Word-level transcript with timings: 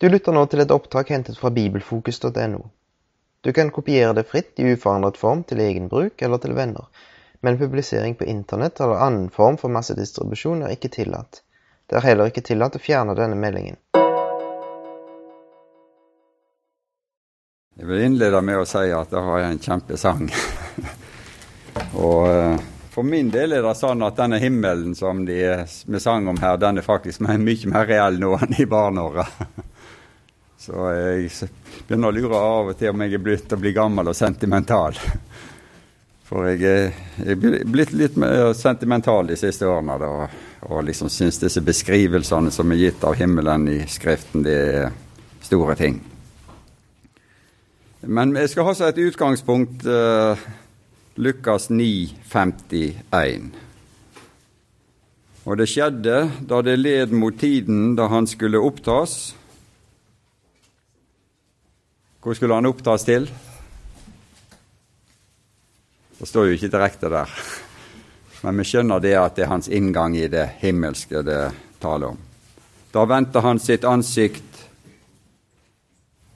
Du 0.00 0.08
lytter 0.08 0.32
nå 0.32 0.46
til 0.48 0.62
et 0.62 0.70
opptak 0.72 1.10
hentet 1.12 1.36
fra 1.36 1.50
bibelfokus.no. 1.52 2.60
Du 3.44 3.50
kan 3.52 3.68
kopiere 3.68 4.14
det 4.16 4.22
fritt 4.30 4.56
i 4.56 4.70
uforandret 4.72 5.18
form 5.20 5.42
til 5.44 5.60
egen 5.60 5.90
bruk 5.92 6.22
eller 6.24 6.40
til 6.40 6.54
venner, 6.56 6.86
men 7.44 7.58
publisering 7.60 8.14
på 8.16 8.24
internett 8.24 8.80
eller 8.80 9.02
annen 9.04 9.26
form 9.28 9.58
for 9.60 9.68
massedistribusjon 9.68 10.62
er 10.64 10.72
ikke 10.72 10.88
tillatt. 10.94 11.42
Det 11.84 11.98
er 12.00 12.06
heller 12.06 12.32
ikke 12.32 12.46
tillatt 12.48 12.78
å 12.78 12.80
fjerne 12.80 13.12
denne 13.18 13.36
meldingen. 13.36 13.76
Jeg 17.76 17.92
vil 17.92 18.04
innlede 18.06 18.40
med 18.40 18.62
å 18.62 18.64
si 18.72 18.86
at 18.88 19.12
det 19.12 19.24
var 19.28 19.44
en 19.50 19.60
kjempesang. 19.60 20.30
og 22.06 22.22
eh, 22.30 22.68
for 22.96 23.04
min 23.04 23.28
del 23.28 23.52
er 23.52 23.68
det 23.68 23.76
sånn 23.76 24.00
at 24.08 24.16
denne 24.16 24.40
himmelen 24.40 24.96
som 24.96 25.26
vi 25.28 26.00
sang 26.00 26.32
om 26.32 26.40
her, 26.40 26.56
den 26.56 26.80
er 26.80 26.88
faktisk 26.88 27.20
mye 27.28 27.36
mer 27.68 27.84
reell 27.84 28.16
nå 28.24 28.38
enn 28.40 28.56
i 28.56 28.64
barneåra. 28.64 29.28
Så 30.60 30.76
jeg 30.92 31.30
begynner 31.88 32.10
å 32.10 32.12
lure 32.12 32.36
av 32.36 32.66
og 32.68 32.76
til 32.76 32.92
om 32.92 33.00
jeg 33.00 33.16
er 33.16 33.22
blitt 33.24 33.52
å 33.54 33.58
bli 33.60 33.72
gammel 33.72 34.10
og 34.10 34.16
sentimental. 34.16 34.98
For 36.28 36.50
jeg 36.50 36.92
er 37.24 37.38
blitt 37.40 37.94
litt 37.96 38.18
mer 38.20 38.52
sentimental 38.54 39.30
de 39.30 39.38
siste 39.40 39.64
årene 39.66 39.96
da, 40.02 40.10
og 40.68 40.84
liksom 40.84 41.08
syns 41.08 41.40
disse 41.40 41.64
beskrivelsene 41.64 42.52
som 42.52 42.70
er 42.70 42.82
gitt 42.84 43.08
av 43.08 43.16
himmelen 43.16 43.70
i 43.72 43.78
Skriften, 43.88 44.44
det 44.44 44.58
er 44.74 44.92
store 45.48 45.78
ting. 45.80 45.96
Men 48.04 48.36
jeg 48.36 48.52
skal 48.52 48.68
ha 48.68 48.76
et 48.86 49.00
utgangspunkt 49.00 49.88
uh, 49.88 50.38
Lukas 51.16 51.70
9, 51.72 51.88
51. 52.28 53.50
Og 55.48 55.56
det 55.56 55.72
skjedde 55.72 56.22
da 56.52 56.60
det 56.60 56.78
led 56.78 57.16
mot 57.16 57.34
tiden 57.40 57.94
da 57.96 58.12
han 58.12 58.28
skulle 58.28 58.60
opptas 58.60 59.32
hvor 62.20 62.34
skulle 62.34 62.54
han 62.54 62.68
opptas 62.68 63.04
til? 63.04 63.30
Det 66.18 66.28
står 66.28 66.50
jo 66.50 66.56
ikke 66.56 66.68
direkte 66.72 67.08
der. 67.08 67.30
Men 68.44 68.60
vi 68.60 68.66
skjønner 68.68 69.00
det 69.00 69.14
at 69.16 69.36
det 69.36 69.46
er 69.46 69.52
hans 69.54 69.68
inngang 69.72 70.16
i 70.16 70.26
det 70.28 70.46
himmelske 70.60 71.22
det 71.24 71.42
taler 71.80 72.12
om. 72.12 72.18
Da 72.92 73.04
vendte 73.08 73.40
han 73.40 73.60
sitt 73.60 73.84
ansikt 73.88 74.66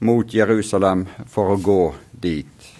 mot 0.05 0.33
Jerusalem 0.35 1.05
for 1.29 1.53
å 1.53 1.61
gå 1.61 1.83
dit. 2.13 2.71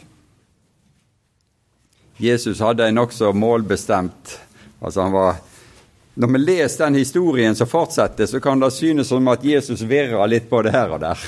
Jesus 2.17 2.61
hadde 2.65 2.89
en 2.89 3.01
nokså 3.01 3.33
målbestemt 3.37 4.39
altså 4.85 5.01
han 5.01 5.13
var, 5.13 5.37
Når 6.15 6.29
vi 6.29 6.39
leser 6.39 6.85
den 6.85 6.95
historien 6.95 7.57
som 7.57 7.67
fortsetter, 7.67 8.27
så 8.27 8.41
kan 8.41 8.61
det 8.61 8.71
synes 8.71 9.09
som 9.09 9.29
at 9.29 9.45
Jesus 9.45 9.81
virrer 9.83 10.29
litt 10.31 10.49
både 10.51 10.71
her 10.71 10.93
og 10.95 11.01
der. 11.03 11.19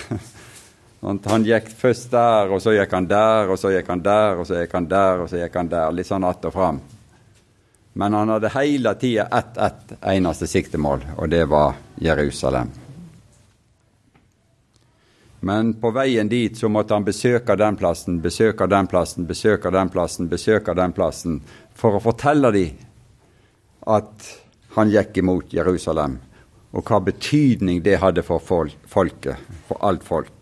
Han 1.07 1.45
gikk 1.47 1.69
først 1.71 2.11
der, 2.11 2.51
og 2.51 2.59
så 2.63 2.73
gikk 2.75 2.95
han 2.97 3.07
der, 3.07 3.51
og 3.53 3.59
så 3.61 3.71
gikk 3.71 3.91
han 3.93 4.01
der, 4.03 4.41
og 4.43 4.49
så 4.49 4.59
gikk 4.59 4.73
han 4.75 4.89
der, 4.91 5.21
og 5.23 5.29
så 5.31 5.39
gikk 5.39 5.55
han 5.55 5.69
der. 5.71 5.93
Litt 5.95 6.09
sånn 6.09 6.25
att 6.27 6.45
og 6.45 6.53
fram. 6.53 6.81
Men 7.93 8.13
han 8.13 8.29
hadde 8.29 8.51
hele 8.53 8.95
tida 8.95 9.29
ett, 9.33 9.57
ett 9.57 9.93
eneste 10.03 10.47
siktemål, 10.47 11.05
og 11.17 11.29
det 11.31 11.45
var 11.45 11.75
Jerusalem. 11.95 12.71
Men 15.41 15.75
på 15.81 15.91
veien 15.95 16.29
dit 16.29 16.59
så 16.59 16.69
måtte 16.69 16.95
han 16.95 17.07
besøke 17.07 17.57
den 17.57 17.77
plassen, 17.77 18.21
besøke 18.21 18.67
den 18.67 18.87
plassen, 18.91 19.27
besøke 19.27 19.71
den 19.71 19.89
plassen, 19.89 20.29
besøke 20.29 20.75
den 20.75 20.93
plassen, 20.93 21.41
for 21.75 21.97
å 21.97 22.03
fortelle 22.03 22.51
dem 22.51 22.83
at 23.87 24.33
han 24.75 24.91
gikk 24.91 25.23
imot 25.23 25.55
Jerusalem, 25.55 26.19
og 26.75 26.83
hva 26.85 26.99
betydning 27.01 27.79
det 27.85 28.01
hadde 28.03 28.27
for 28.27 28.43
folket, 28.43 29.39
for 29.69 29.81
alt 29.87 30.05
folk. 30.05 30.36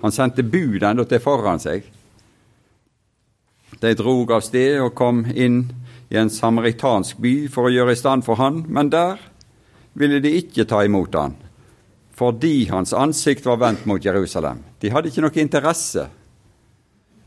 Han 0.00 0.14
sendte 0.14 0.42
bud 0.46 0.82
enda 0.82 1.04
til 1.08 1.22
foran 1.22 1.60
seg. 1.62 1.86
De 3.80 3.94
drog 3.98 4.32
av 4.32 4.44
sted 4.46 4.78
og 4.82 4.94
kom 4.98 5.24
inn 5.34 5.64
i 6.08 6.16
en 6.16 6.30
samaritansk 6.32 7.18
by 7.20 7.34
for 7.52 7.68
å 7.68 7.72
gjøre 7.72 7.94
i 7.94 8.00
stand 8.00 8.24
for 8.26 8.40
han, 8.40 8.62
men 8.68 8.90
der 8.90 9.20
ville 9.98 10.22
de 10.24 10.32
ikke 10.40 10.66
ta 10.68 10.84
imot 10.86 11.16
han, 11.18 11.34
fordi 12.16 12.68
hans 12.70 12.94
ansikt 12.96 13.46
var 13.46 13.60
vendt 13.60 13.84
mot 13.86 14.04
Jerusalem. 14.04 14.62
De 14.80 14.90
hadde 14.94 15.10
ikke 15.10 15.24
noe 15.26 15.42
interesse 15.42 16.06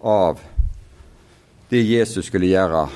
av 0.02 0.42
det 1.72 1.84
Jesus 1.86 2.28
skulle 2.28 2.50
gjøre 2.50 2.88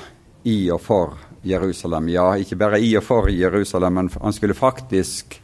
i 0.48 0.58
og 0.74 0.82
for 0.82 1.14
Jerusalem. 1.46 2.10
Ja, 2.12 2.32
ikke 2.36 2.58
bare 2.58 2.80
i 2.82 2.90
og 2.98 3.04
for 3.06 3.30
Jerusalem, 3.30 4.00
men 4.00 4.10
han 4.20 4.34
skulle 4.34 4.58
faktisk 4.58 5.38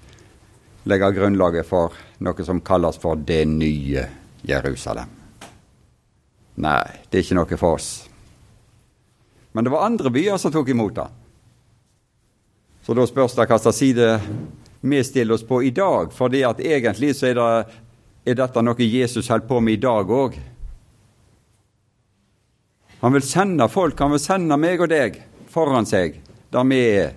legge 0.90 1.12
grunnlaget 1.14 1.68
for 1.68 1.94
noe 2.26 2.44
som 2.44 2.60
kalles 2.66 2.98
for 2.98 3.20
det 3.20 3.44
nye 3.46 4.08
Jerusalem. 4.42 5.10
Nei, 6.62 7.00
det 7.08 7.18
er 7.18 7.24
ikke 7.24 7.38
noe 7.38 7.58
for 7.58 7.78
oss. 7.78 7.90
Men 9.52 9.64
det 9.64 9.72
var 9.72 9.86
andre 9.86 10.12
byer 10.12 10.40
som 10.40 10.52
tok 10.52 10.70
imot 10.72 11.00
han. 11.00 11.20
Så 12.82 12.96
da 12.98 13.06
spørs 13.06 13.36
det 13.38 13.46
hvilken 13.46 13.76
side 13.76 14.08
vi 14.82 15.04
stiller 15.04 15.34
oss 15.34 15.46
på 15.46 15.62
i 15.62 15.70
dag. 15.70 16.12
For 16.12 16.32
at 16.34 16.60
egentlig 16.60 17.14
så 17.16 17.30
er, 17.30 17.38
det, 17.38 17.82
er 18.26 18.38
dette 18.40 18.64
noe 18.64 18.88
Jesus 18.88 19.30
holder 19.30 19.48
på 19.48 19.60
med 19.60 19.78
i 19.78 19.82
dag 19.82 20.10
òg. 20.10 20.38
Han 23.02 23.14
vil 23.16 23.24
sende 23.26 23.66
folk, 23.70 23.98
han 23.98 24.14
vil 24.14 24.22
sende 24.22 24.58
meg 24.58 24.82
og 24.82 24.90
deg 24.90 25.18
foran 25.50 25.86
seg 25.86 26.20
der 26.52 26.66
vi 26.68 26.80
er. 27.02 27.14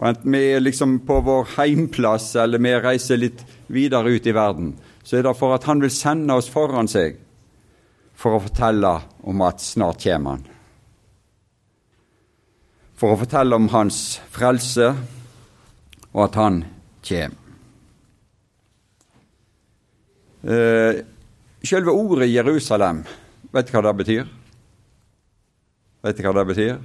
Og 0.00 0.06
Enten 0.08 0.32
vi 0.32 0.42
er 0.54 0.62
liksom 0.62 1.00
på 1.06 1.18
vår 1.26 1.56
heimplass 1.58 2.32
eller 2.40 2.62
vi 2.62 2.74
reiser 2.78 3.20
litt 3.20 3.42
videre 3.68 4.14
ut 4.14 4.26
i 4.26 4.34
verden, 4.34 4.70
så 5.02 5.18
er 5.18 5.26
det 5.26 5.36
for 5.38 5.56
at 5.56 5.66
han 5.68 5.80
vil 5.82 5.92
sende 5.92 6.36
oss 6.36 6.50
foran 6.52 6.88
seg 6.90 7.18
for 8.20 8.36
å 8.36 8.42
fortelle 8.44 8.92
om 9.28 9.44
at 9.46 9.62
snart 9.64 10.02
kommer 10.04 10.36
han. 10.36 10.42
For 13.00 13.14
å 13.14 13.20
fortelle 13.22 13.56
om 13.56 13.70
hans 13.72 14.18
frelse 14.32 14.90
og 16.10 16.20
at 16.26 16.36
han 16.36 16.60
kommer. 17.06 17.38
Eh, 20.40 21.00
selve 21.64 21.92
ordet 21.92 22.30
Jerusalem, 22.30 23.02
vet 23.52 23.68
du 23.68 23.74
hva 23.74 23.82
det 23.84 23.96
betyr? 23.98 24.28
Vet 26.00 26.16
du 26.16 26.24
hva 26.24 26.32
det 26.38 26.46
betyr? 26.48 26.78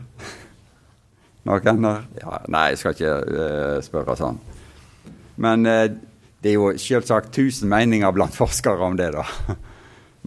Noen 1.48 1.86
der? 1.86 2.04
Ja, 2.20 2.40
nei, 2.52 2.66
jeg 2.74 2.82
skal 2.82 2.96
ikke 2.96 3.14
uh, 3.22 3.78
spørre 3.86 4.16
sånn. 4.18 4.40
Men 5.40 5.68
uh, 5.70 5.86
det 6.46 6.52
er 6.52 6.60
jo 6.60 6.68
selvsagt 6.78 7.32
tusen 7.34 7.72
meninger 7.72 8.14
blant 8.14 8.38
forskere 8.42 8.86
om 8.86 8.98
det, 9.00 9.10
da. 9.16 9.26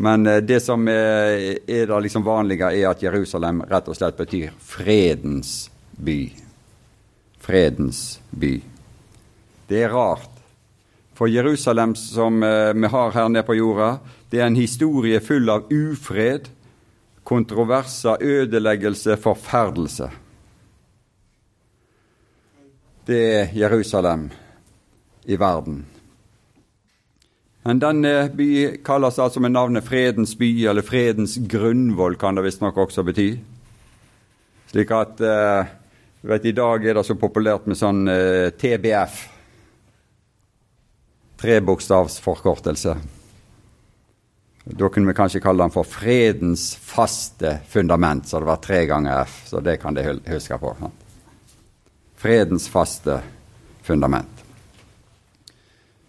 Men 0.03 0.27
uh, 0.27 0.41
det 0.43 0.59
som 0.65 0.83
er, 0.91 1.59
er 1.63 1.87
det 1.87 2.01
liksom 2.09 2.27
vanlige, 2.27 2.73
er 2.75 2.91
at 2.91 3.03
Jerusalem 3.03 3.63
rett 3.71 3.87
og 3.87 3.99
slett 3.99 4.19
betyr 4.19 4.51
fredens 4.59 5.71
by. 5.95 6.21
Fredens 7.43 8.03
by. 8.31 8.57
Det 9.71 9.83
er 9.85 9.95
rart. 9.95 10.35
For 11.15 11.31
Jerusalem 11.31 11.97
som 11.99 12.39
vi 12.39 12.89
har 12.93 13.11
her 13.11 13.29
nede 13.29 13.43
på 13.43 13.57
jorda, 13.59 13.97
det 14.31 14.39
er 14.39 14.47
en 14.47 14.59
historie 14.59 15.19
full 15.19 15.51
av 15.51 15.67
ufred, 15.75 16.47
kontroverser, 17.27 18.23
ødeleggelse, 18.23 19.17
forferdelse 19.19 20.13
det 23.09 23.21
er 23.33 23.55
Jerusalem 23.57 24.29
i 25.25 25.37
verden. 25.41 25.87
Men 27.69 27.81
denne 27.83 28.13
by 28.33 28.51
kalles 28.85 29.19
altså 29.21 29.43
med 29.45 29.53
navnet 29.53 29.85
Fredens 29.85 30.33
by, 30.39 30.49
eller 30.71 30.87
Fredens 30.87 31.37
grunnvoll, 31.51 32.17
kan 32.17 32.39
det 32.39 32.47
visstnok 32.47 32.79
også 32.81 33.05
bety. 33.05 33.27
Slik 34.71 34.93
at 34.97 35.21
eh, 35.25 35.75
vet, 36.31 36.47
I 36.49 36.55
dag 36.57 36.87
er 36.87 36.97
det 36.97 37.05
så 37.05 37.17
populært 37.21 37.69
med 37.69 37.77
sånn 37.77 38.09
eh, 38.09 38.49
TBF. 38.57 39.19
Trebokstavsforkortelse. 41.39 42.95
Da 44.69 44.89
kunne 44.93 45.13
vi 45.13 45.17
kanskje 45.17 45.43
kalle 45.45 45.65
den 45.65 45.73
for 45.73 45.89
Fredens 45.89 46.71
faste 46.73 47.59
fundament, 47.69 48.29
så 48.29 48.41
det 48.41 48.49
var 48.49 48.65
tre 48.65 48.81
ganger 48.89 49.23
F. 49.29 49.43
Så 49.53 49.61
det 49.65 49.77
kan 49.85 49.97
de 49.97 50.09
huske 50.29 50.59
på. 50.61 50.73
Sant? 50.81 51.05
fredens 52.19 52.69
faste 52.69 53.21
fundament. 53.83 54.38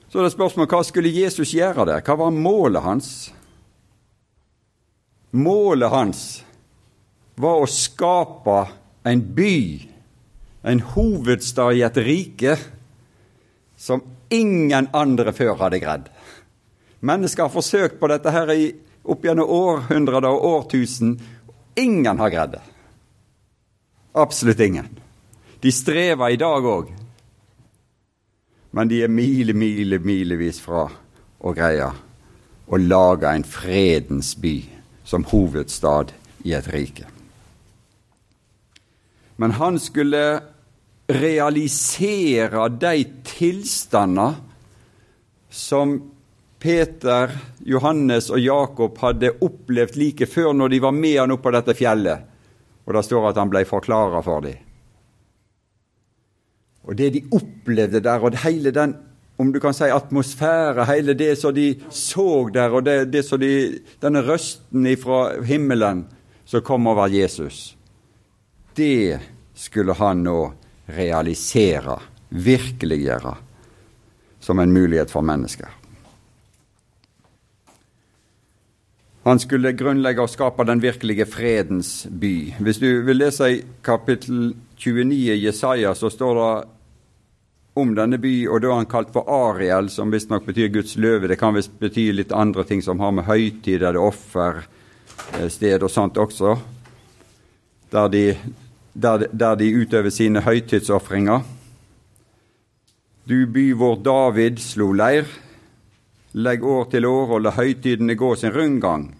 Så 0.09 0.19
er 0.19 0.25
det 0.25 0.33
spørsmålet 0.33 0.73
hva 0.73 0.81
skulle 0.85 1.13
Jesus 1.13 1.53
gjøre 1.53 1.85
der? 1.85 2.01
Hva 2.01 2.15
var 2.17 2.33
målet 2.33 2.81
hans? 2.81 3.09
Målet 5.37 5.93
hans 5.93 6.23
var 7.39 7.61
å 7.61 7.69
skape 7.69 8.63
en 9.07 9.21
by, 9.37 9.59
en 10.65 10.81
hovedstad 10.95 11.77
i 11.77 11.83
et 11.85 11.99
rike, 12.03 12.57
som 13.77 14.01
ingen 14.33 14.89
andre 14.97 15.31
før 15.33 15.55
hadde 15.61 15.79
greid. 15.79 16.09
Mennesker 17.05 17.45
har 17.45 17.53
forsøkt 17.53 17.99
på 18.01 18.09
dette 18.11 18.33
her 18.33 18.49
i 18.51 18.65
opp 19.09 19.23
gjennom 19.23 19.53
århundrer 19.55 20.25
og 20.27 20.47
årtusen. 20.49 21.13
Ingen 21.79 22.19
har 22.19 22.33
greid 22.33 22.57
det. 22.57 22.63
Absolutt 24.19 24.59
ingen. 24.59 24.89
De 25.61 25.71
strever 25.71 26.33
i 26.33 26.41
dag 26.41 26.65
òg. 26.65 26.89
Men 28.71 28.89
de 28.89 29.01
er 29.03 29.11
mile, 29.11 29.53
mile, 29.57 29.99
milevis 29.99 30.59
fra 30.61 30.85
og 31.39 31.55
greie 31.57 31.87
å 32.69 32.77
lage 32.77 33.31
en 33.33 33.45
fredens 33.47 34.35
by 34.37 34.57
som 35.07 35.25
hovedstad 35.25 36.13
i 36.45 36.53
et 36.53 36.67
rike. 36.69 37.07
Men 39.39 39.55
han 39.57 39.79
skulle 39.81 40.23
realisere 41.09 42.67
de 42.69 42.93
tilstander 43.25 44.37
som 45.49 45.97
Peter, 46.59 47.31
Johannes 47.65 48.29
og 48.29 48.43
Jakob 48.43 48.97
hadde 48.99 49.31
opplevd 49.41 49.95
like 49.97 50.27
før 50.29 50.51
når 50.53 50.75
de 50.75 50.81
var 50.83 50.93
med 50.93 51.15
han 51.21 51.33
opp 51.33 51.45
på 51.47 51.53
dette 51.55 51.73
fjellet. 51.73 52.25
Og 52.85 52.93
det 52.93 53.05
står 53.07 53.29
at 53.31 53.39
han 53.39 53.49
ble 53.49 53.63
forklara 53.65 54.21
for 54.25 54.43
dem. 54.43 54.59
Og 56.89 56.97
det 56.97 57.11
de 57.13 57.21
opplevde 57.37 58.01
der, 58.01 58.25
og 58.25 58.37
hele 58.43 58.73
den 58.73 58.95
om 59.39 59.53
du 59.53 59.59
kan 59.63 59.73
si 59.73 59.87
atmosfære, 59.87 60.83
hele 60.89 61.13
det 61.15 61.37
som 61.39 61.53
de 61.55 61.69
så 61.95 62.49
der, 62.53 62.73
og 62.75 62.83
det, 62.83 63.13
det 63.13 63.23
som 63.23 63.39
de, 63.39 63.79
denne 64.01 64.23
røsten 64.25 64.87
fra 64.99 65.19
himmelen 65.47 66.03
som 66.45 66.63
kom 66.65 66.87
over 66.91 67.07
Jesus, 67.07 67.77
det 68.75 69.19
skulle 69.55 69.95
han 69.95 70.25
nå 70.25 70.39
realisere, 70.91 71.99
virkeliggjøre, 72.29 73.35
som 74.39 74.59
en 74.59 74.73
mulighet 74.73 75.11
for 75.11 75.23
mennesker. 75.23 75.69
Han 79.23 79.39
skulle 79.39 79.75
grunnlegge 79.77 80.23
og 80.23 80.31
skape 80.31 80.65
den 80.65 80.81
virkelige 80.81 81.27
fredens 81.29 82.07
by. 82.09 82.53
Hvis 82.59 82.79
du 82.81 82.87
vil 83.05 83.19
lese 83.21 83.49
i 83.51 83.61
kapittel 83.85 84.55
29 84.79 85.15
i 85.15 85.45
Jesaja, 85.45 85.93
så 85.93 86.09
står 86.09 86.39
det 86.39 86.51
om 87.73 87.93
denne 87.95 88.17
by, 88.17 88.47
og 88.49 88.61
da 88.61 88.71
er 88.71 88.81
han 88.81 88.89
kalt 88.89 89.11
for 89.13 89.29
Ariel, 89.29 89.89
som 89.93 90.11
visstnok 90.11 90.45
betyr 90.47 90.71
Guds 90.73 90.95
løve. 90.97 91.29
Det 91.29 91.39
kan 91.39 91.55
visst 91.55 91.75
bety 91.79 92.09
litt 92.15 92.33
andre 92.35 92.65
ting 92.67 92.81
som 92.81 92.99
har 92.99 93.13
med 93.15 93.27
høytid 93.29 93.83
eller 93.83 94.01
offersted 94.01 95.85
og 95.85 95.91
sånt 95.93 96.17
også, 96.19 96.57
der 97.93 98.09
de, 98.13 98.25
der, 98.93 99.27
der 99.31 99.55
de 99.59 99.69
utøver 99.81 100.13
sine 100.13 100.43
høytidsofringer. 100.45 101.45
Du 103.29 103.45
by 103.45 103.69
hvor 103.77 103.99
David 104.01 104.59
slo 104.61 104.91
leir, 104.97 105.29
legg 106.33 106.65
år 106.65 106.89
til 106.89 107.05
år 107.05 107.35
og 107.37 107.45
la 107.45 107.53
høytidene 107.53 108.17
gå 108.17 108.33
sin 108.35 108.53
rundgang. 108.53 109.11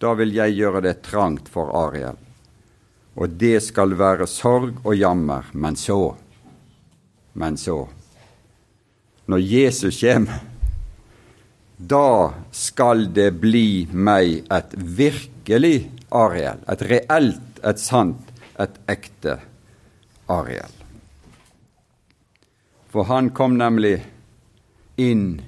Da 0.00 0.12
vil 0.12 0.34
jeg 0.36 0.58
gjøre 0.58 0.82
det 0.84 0.98
trangt 1.06 1.48
for 1.48 1.72
Ariel. 1.86 2.18
Og 3.16 3.32
det 3.40 3.62
skal 3.64 3.96
være 3.96 4.28
sorg 4.28 4.82
og 4.84 4.92
jammer, 4.96 5.48
men 5.56 5.76
så 5.80 6.16
men 7.36 7.56
så 7.56 7.88
Når 9.26 9.38
Jesus 9.38 10.00
kommer, 10.00 10.38
da 11.76 12.32
skal 12.54 13.08
det 13.12 13.32
bli 13.42 13.88
meg 13.92 14.46
et 14.54 14.74
virkelig 14.76 15.90
Ariel. 16.14 16.62
Et 16.70 16.82
reelt, 16.82 17.58
et 17.62 17.80
sant, 17.82 18.30
et 18.54 18.78
ekte 18.86 19.34
Ariel. 20.30 20.76
For 22.88 23.04
han 23.10 23.32
kom 23.34 23.58
nemlig 23.58 23.98
inn 24.96 25.42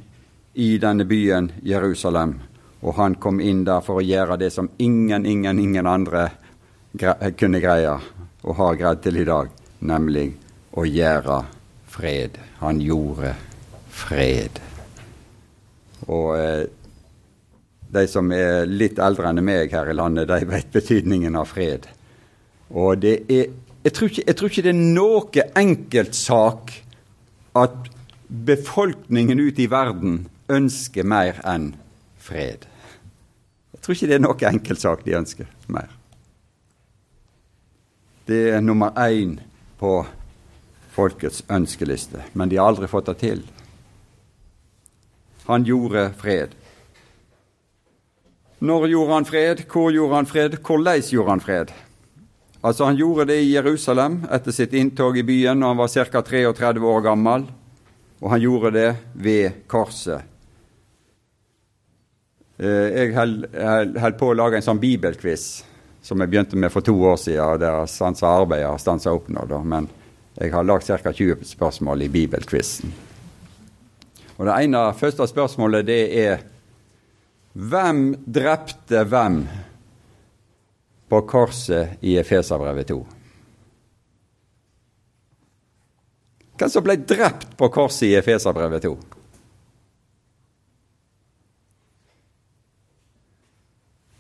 i 0.59 0.69
denne 0.83 1.07
byen 1.07 1.53
Jerusalem, 1.63 2.35
og 2.83 2.99
han 2.99 3.15
kom 3.23 3.39
inn 3.41 3.63
der 3.65 3.81
for 3.87 4.03
å 4.03 4.05
gjøre 4.05 4.41
det 4.43 4.51
som 4.53 4.69
ingen, 4.77 5.25
ingen, 5.25 5.59
ingen 5.59 5.87
andre 5.87 6.27
kunne 7.39 7.63
greie 7.63 7.95
og 8.43 8.59
har 8.59 8.77
greid 8.83 9.07
til 9.07 9.23
i 9.23 9.29
dag, 9.29 9.49
nemlig 9.87 10.33
å 10.75 10.85
gjøre 10.85 11.39
fred. 11.89 12.39
Han 12.61 12.81
gjorde 12.83 13.35
fred. 13.91 14.61
Og 16.09 16.35
eh, 16.39 16.65
de 17.89 18.05
som 18.11 18.33
er 18.33 18.69
litt 18.69 19.01
eldre 19.01 19.31
enn 19.31 19.45
meg 19.45 19.73
her 19.73 19.89
i 19.91 19.97
landet, 19.97 20.29
de 20.29 20.49
vet 20.49 20.71
betydningen 20.73 21.39
av 21.39 21.49
fred. 21.53 21.89
Og 22.69 23.01
det 23.01 23.23
er 23.33 23.49
jeg 23.85 23.95
tror, 23.95 24.09
ikke, 24.11 24.23
jeg 24.27 24.37
tror 24.37 24.51
ikke 24.51 24.63
det 24.67 24.73
er 24.75 24.81
noe 24.99 25.43
enkeltsak 25.57 26.73
at 27.57 27.77
befolkningen 28.29 29.41
ute 29.41 29.63
i 29.65 29.71
verden 29.71 30.19
ønsker 30.53 31.07
mer 31.09 31.39
enn 31.49 31.71
fred. 32.21 32.67
Jeg 33.73 33.81
tror 33.81 33.97
ikke 33.97 34.11
det 34.11 34.19
er 34.19 34.25
noe 34.27 34.51
enkeltsak 34.51 35.07
de 35.07 35.15
ønsker 35.17 35.49
mer. 35.73 35.89
Det 38.29 38.43
er 38.59 38.61
nummer 38.61 38.93
én 39.01 39.39
på 39.81 40.03
folkets 40.99 41.45
ønskeliste, 41.47 42.25
men 42.35 42.51
de 42.51 42.59
har 42.59 42.73
aldri 42.73 42.91
fått 42.91 43.13
det 43.13 43.19
til. 43.23 43.43
Han 45.49 45.65
gjorde 45.65 46.11
fred. 46.19 46.57
Når 48.59 48.89
gjorde 48.91 49.15
han 49.15 49.29
fred? 49.29 49.63
Hvor 49.71 49.93
gjorde 49.95 50.19
han 50.19 50.27
fred? 50.27 50.57
Hvordan 50.59 51.05
gjorde 51.13 51.31
han 51.31 51.45
fred? 51.45 51.71
Altså 52.61 52.85
Han 52.85 52.97
gjorde 52.99 53.29
det 53.31 53.37
i 53.41 53.53
Jerusalem 53.53 54.25
etter 54.35 54.53
sitt 54.53 54.75
inntog 54.75 55.19
i 55.19 55.23
byen 55.23 55.61
når 55.61 55.69
han 55.73 55.79
var 55.79 55.93
ca. 56.11 56.23
33 56.23 56.83
år 56.83 57.05
gammel, 57.07 57.47
og 58.19 58.31
han 58.31 58.43
gjorde 58.43 58.73
det 58.75 58.89
ved 59.15 59.63
korset. 59.71 60.27
Eh, 62.59 62.91
jeg 62.99 63.15
holder 63.15 64.19
på 64.19 64.33
å 64.33 64.37
lage 64.37 64.59
en 64.59 64.67
sånn 64.67 64.83
bibelquiz 64.83 65.63
som 66.03 66.19
jeg 66.19 66.33
begynte 66.33 66.59
med 66.59 66.73
for 66.75 66.83
to 66.83 66.97
år 67.07 67.17
siden, 67.21 67.61
der 67.63 67.87
stansa 67.87 68.27
arbeidet 68.41 68.67
har 68.67 68.83
stansa 68.83 69.13
opp 69.15 69.29
nå. 69.31 69.45
Men 69.63 69.87
jeg 70.39 70.53
har 70.55 70.67
lagd 70.67 70.87
ca. 70.87 71.13
20 71.13 71.45
spørsmål 71.45 72.03
i 72.03 72.09
bibelquizen. 72.09 72.93
Og 74.39 74.47
Det 74.47 74.55
ene 74.55 74.83
første 74.95 75.27
spørsmålet 75.27 75.87
det 75.87 76.03
er 76.15 76.45
Hvem 77.59 78.15
drepte 78.23 79.03
hvem 79.05 79.41
på 81.11 81.21
korset 81.27 81.99
i 82.07 82.15
Efeserbrevet 82.21 82.87
2? 82.87 82.99
Hvem 86.59 86.71
som 86.71 86.87
ble 86.87 86.97
drept 87.03 87.57
på 87.59 87.71
korset 87.75 88.07
i 88.07 88.15
Efeserbrevet 88.21 88.87
2? 88.87 88.95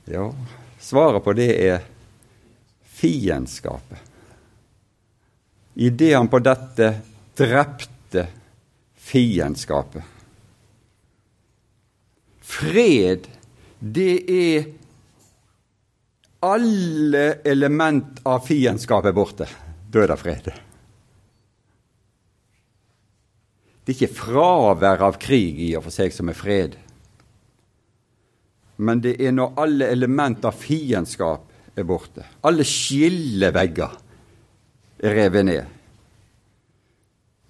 Ja, 0.08 0.26
svaret 0.80 1.22
på 1.22 1.36
det 1.36 1.52
er 1.68 1.86
fiendskapet 2.98 4.07
idet 5.78 6.16
han 6.16 6.28
på 6.28 6.40
dette 6.42 6.88
drepte 7.38 8.24
fiendskapet. 8.98 10.02
Fred, 12.42 13.28
det 13.78 14.14
er 14.26 14.64
alle 16.42 17.22
element 17.46 18.18
av 18.26 18.42
fiendskapet 18.48 19.14
borte. 19.14 19.46
Død 19.88 20.08
det 20.10 20.16
fred. 20.18 20.50
Det 23.84 23.94
er 23.94 23.96
ikke 23.96 24.18
fravær 24.18 25.06
av 25.06 25.20
krig 25.22 25.62
i 25.68 25.70
og 25.78 25.86
for 25.86 25.94
seg 25.94 26.10
som 26.16 26.28
er 26.32 26.36
fred. 26.36 26.74
Men 28.82 28.98
det 29.06 29.14
er 29.22 29.30
når 29.34 29.54
alle 29.62 29.92
element 29.94 30.42
av 30.44 30.58
fiendskap 30.58 31.46
er 31.78 31.86
borte. 31.86 32.26
Alle 32.42 32.66
skillevegger 32.66 33.94
er 33.94 34.04
revet 35.02 35.46
ned. 35.46 35.64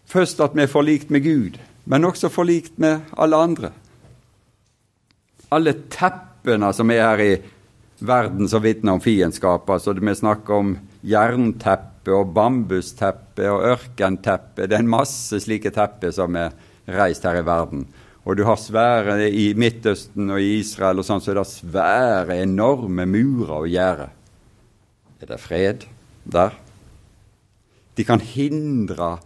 Først 0.09 0.41
at 0.41 0.57
vi 0.57 0.65
er 0.65 0.73
forlikt 0.73 1.11
med 1.13 1.25
Gud, 1.25 1.59
men 1.85 2.09
også 2.09 2.31
forlikt 2.33 2.79
med 2.81 3.05
alle 3.17 3.37
andre. 3.37 3.71
Alle 5.53 5.75
teppene 5.93 6.73
som 6.77 6.91
er 6.93 7.05
her 7.05 7.25
i 7.25 7.33
verden 7.99 8.49
som 8.49 8.63
vitner 8.65 8.97
om 8.97 9.03
fiendskap. 9.05 9.69
Altså 9.71 9.93
vi 9.97 10.15
snakker 10.15 10.55
om 10.55 10.75
jernteppe 11.05 12.15
og 12.15 12.33
bambusteppe 12.37 13.49
og 13.53 13.65
ørkenteppe. 13.75 14.67
Det 14.67 14.77
er 14.77 14.85
en 14.85 14.97
masse 14.97 15.41
slike 15.45 15.73
tepper 15.75 16.13
som 16.15 16.37
er 16.37 16.55
reist 16.89 17.25
her 17.29 17.41
i 17.41 17.47
verden. 17.47 17.87
Og 18.29 18.37
du 18.37 18.45
har 18.45 18.61
svære 18.61 19.31
i 19.31 19.53
Midtøsten 19.57 20.29
og 20.35 20.41
i 20.41 20.59
Israel 20.59 21.01
og 21.01 21.07
sånn, 21.09 21.23
så 21.25 21.33
er 21.33 21.39
det 21.41 21.49
svære, 21.49 22.41
enorme 22.43 23.07
murer 23.09 23.55
og 23.63 23.69
gjerder. 23.73 24.11
Er 25.19 25.31
det 25.33 25.41
fred 25.41 25.87
der? 26.29 26.57
De 27.99 28.05
kan 28.07 28.23
hindre 28.23 29.17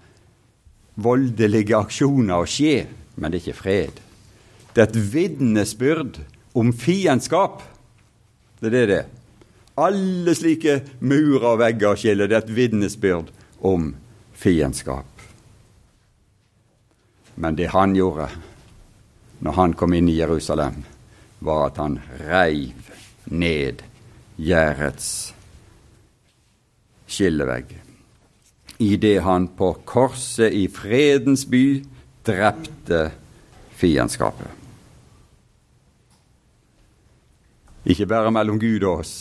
voldelige 0.96 1.76
aksjoner 1.76 2.40
å 2.40 2.48
skje, 2.48 2.86
men 3.20 3.32
det 3.32 3.42
er 3.42 3.44
ikke 3.44 3.58
fred. 3.58 3.98
Det 4.72 4.80
er 4.80 4.88
et 4.88 5.02
vitnesbyrd 5.12 6.22
om 6.56 6.72
fiendskap. 6.72 7.60
Det 8.60 8.70
er 8.70 8.76
det 8.78 8.86
det. 8.88 9.02
Alle 9.76 10.32
slike 10.36 10.78
murer 11.04 11.50
og 11.50 11.60
vegger 11.60 12.00
skiller. 12.00 12.28
Det 12.28 12.38
er 12.38 12.46
et 12.46 12.56
vitnesbyrd 12.56 13.28
om 13.60 13.90
fiendskap. 14.32 15.08
Men 17.36 17.60
det 17.60 17.68
han 17.76 17.96
gjorde 17.96 18.30
når 19.42 19.58
han 19.58 19.76
kom 19.76 19.92
inn 19.96 20.08
i 20.08 20.16
Jerusalem, 20.16 20.84
var 21.42 21.66
at 21.68 21.80
han 21.82 21.98
reiv 22.22 22.92
ned 23.26 23.82
gjerdets 24.38 25.08
skillevegg 27.10 27.81
idet 28.82 29.22
han 29.22 29.46
på 29.56 29.72
korset 29.88 30.52
i 30.52 30.66
fredens 30.68 31.44
by 31.46 31.82
drepte 32.26 33.10
fiendskapet. 33.78 34.48
Ikke 37.82 38.06
bare 38.06 38.30
mellom 38.30 38.60
Gud 38.62 38.84
og 38.86 39.02
oss, 39.02 39.14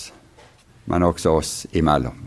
men 0.85 1.05
også 1.05 1.33
oss 1.39 1.53
imellom. 1.77 2.17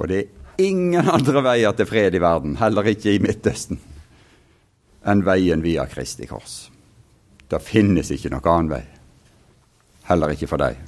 Og 0.00 0.08
det 0.08 0.20
er 0.20 0.64
ingen 0.64 1.08
andre 1.08 1.42
veier 1.44 1.76
til 1.76 1.88
fred 1.88 2.16
i 2.16 2.22
verden, 2.22 2.56
heller 2.60 2.88
ikke 2.92 3.16
i 3.16 3.20
Midtøsten, 3.20 3.80
enn 5.04 5.24
veien 5.24 5.64
via 5.64 5.84
Kristi 5.88 6.28
kors. 6.28 6.70
Det 7.50 7.60
finnes 7.64 8.12
ikke 8.14 8.30
noen 8.32 8.48
annen 8.52 8.72
vei. 8.76 8.84
Heller 10.08 10.32
ikke 10.32 10.48
for 10.50 10.62
deg. 10.62 10.78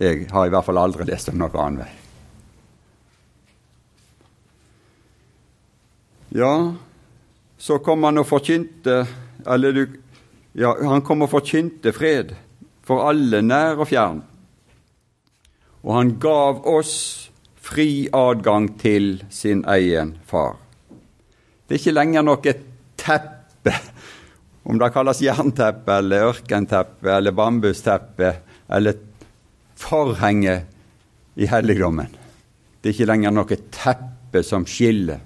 Jeg 0.00 0.24
har 0.30 0.46
i 0.46 0.52
hvert 0.52 0.66
fall 0.66 0.80
aldri 0.80 1.06
lest 1.08 1.30
om 1.30 1.38
noen 1.38 1.60
annen 1.60 1.84
vei. 1.84 1.92
Ja, 6.34 6.74
så 7.58 7.76
kom 7.78 8.02
han 8.02 8.18
og 8.18 8.26
forkynte 8.26 9.04
Eller 9.46 9.76
du 9.76 9.84
Ja, 10.58 10.72
han 10.82 11.02
kom 11.06 11.22
og 11.22 11.30
forkynte 11.30 11.92
fred 11.94 12.32
for 12.84 13.06
alle 13.08 13.40
nær 13.42 13.80
og 13.80 13.88
fjern. 13.88 14.18
Og 15.82 15.94
han 15.96 16.10
gav 16.22 16.60
oss 16.68 16.92
fri 17.58 18.06
adgang 18.14 18.68
til 18.78 19.24
sin 19.34 19.64
egen 19.72 20.12
far. 20.28 20.58
Det 21.64 21.74
er 21.74 21.80
ikke 21.80 21.96
lenger 21.96 22.26
noe 22.28 22.54
teppe, 23.00 23.74
om 24.68 24.78
det 24.78 24.92
kalles 24.94 25.24
jernteppe 25.24 25.98
eller 26.04 26.28
ørkenteppe 26.28 27.16
eller 27.16 27.34
bambusteppe 27.34 28.30
eller 28.68 29.00
forhenge 29.80 30.58
i 31.34 31.50
helligdommen. 31.50 32.14
Det 32.78 32.92
er 32.92 32.98
ikke 32.98 33.10
lenger 33.10 33.34
noe 33.34 33.62
teppe 33.74 34.44
som 34.46 34.68
skiller 34.68 35.24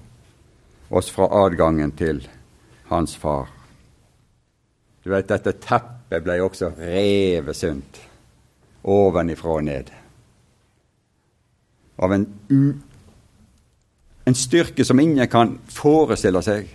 oss 0.91 1.11
fra 1.11 1.29
adgangen 1.45 1.93
til 1.93 2.23
hans 2.89 3.17
far. 3.17 3.49
Du 5.05 5.13
vet, 5.13 5.29
dette 5.29 5.55
teppet 5.61 6.25
ble 6.25 6.39
også 6.43 6.73
revet 6.79 7.57
sunt 7.57 8.01
ovenifra 8.89 9.59
og 9.59 9.65
ned. 9.65 9.93
Av 11.99 12.13
en, 12.15 12.27
u, 12.49 12.73
en 14.29 14.37
styrke 14.39 14.85
som 14.87 15.01
ingen 15.01 15.29
kan 15.31 15.57
forestille 15.73 16.43
seg. 16.45 16.69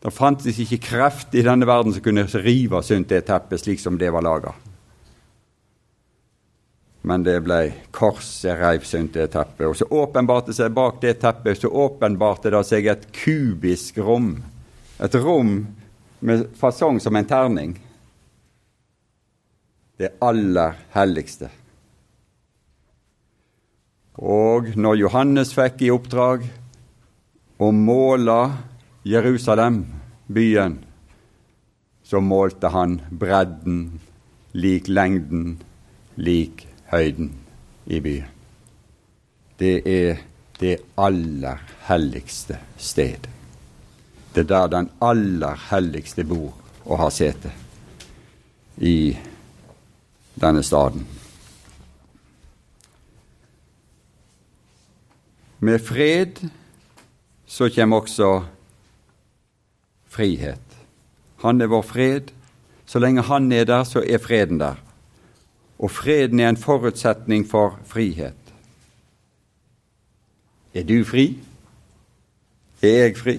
Det 0.00 0.12
fantes 0.16 0.58
ikke 0.60 0.80
kreft 0.84 1.34
i 1.36 1.44
denne 1.44 1.68
verden 1.68 1.92
som 1.94 2.04
kunne 2.04 2.26
rive 2.40 2.82
sunt 2.84 3.10
det 3.10 3.24
teppet 3.28 3.62
slik 3.62 3.80
som 3.82 3.98
det 4.00 4.12
var 4.12 4.24
laga. 4.24 4.54
Men 7.02 7.24
det 7.24 7.38
ble 7.44 7.60
korset 7.96 8.58
reiv 8.60 8.84
sunt 8.84 9.14
det 9.16 9.30
teppet. 9.32 9.66
Og 9.68 9.76
så 9.78 9.88
åpenbarte 9.88 10.52
seg 10.56 10.74
bak 10.76 11.00
det 11.00 11.16
teppet 11.22 11.62
så 11.62 11.70
åpenbarte 11.72 12.52
det 12.52 12.64
seg 12.68 12.90
et 12.92 13.06
kubisk 13.16 13.98
rom. 14.04 14.34
Et 15.00 15.14
rom 15.16 15.54
med 16.20 16.50
fasong 16.60 17.00
som 17.00 17.16
en 17.16 17.28
terning. 17.28 17.78
Det 19.96 20.12
aller 20.20 20.76
helligste. 20.92 21.48
Og 24.20 24.74
når 24.76 24.98
Johannes 25.00 25.54
fikk 25.56 25.86
i 25.86 25.92
oppdrag 25.92 26.44
å 27.60 27.70
måle 27.72 28.36
Jerusalem, 29.08 29.86
byen, 30.28 30.76
så 32.04 32.20
målte 32.20 32.68
han 32.74 32.98
bredden 33.10 34.00
lik 34.52 34.88
lengden 34.88 35.56
lik 36.20 36.66
høyden 36.90 37.32
i 37.86 38.00
byen. 38.00 38.28
Det 39.60 39.82
er 39.86 40.22
det 40.60 40.78
aller 40.98 41.60
helligste 41.88 42.58
sted. 42.76 43.28
Det 44.34 44.44
er 44.44 44.48
der 44.48 44.66
den 44.72 44.90
aller 45.02 45.58
helligste 45.70 46.24
bor 46.24 46.54
og 46.84 46.98
har 46.98 47.10
sete 47.10 47.52
i 48.78 49.16
denne 50.40 50.62
staden. 50.62 51.06
Med 55.60 55.78
fred 55.78 56.40
så 57.46 57.68
kommer 57.74 58.00
også 58.00 58.44
frihet. 60.08 60.78
Han 61.42 61.60
er 61.60 61.66
vår 61.66 61.82
fred. 61.82 62.30
Så 62.86 62.98
lenge 62.98 63.22
han 63.22 63.52
er 63.52 63.64
der, 63.64 63.84
så 63.84 64.00
er 64.02 64.18
freden 64.18 64.60
der 64.60 64.80
og 65.80 65.88
freden 65.88 66.40
er 66.40 66.52
en 66.52 66.60
forutsetning 66.60 67.46
for 67.48 67.78
frihet. 67.88 68.36
Er 70.76 70.84
du 70.86 71.00
fri? 71.08 71.32
Er 72.84 73.06
jeg 73.06 73.16
fri? 73.18 73.36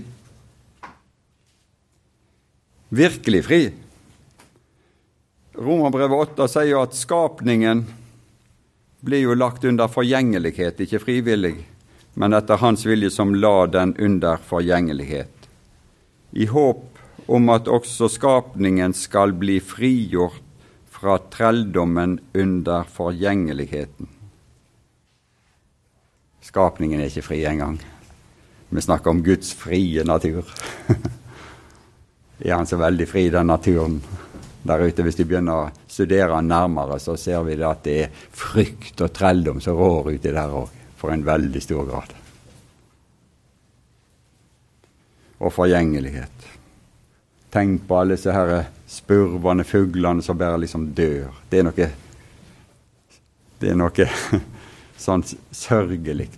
Virkelig 2.91 3.43
fri? 3.45 3.61
Romerbrevet 5.61 6.33
8 6.33 6.47
sier 6.49 6.73
jo 6.73 6.81
at 6.81 6.97
skapningen 6.97 7.85
blir 9.05 9.23
jo 9.23 9.37
lagt 9.37 9.65
under 9.67 9.89
forgjengelighet, 9.91 10.81
ikke 10.81 11.01
frivillig, 11.01 11.55
men 12.19 12.35
etter 12.37 12.59
Hans 12.61 12.85
vilje 12.85 13.11
som 13.13 13.33
la 13.37 13.67
den 13.69 13.93
under 14.01 14.41
forgjengelighet, 14.49 15.49
i 16.33 16.47
håp 16.49 16.87
om 17.31 17.49
at 17.53 17.69
også 17.71 18.09
skapningen 18.11 18.93
skal 18.97 19.33
bli 19.37 19.59
frigjort 19.63 20.50
fra 21.01 21.17
trelldommen 21.17 22.19
under 22.33 22.83
forgjengeligheten. 22.83 24.07
Skapningen 26.41 27.01
er 27.01 27.09
ikke 27.09 27.23
fri 27.25 27.39
engang. 27.49 27.79
Vi 28.69 28.83
snakker 28.85 29.09
om 29.09 29.23
Guds 29.25 29.49
frie 29.57 30.03
natur. 30.05 30.45
er 32.45 32.53
han 32.53 32.69
så 32.69 32.77
veldig 32.77 33.09
fri, 33.09 33.25
den 33.33 33.49
naturen 33.49 33.97
der 34.61 34.85
ute? 34.85 35.01
Hvis 35.01 35.17
de 35.17 35.25
begynner 35.25 35.63
å 35.63 35.89
studere 35.89 36.37
han 36.37 36.53
nærmere, 36.53 37.01
så 37.01 37.17
ser 37.17 37.41
vi 37.49 37.57
at 37.57 37.81
det 37.89 37.97
er 38.03 38.23
frykt 38.29 39.01
og 39.01 39.09
trelldom 39.17 39.57
som 39.57 39.81
rår 39.81 40.13
uti 40.13 40.29
der 40.29 40.53
òg, 40.53 40.69
for 41.01 41.17
en 41.17 41.25
veldig 41.25 41.65
stor 41.65 41.89
grad. 41.89 42.13
Og 45.41 45.49
forgjengelighet. 45.49 46.60
Tenk 47.51 47.83
på 47.87 47.97
alle 47.99 48.15
disse 48.15 48.31
her 48.31 48.65
spurvende 48.87 49.65
fuglene 49.67 50.23
som 50.23 50.39
bare 50.39 50.61
liksom 50.61 50.89
dør. 50.95 51.33
Det 51.49 51.59
er 51.59 51.67
noe 51.67 51.89
Det 53.61 53.69
er 53.69 53.77
noe 53.77 54.07
sånn 55.05 55.23
sørgelig 55.51 56.29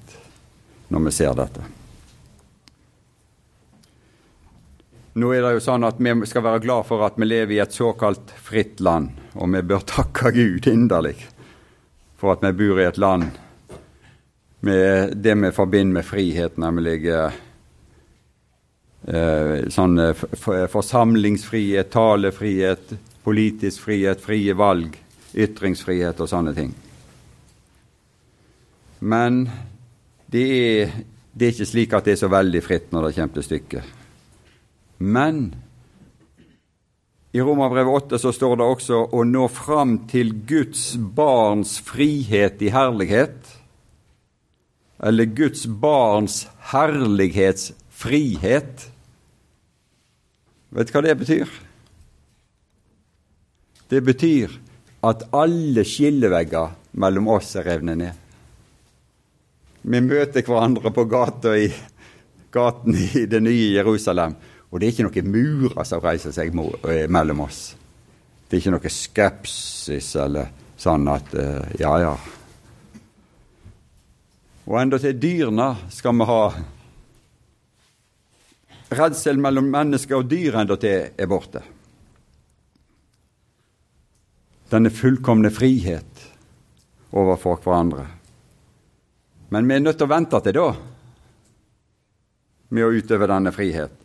når 0.94 1.06
vi 1.06 1.14
ser 1.16 1.38
dette. 1.38 1.64
Nå 5.14 5.30
er 5.30 5.46
det 5.46 5.54
jo 5.54 5.62
sånn 5.62 5.86
at 5.86 6.02
Vi 6.02 6.26
skal 6.26 6.44
være 6.44 6.64
glad 6.64 6.88
for 6.90 7.06
at 7.06 7.18
vi 7.22 7.30
lever 7.30 7.56
i 7.56 7.62
et 7.62 7.74
såkalt 7.74 8.34
fritt 8.34 8.82
land, 8.82 9.14
og 9.34 9.54
vi 9.54 9.62
bør 9.62 9.86
takke 9.86 10.34
Gud 10.34 10.68
inderlig 10.68 11.20
for 12.18 12.34
at 12.34 12.44
vi 12.46 12.54
bor 12.56 12.80
i 12.80 12.88
et 12.88 12.98
land 12.98 13.34
med 14.64 15.18
det 15.20 15.34
vi 15.36 15.50
forbinder 15.52 16.00
med 16.00 16.06
frihet, 16.08 16.58
nemlig 16.58 17.10
eh, 19.08 19.16
eh, 19.16 19.70
sånn 19.74 20.00
eh, 20.00 20.26
forsamlingsfrihet, 20.72 21.92
talefrihet, 21.94 22.94
politisk 23.24 23.82
frihet, 23.88 24.22
frie 24.22 24.54
valg, 24.58 24.98
ytringsfrihet 25.34 26.20
og 26.22 26.30
sånne 26.30 26.54
ting. 26.58 26.74
Men 29.04 29.50
det 30.32 30.46
er, 30.58 30.96
det 31.34 31.48
er 31.48 31.54
ikke 31.56 31.72
slik 31.74 31.92
at 31.98 32.06
det 32.08 32.14
er 32.16 32.24
så 32.24 32.32
veldig 32.32 32.64
fritt 32.64 32.88
når 32.94 33.02
det 33.08 33.16
kommer 33.18 33.36
til 33.38 33.48
stykket. 33.50 33.84
Men 35.04 35.36
i 37.34 37.42
Romerbrevet 37.42 38.14
8 38.14 38.20
så 38.22 38.30
står 38.30 38.60
det 38.60 38.66
også 38.70 39.10
å 39.10 39.24
nå 39.26 39.48
fram 39.50 40.06
til 40.10 40.34
Guds 40.46 40.94
barns 41.18 41.82
frihet 41.82 42.62
i 42.62 42.70
herlighet, 42.70 43.58
eller 45.04 45.26
Guds 45.26 45.66
barns 45.66 46.48
herlighetsfrihet. 46.70 48.93
Vet 50.74 50.90
du 50.90 50.96
hva 50.96 51.04
det 51.06 51.14
betyr? 51.20 51.50
Det 53.94 54.00
betyr 54.02 54.56
at 55.06 55.28
alle 55.36 55.84
skillevegger 55.86 56.72
mellom 56.98 57.28
oss 57.36 57.52
er 57.60 57.68
revnet 57.68 58.00
ned. 58.00 58.22
Vi 59.84 60.00
møter 60.02 60.46
hverandre 60.48 60.94
på 60.96 61.06
gata 61.12 61.54
i, 61.60 61.68
gaten 62.54 62.96
i 62.96 63.26
det 63.30 63.42
nye 63.44 63.74
Jerusalem, 63.76 64.34
og 64.72 64.80
det 64.80 64.88
er 64.88 64.96
ikke 64.96 65.06
noen 65.10 65.32
murer 65.36 65.86
som 65.86 66.02
reiser 66.02 66.34
seg 66.34 66.56
eh, 66.56 67.06
mellom 67.12 67.44
oss. 67.46 67.62
Det 68.48 68.58
er 68.58 68.64
ikke 68.64 68.74
noe 68.74 68.94
skepsis 68.96 70.14
eller 70.24 70.50
sånn 70.80 71.06
at 71.12 71.36
eh, 71.38 71.76
ja, 71.84 71.94
ja. 72.02 72.14
Og 74.64 74.80
enda 74.80 74.98
til 74.98 75.20
dyrene 75.20 75.74
skal 75.94 76.16
vi 76.18 76.30
ha 76.32 76.44
Redsel 78.98 79.40
mellom 79.42 79.70
mennesker 79.74 80.20
og 80.20 80.30
dyr 80.32 80.60
endatil 80.62 81.14
er 81.18 81.30
borte. 81.30 81.64
Denne 84.74 84.90
fullkomne 84.94 85.52
frihet 85.54 86.24
overfor 87.14 87.60
hverandre. 87.62 88.08
Men 89.54 89.68
vi 89.70 89.76
er 89.76 89.84
nødt 89.84 90.00
til 90.02 90.10
å 90.10 90.14
vente 90.14 90.40
til 90.42 90.58
da 90.58 90.70
med 92.74 92.88
å 92.88 92.94
utøve 92.96 93.30
denne 93.30 93.54
frihet. 93.54 94.00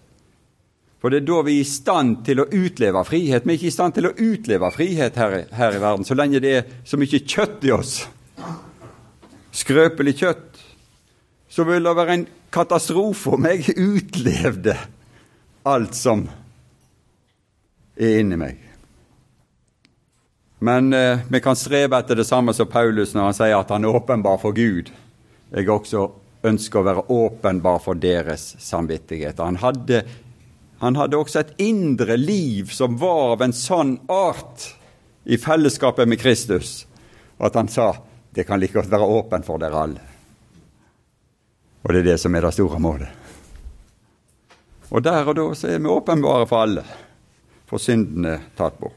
For 0.98 1.14
det 1.14 1.22
er 1.22 1.28
da 1.28 1.38
vi 1.46 1.54
er 1.60 1.62
i 1.62 1.68
stand 1.68 2.24
til 2.26 2.42
å 2.42 2.48
utleve 2.50 3.04
frihet. 3.06 3.46
Vi 3.46 3.54
er 3.54 3.58
ikke 3.60 3.70
i 3.70 3.74
stand 3.74 3.94
til 3.96 4.08
å 4.08 4.12
utleve 4.12 4.70
frihet 4.74 5.16
her, 5.16 5.36
her 5.54 5.76
i 5.76 5.82
verden 5.82 6.04
så 6.04 6.16
lenge 6.18 6.42
det 6.42 6.54
er 6.58 6.72
så 6.84 6.98
mye 6.98 7.22
kjøtt 7.22 7.64
i 7.68 7.72
oss. 7.72 7.94
Skrøpelig 9.54 10.16
kjøtt. 10.18 10.47
Så 11.48 11.64
ville 11.64 11.88
det 11.88 11.96
være 11.96 12.14
en 12.18 12.26
katastrofe 12.52 13.36
om 13.36 13.48
jeg 13.48 13.74
utlevde 13.96 14.76
alt 15.68 15.96
som 15.96 16.24
er 17.98 18.20
inni 18.20 18.38
meg. 18.40 18.64
Men 20.58 20.92
eh, 20.92 21.20
vi 21.30 21.40
kan 21.40 21.56
strebe 21.56 21.98
etter 21.98 22.18
det 22.18 22.26
samme 22.26 22.54
som 22.54 22.70
Paulus 22.70 23.14
når 23.14 23.28
han 23.28 23.36
sier 23.36 23.58
at 23.58 23.70
han 23.70 23.86
er 23.86 23.94
åpenbar 23.94 24.40
for 24.42 24.56
Gud. 24.56 24.90
Jeg 25.54 25.70
også 25.70 26.08
ønsker 26.48 26.80
å 26.80 26.86
være 26.86 27.04
åpenbar 27.14 27.78
for 27.82 27.98
deres 27.98 28.50
samvittighet. 28.62 29.38
Han 29.42 29.60
hadde, 29.62 30.02
han 30.82 30.98
hadde 30.98 31.18
også 31.18 31.42
et 31.42 31.54
indre 31.62 32.18
liv 32.18 32.74
som 32.74 32.98
var 32.98 33.36
av 33.36 33.46
en 33.46 33.54
sånn 33.54 33.96
art 34.12 34.70
i 35.28 35.38
fellesskapet 35.38 36.08
med 36.08 36.20
Kristus 36.20 36.82
at 37.38 37.54
han 37.54 37.70
sa 37.70 37.92
det 38.34 38.46
kan 38.46 38.60
like 38.60 38.74
godt 38.74 38.90
være 38.90 39.06
åpent 39.18 39.46
for 39.46 39.62
dere 39.62 39.82
alle. 39.86 40.17
Og 41.84 41.92
det 41.92 42.02
er 42.02 42.08
det 42.12 42.20
som 42.20 42.34
er 42.34 42.46
det 42.46 42.54
store 42.56 42.80
målet. 42.82 43.08
Og 44.90 45.04
der 45.04 45.28
og 45.28 45.36
da 45.36 45.50
så 45.54 45.68
er 45.68 45.82
vi 45.84 45.92
åpenbare 45.92 46.46
for 46.48 46.64
alle, 46.64 46.84
for 47.68 47.82
syndene 47.82 48.38
tatt 48.56 48.78
bort. 48.80 48.96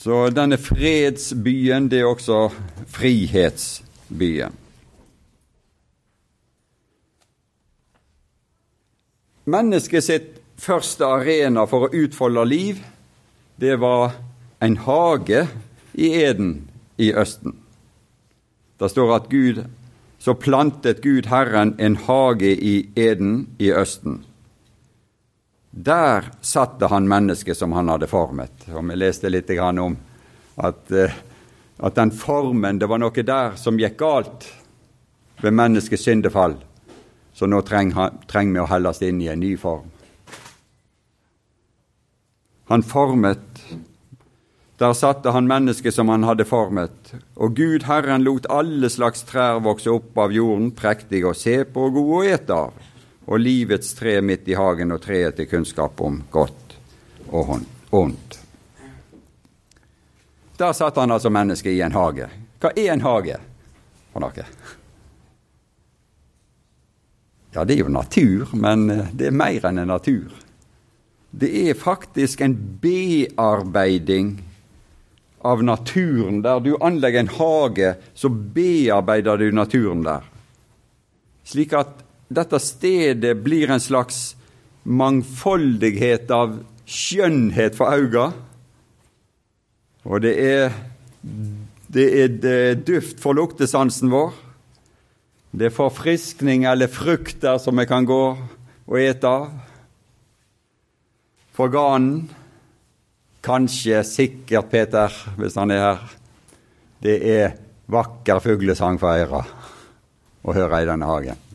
Så 0.00 0.30
denne 0.32 0.56
fredsbyen, 0.56 1.90
det 1.92 1.98
er 2.00 2.08
også 2.08 2.46
frihetsbyen. 2.88 4.56
Mennesket 9.44 10.06
sitt 10.06 10.30
første 10.56 11.04
arena 11.04 11.66
for 11.68 11.84
å 11.84 11.92
utfolde 11.92 12.46
liv, 12.48 12.80
det 13.60 13.76
var 13.82 14.16
en 14.64 14.78
hage 14.86 15.44
i 15.92 16.14
Eden 16.22 16.54
i 16.96 17.12
Østen. 17.12 17.59
Det 18.80 18.88
står 18.88 19.10
at 19.12 19.28
Gud 19.28 19.64
så 20.20 20.34
plantet 20.34 21.02
Gud 21.02 21.26
Herren 21.28 21.74
en 21.78 21.96
hage 21.96 22.50
i 22.52 22.90
Eden 22.96 23.46
i 23.58 23.72
Østen. 23.72 24.22
Der 25.70 26.30
satte 26.40 26.88
han 26.92 27.08
mennesket 27.08 27.56
som 27.56 27.72
han 27.72 27.88
hadde 27.88 28.08
formet. 28.08 28.66
Og 28.72 28.84
Vi 28.88 28.96
leste 28.96 29.28
litt 29.28 29.50
om 29.60 29.96
at, 30.56 30.92
eh, 30.92 31.12
at 31.78 31.94
den 31.94 32.10
formen 32.10 32.78
Det 32.78 32.88
var 32.88 32.98
noe 32.98 33.22
der 33.22 33.56
som 33.56 33.78
gikk 33.78 33.96
galt 33.96 34.48
ved 35.40 35.52
menneskets 35.52 36.02
syndefall. 36.02 36.56
Så 37.32 37.46
nå 37.46 37.62
trenger, 37.62 38.10
trenger 38.26 38.52
vi 38.52 38.60
å 38.60 38.68
helles 38.68 39.02
inn 39.02 39.20
i 39.20 39.28
en 39.28 39.40
ny 39.40 39.56
form. 39.56 39.90
Han 42.68 42.82
formet 42.82 43.62
Der 44.80 44.94
satte 44.96 45.30
han 45.30 45.46
mennesket 45.46 45.94
som 45.94 46.08
han 46.08 46.24
hadde 46.24 46.46
formet. 46.48 47.12
Og 47.36 47.52
Gud 47.56 47.84
Herren 47.84 48.24
lot 48.24 48.46
alle 48.48 48.88
slags 48.88 49.26
trær 49.28 49.60
vokse 49.60 49.92
opp 49.92 50.16
av 50.18 50.32
jorden, 50.32 50.70
prektige 50.72 51.28
å 51.28 51.36
se 51.36 51.58
på 51.68 51.90
og 51.90 51.98
gode 51.98 52.20
å 52.22 52.30
ete 52.32 52.56
av 52.56 52.86
og 53.30 53.38
livets 53.38 53.92
tre 53.94 54.16
midt 54.24 54.48
i 54.48 54.56
hagen 54.58 54.90
og 54.90 55.02
treet 55.04 55.36
til 55.38 55.46
kunnskap 55.46 56.00
om 56.02 56.16
godt 56.32 56.74
og 57.28 57.60
ondt. 57.94 58.40
Der 60.58 60.72
satt 60.76 60.98
han 60.98 61.12
altså 61.12 61.30
mennesket 61.30 61.76
i 61.76 61.84
en 61.84 61.94
hage. 61.94 62.26
Hva 62.60 62.72
er 62.74 62.90
en 62.94 63.04
hage 63.04 63.38
for 64.10 64.24
noe? 64.24 64.48
Ja, 67.54 67.64
det 67.64 67.76
er 67.76 67.84
jo 67.84 67.92
natur, 67.92 68.50
men 68.54 68.90
eh, 68.90 69.08
det 69.12 69.30
er 69.30 69.34
mer 69.34 69.64
enn 69.66 69.80
en 69.82 69.90
natur. 69.90 70.30
Det 71.30 71.50
er 71.68 71.78
faktisk 71.78 72.42
en 72.44 72.54
bearbeiding 72.82 74.36
av 75.40 75.62
naturen. 75.64 76.42
Der 76.42 76.60
du 76.60 76.76
anlegger 76.80 77.24
en 77.24 77.34
hage, 77.38 77.94
så 78.14 78.28
bearbeider 78.28 79.40
du 79.40 79.50
naturen 79.52 80.04
der. 80.04 80.26
Slik 81.44 81.72
at 81.74 82.04
dette 82.30 82.60
stedet 82.62 83.40
blir 83.42 83.72
en 83.72 83.82
slags 83.82 84.36
mangfoldighet 84.84 86.30
av 86.30 86.60
skjønnhet 86.86 87.76
for 87.78 87.90
øynene. 87.90 88.30
Og 90.04 90.22
det 90.24 90.36
er, 90.40 90.76
det 91.92 92.06
er 92.22 92.36
det 92.40 92.86
duft 92.88 93.20
for 93.20 93.36
luktesansen 93.36 94.12
vår. 94.12 94.32
Det 95.50 95.66
er 95.68 95.74
forfriskning 95.74 96.64
eller 96.70 96.90
frukter 96.92 97.58
som 97.58 97.78
vi 97.80 97.86
kan 97.90 98.06
gå 98.06 98.22
og 98.90 98.96
ete 98.98 99.26
av. 99.28 99.50
For 101.56 101.72
ganen 101.72 102.30
Kanskje, 103.40 104.02
sikkert, 104.04 104.70
Peter, 104.70 105.14
hvis 105.40 105.56
han 105.56 105.72
er 105.72 105.84
her. 105.84 106.08
Det 107.00 107.20
er 107.34 107.54
vakker 107.90 108.42
fuglesang 108.44 109.00
for 109.00 109.16
Eira 109.16 109.44
å 110.40 110.56
høre 110.56 110.82
i 110.82 110.88
denne 110.88 111.08
hagen. 111.08 111.46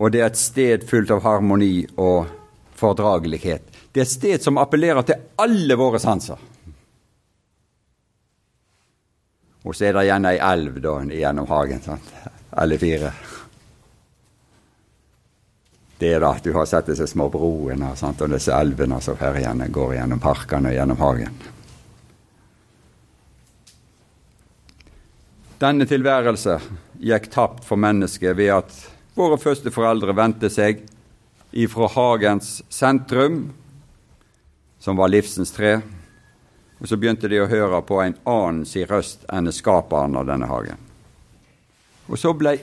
og 0.00 0.12
det 0.12 0.22
er 0.22 0.30
et 0.30 0.40
sted 0.40 0.84
fullt 0.88 1.10
av 1.12 1.20
harmoni 1.26 1.84
og 2.00 2.28
fordragelighet. 2.80 3.66
Det 3.92 4.00
er 4.00 4.06
et 4.06 4.12
sted 4.14 4.44
som 4.44 4.60
appellerer 4.60 5.04
til 5.04 5.26
alle 5.42 5.76
våre 5.76 6.00
sanser. 6.00 6.40
Og 9.60 9.76
så 9.76 9.90
er 9.90 9.98
det 9.98 10.06
igjen 10.06 10.28
ei 10.30 10.38
elv 10.40 10.78
da, 10.80 10.94
gjennom 11.04 11.50
hagen. 11.50 11.82
sant? 11.84 12.14
Alle 12.56 12.78
fire. 12.80 13.12
Det 16.00 16.14
da 16.18 16.32
du 16.42 16.52
har 16.56 16.66
sett 16.66 16.86
disse 16.88 17.06
små 17.06 17.28
broene 17.28 17.92
sant? 17.96 18.22
og 18.24 18.32
disse 18.32 18.54
elvene 18.56 19.00
som 19.04 19.18
ferjene 19.20 19.68
går 19.68 19.98
gjennom 19.98 20.22
parkene 20.22 20.70
og 20.72 20.78
gjennom 20.78 21.00
hagen. 21.02 21.34
Denne 25.60 25.84
tilværelse 25.84 26.56
gikk 27.04 27.28
tapt 27.34 27.66
for 27.68 27.76
mennesket 27.76 28.32
ved 28.38 28.54
at 28.54 28.78
Våre 29.18 29.36
første 29.42 29.72
foreldre 29.74 30.14
vendte 30.16 30.48
seg 30.48 30.84
ifra 31.50 31.88
hagens 31.90 32.60
sentrum, 32.72 33.50
som 34.78 34.96
var 34.96 35.10
livsens 35.10 35.50
tre, 35.52 35.80
og 36.80 36.88
så 36.88 36.96
begynte 36.96 37.28
de 37.28 37.42
å 37.42 37.48
høre 37.50 37.82
på 37.84 37.98
en 38.00 38.14
annen 38.24 38.62
si 38.64 38.86
røst 38.88 39.26
enn 39.28 39.50
skaperen 39.52 40.16
av 40.16 40.30
denne 40.30 40.48
hagen. 40.48 40.78
Og 42.08 42.16
så 42.22 42.32
ble 42.32 42.54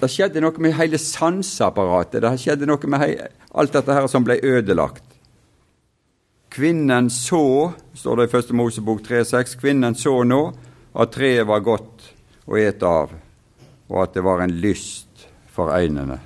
Det 0.00 0.08
skjedde 0.08 0.40
noe 0.40 0.62
med 0.64 0.72
hele 0.78 0.98
sanseapparatet. 1.00 2.22
Det 2.24 2.32
skjedde 2.40 2.68
noe 2.68 2.88
med 2.88 3.02
hei, 3.02 3.12
alt 3.52 3.74
dette 3.76 3.96
her 3.96 4.06
som 4.08 4.24
ble 4.24 4.38
ødelagt. 4.40 5.04
Kvinnen 6.50 7.10
så, 7.12 7.70
står 7.94 8.16
det 8.16 8.26
i 8.26 8.32
Første 8.32 8.56
Mosebok 8.56 9.04
3,6, 9.06 9.58
kvinnen 9.60 9.94
så 9.94 10.16
nå 10.26 10.40
at 10.98 11.12
treet 11.14 11.46
var 11.46 11.62
godt 11.62 12.08
å 12.50 12.56
ete 12.58 12.88
av, 12.88 13.12
og 13.92 13.98
at 14.02 14.16
det 14.16 14.24
var 14.26 14.42
en 14.42 14.56
lyst 14.64 15.28
for 15.52 15.70
øynene. 15.70 16.18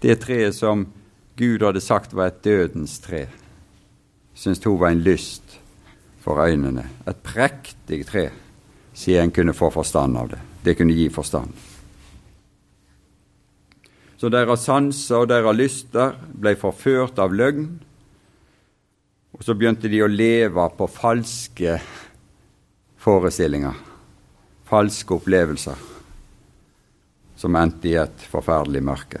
Det 0.00 0.16
treet 0.22 0.56
som 0.56 0.86
Gud 1.36 1.66
hadde 1.66 1.82
sagt 1.84 2.14
var 2.16 2.30
et 2.30 2.40
dødens 2.46 2.96
tre, 3.04 3.26
syntes 4.32 4.64
hun 4.64 4.78
var 4.80 4.94
en 4.94 5.04
lyst 5.04 5.58
for 6.24 6.40
øynene. 6.40 6.86
Et 7.04 7.24
prektig 7.26 8.06
tre, 8.08 8.28
sier 8.96 9.20
en 9.20 9.34
kunne 9.34 9.56
få 9.58 9.68
forstand 9.74 10.16
av 10.16 10.32
det. 10.32 10.40
Det 10.64 10.78
kunne 10.78 10.96
gi 10.96 11.10
forstand. 11.12 11.67
Så 14.18 14.30
deres 14.34 14.64
sanser 14.66 15.22
og 15.22 15.28
deres 15.30 15.54
lyster 15.56 16.16
ble 16.34 16.56
forført 16.58 17.20
av 17.22 17.34
løgn, 17.34 17.68
og 19.38 19.44
så 19.46 19.54
begynte 19.54 19.90
de 19.90 20.02
å 20.02 20.10
leve 20.10 20.64
på 20.74 20.88
falske 20.90 21.76
forestillinger, 22.98 23.76
falske 24.66 25.14
opplevelser 25.14 25.86
som 27.38 27.54
endte 27.54 27.92
i 27.92 27.94
et 28.00 28.24
forferdelig 28.26 28.82
mørke. 28.82 29.20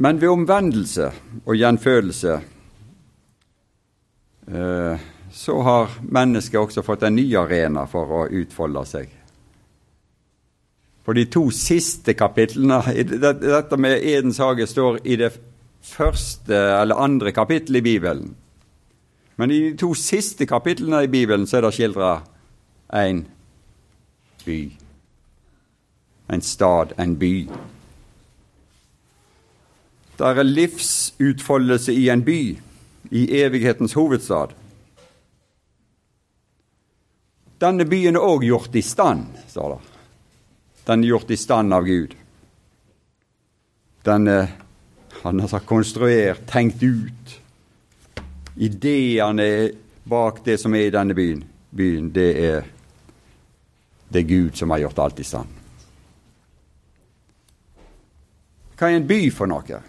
Men 0.00 0.20
ved 0.22 0.30
omvendelse 0.32 1.10
og 1.42 1.56
gjenfølelse 1.58 2.36
eh, 4.46 5.08
så 5.34 5.56
har 5.66 5.98
mennesket 6.00 6.60
også 6.62 6.86
fått 6.86 7.02
en 7.08 7.18
ny 7.18 7.26
arena 7.36 7.84
for 7.90 8.14
å 8.22 8.28
utfolde 8.40 8.86
seg. 8.88 9.19
For 11.04 11.16
de 11.16 11.24
to 11.32 11.48
siste 11.54 12.14
kapitlene 12.14 12.80
Dette 12.94 13.78
med 13.80 14.04
Edens 14.04 14.38
hage 14.38 14.66
står 14.68 15.00
i 15.04 15.16
det 15.20 15.32
første 15.80 16.54
eller 16.54 17.00
andre 17.00 17.32
kapittelet 17.32 17.80
i 17.80 17.88
Bibelen. 17.88 18.34
Men 19.40 19.50
i 19.50 19.60
de 19.70 19.76
to 19.80 19.94
siste 19.96 20.46
kapitlene 20.46 21.04
i 21.04 21.08
Bibelen 21.08 21.46
så 21.48 21.56
er 21.56 21.64
det 21.64 21.74
skildra 21.78 22.10
en 22.92 23.24
by. 24.44 24.60
En 26.30 26.42
stad, 26.44 26.92
en 27.00 27.16
by. 27.18 27.34
Det 30.18 30.28
er 30.28 30.42
livsutfoldelse 30.44 31.94
i 31.96 32.10
en 32.12 32.24
by, 32.24 32.40
i 33.10 33.22
evighetens 33.40 33.96
hovedstad. 33.96 34.52
Denne 37.60 37.86
byen 37.88 38.16
er 38.16 38.24
òg 38.24 38.44
gjort 38.44 38.76
i 38.76 38.84
stand, 38.84 39.24
står 39.48 39.74
det. 39.74 39.99
Den 40.90 41.04
er 41.04 41.12
gjort 41.14 41.30
i 41.30 41.38
stand 41.38 41.74
av 41.74 41.86
Gud. 41.86 42.16
Den 44.04 44.26
er 44.28 44.48
han 45.22 45.40
har 45.40 45.58
konstruert, 45.58 46.46
tenkt 46.46 46.82
ut. 46.82 47.40
Ideene 48.56 49.70
bak 50.04 50.40
det 50.44 50.56
som 50.60 50.74
er 50.74 50.88
i 50.88 50.92
denne 50.94 51.14
byen, 51.14 51.42
byen 51.70 52.10
det, 52.14 52.28
er, 52.40 52.68
det 54.08 54.22
er 54.22 54.28
Gud 54.28 54.56
som 54.56 54.72
har 54.72 54.80
gjort 54.84 55.02
alt 55.04 55.20
i 55.20 55.26
stand. 55.28 55.58
Hva 58.80 58.88
er 58.88 58.96
en 58.96 59.08
by 59.08 59.20
for 59.34 59.50
noe? 59.50 59.82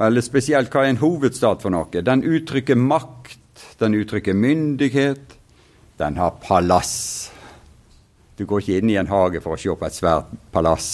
Eller 0.00 0.24
spesielt, 0.24 0.72
hva 0.72 0.86
er 0.86 0.94
en 0.94 1.02
hovedstad 1.02 1.60
for 1.60 1.74
noe? 1.74 2.00
Den 2.00 2.24
uttrykker 2.24 2.80
makt, 2.80 3.66
den 3.82 3.98
uttrykker 4.00 4.32
myndighet, 4.32 5.36
den 6.00 6.16
har 6.16 6.40
palass. 6.40 7.28
Du 8.40 8.46
går 8.48 8.62
ikke 8.62 8.78
inn 8.80 8.88
i 8.88 8.94
en 8.96 9.10
hage 9.10 9.42
for 9.44 9.52
å 9.52 9.60
se 9.60 9.68
på 9.76 9.84
et 9.84 9.92
svært 9.92 10.30
palass. 10.48 10.86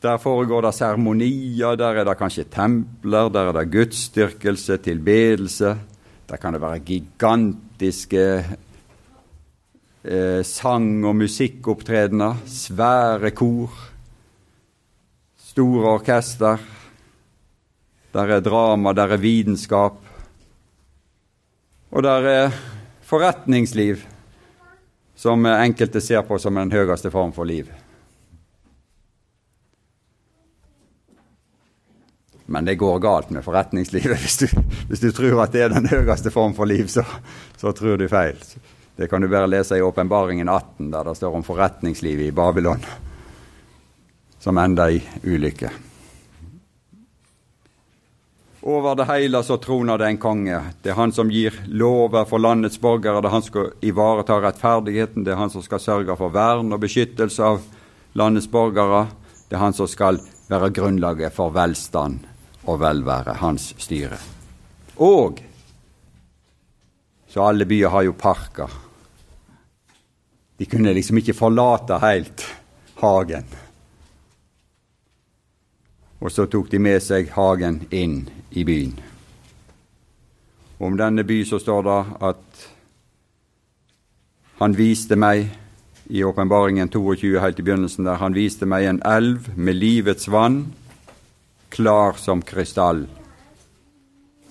Der 0.00 0.20
foregår 0.22 0.62
det 0.62 0.70
seremonier, 0.76 1.74
der 1.74 1.98
er 1.98 2.06
det 2.06 2.14
kanskje 2.20 2.44
templer, 2.46 3.26
der 3.34 3.50
er 3.50 3.56
det 3.58 3.72
gudsdyrkelse, 3.72 4.76
tilbedelse. 4.84 5.72
Der 6.30 6.38
kan 6.38 6.54
det 6.54 6.60
være 6.62 6.78
gigantiske 6.86 8.22
eh, 10.04 10.42
sang- 10.46 11.02
og 11.10 11.18
musikkopptredener, 11.24 12.38
svære 12.46 13.34
kor, 13.34 13.74
store 15.50 15.96
orkester. 15.96 16.62
Der 18.14 18.36
er 18.38 18.46
drama, 18.46 18.94
der 18.94 19.10
er 19.10 19.26
vitenskap. 19.26 19.98
Og 21.90 22.02
der 22.06 22.30
er 22.30 22.56
forretningsliv, 23.02 24.06
som 25.20 25.46
enkelte 25.46 26.00
ser 26.00 26.22
på 26.22 26.38
som 26.38 26.56
den 26.56 26.70
høyeste 26.72 27.10
form 27.12 27.32
for 27.36 27.44
liv. 27.44 27.66
Men 32.46 32.64
det 32.64 32.78
går 32.80 32.98
galt 32.98 33.28
med 33.30 33.44
forretningslivet. 33.44 34.16
Hvis 34.24 34.38
du, 34.40 34.46
hvis 34.88 35.04
du 35.04 35.10
tror 35.12 35.42
at 35.44 35.52
det 35.52 35.66
er 35.66 35.74
den 35.74 35.90
høyeste 35.92 36.32
form 36.32 36.56
for 36.56 36.64
liv, 36.64 36.88
så, 36.88 37.04
så 37.60 37.74
tror 37.76 38.00
du 38.00 38.06
feil. 38.08 38.40
Det 38.96 39.10
kan 39.12 39.20
du 39.20 39.28
bare 39.28 39.50
lese 39.52 39.76
i 39.76 39.84
Åpenbaringen 39.84 40.48
18, 40.48 40.88
der 40.90 41.12
det 41.12 41.16
står 41.20 41.36
om 41.36 41.44
forretningslivet 41.44 42.30
i 42.30 42.32
Babylon, 42.32 42.80
som 44.40 44.58
enda 44.58 44.88
i 44.88 45.04
ulykke. 45.20 45.68
Over 48.62 48.94
det 48.94 49.04
hele 49.08 49.40
så 49.44 49.56
troner 49.56 49.98
det 49.98 50.06
en 50.06 50.18
konge. 50.20 50.58
Det 50.82 50.90
er 50.92 50.98
han 50.98 51.12
som 51.16 51.30
gir 51.32 51.54
lover 51.66 52.26
for 52.28 52.42
landets 52.42 52.80
borgere. 52.80 53.22
Det 53.22 53.30
er 53.30 53.32
han 53.32 53.44
som 53.44 53.52
skal 53.52 53.70
ivareta 53.88 54.36
rettferdigheten. 54.36 55.24
Det 55.24 55.32
er 55.32 55.40
han 55.40 55.52
som 55.52 55.64
skal 55.64 55.80
sørge 55.80 56.16
for 56.16 56.34
vern 56.34 56.72
og 56.72 56.82
beskyttelse 56.82 57.46
av 57.46 57.62
landets 58.20 58.50
borgere. 58.52 59.06
Det 59.48 59.56
er 59.56 59.64
han 59.64 59.76
som 59.76 59.88
skal 59.88 60.20
være 60.50 60.74
grunnlaget 60.76 61.32
for 61.32 61.54
velstand 61.56 62.26
og 62.68 62.82
velvære, 62.82 63.38
hans 63.40 63.70
styre. 63.80 64.18
Og 65.00 65.40
så 67.30 67.46
alle 67.46 67.64
byer 67.64 67.88
har 67.88 68.04
jo 68.04 68.12
parker. 68.12 68.68
De 70.60 70.68
kunne 70.68 70.92
liksom 70.92 71.22
ikke 71.22 71.38
forlate 71.38 71.96
helt 72.02 72.44
hagen. 73.00 73.48
Og 76.20 76.32
så 76.32 76.46
tok 76.46 76.68
de 76.70 76.78
med 76.78 77.00
seg 77.02 77.30
hagen 77.36 77.82
inn 77.90 78.28
i 78.50 78.64
byen. 78.64 78.98
Om 80.80 80.96
denne 80.96 81.24
by 81.24 81.42
så 81.44 81.58
står 81.60 81.82
det 81.86 82.00
at 82.28 82.66
han 84.60 84.76
viste 84.76 85.16
meg 85.16 85.48
i 86.10 86.24
åpenbaringen 86.24 86.88
22 86.92 87.40
helt 87.40 87.60
i 87.60 87.64
begynnelsen 87.64 88.04
der, 88.04 88.18
han 88.20 88.36
viste 88.36 88.66
meg 88.68 88.88
en 88.88 89.02
elv 89.06 89.48
med 89.56 89.78
livets 89.78 90.28
vann 90.28 90.64
klar 91.70 92.18
som 92.18 92.42
krystall, 92.42 93.06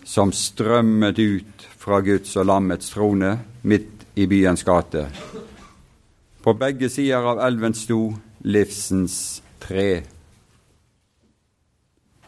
som 0.03 0.31
strømmet 0.31 1.19
ut 1.19 1.67
fra 1.77 1.99
Guds 2.01 2.35
og 2.39 2.47
lammets 2.47 2.93
trone 2.93 3.33
midt 3.61 4.05
i 4.15 4.25
byens 4.27 4.63
gate. 4.63 5.05
På 6.41 6.53
begge 6.55 6.89
sider 6.89 7.27
av 7.33 7.41
elven 7.43 7.75
sto 7.75 8.13
livsens 8.47 9.41
tre. 9.59 10.01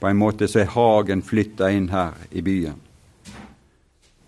På 0.02 0.10
en 0.10 0.18
måte 0.18 0.48
så 0.50 0.64
er 0.64 0.72
hagen 0.74 1.22
flytta 1.22 1.70
inn 1.70 1.92
her 1.94 2.18
i 2.34 2.42
byen. 2.42 2.80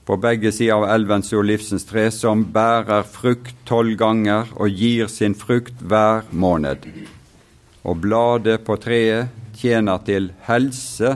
På 0.06 0.18
begge 0.22 0.52
sider 0.52 0.76
av 0.76 0.86
elven 0.92 1.24
sto 1.26 1.42
livsens 1.42 1.88
tre, 1.90 2.10
som 2.12 2.44
bærer 2.54 3.08
frukt 3.08 3.56
tolv 3.66 3.96
ganger 3.98 4.52
og 4.54 4.70
gir 4.70 5.10
sin 5.10 5.34
frukt 5.34 5.80
hver 5.82 6.28
måned. 6.30 6.86
Og 7.88 8.02
bladet 8.04 8.62
på 8.68 8.76
treet 8.84 9.32
tjener 9.58 10.04
til 10.06 10.30
helse 10.46 11.16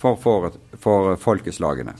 for, 0.00 0.16
for, 0.18 0.56
for 0.80 1.14
folkeslagene. 1.20 1.94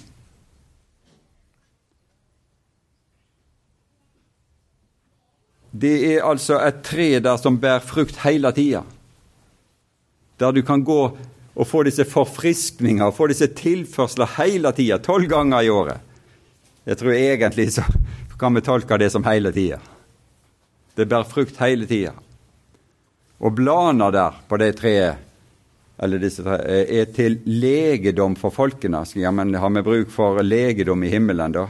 Det 5.72 5.94
er 6.14 6.24
altså 6.26 6.58
et 6.60 6.82
tre 6.84 7.12
der 7.22 7.38
som 7.40 7.60
bærer 7.60 7.84
frukt 7.84 8.18
hele 8.24 8.50
tida. 8.52 8.82
Der 10.40 10.52
du 10.52 10.64
kan 10.66 10.82
gå 10.84 11.12
og 11.52 11.68
få 11.68 11.82
disse 11.84 12.06
forfriskninger, 12.08 13.12
få 13.12 13.28
disse 13.32 13.48
tilførsler 13.56 14.30
hele 14.38 14.72
tida, 14.76 14.98
tolv 15.02 15.28
ganger 15.30 15.62
i 15.66 15.72
året. 15.72 16.00
Jeg 16.88 16.98
tror 16.98 17.14
egentlig 17.14 17.68
så 17.76 17.84
kan 18.40 18.54
vi 18.56 18.64
tolke 18.64 18.98
det 18.98 19.10
som 19.14 19.24
hele 19.28 19.52
tida. 19.54 19.78
Det 20.96 21.06
bærer 21.08 21.28
frukt 21.28 21.60
hele 21.62 21.86
tida. 21.86 22.14
Og 23.42 23.54
bladene 23.58 24.08
der 24.14 24.40
på 24.48 24.58
det 24.60 24.72
treet 24.80 25.28
eller 26.02 26.18
disse 26.18 26.42
tre, 26.42 26.56
er 26.82 27.10
til 27.14 27.38
legedom 27.46 28.34
for 28.38 28.54
folkene. 28.54 29.04
Ja, 29.14 29.30
men 29.30 29.54
har 29.54 29.70
vi 29.70 29.84
bruk 29.86 30.10
for 30.10 30.40
legedom 30.42 31.04
i 31.04 31.12
himmelen, 31.12 31.54
da? 31.54 31.68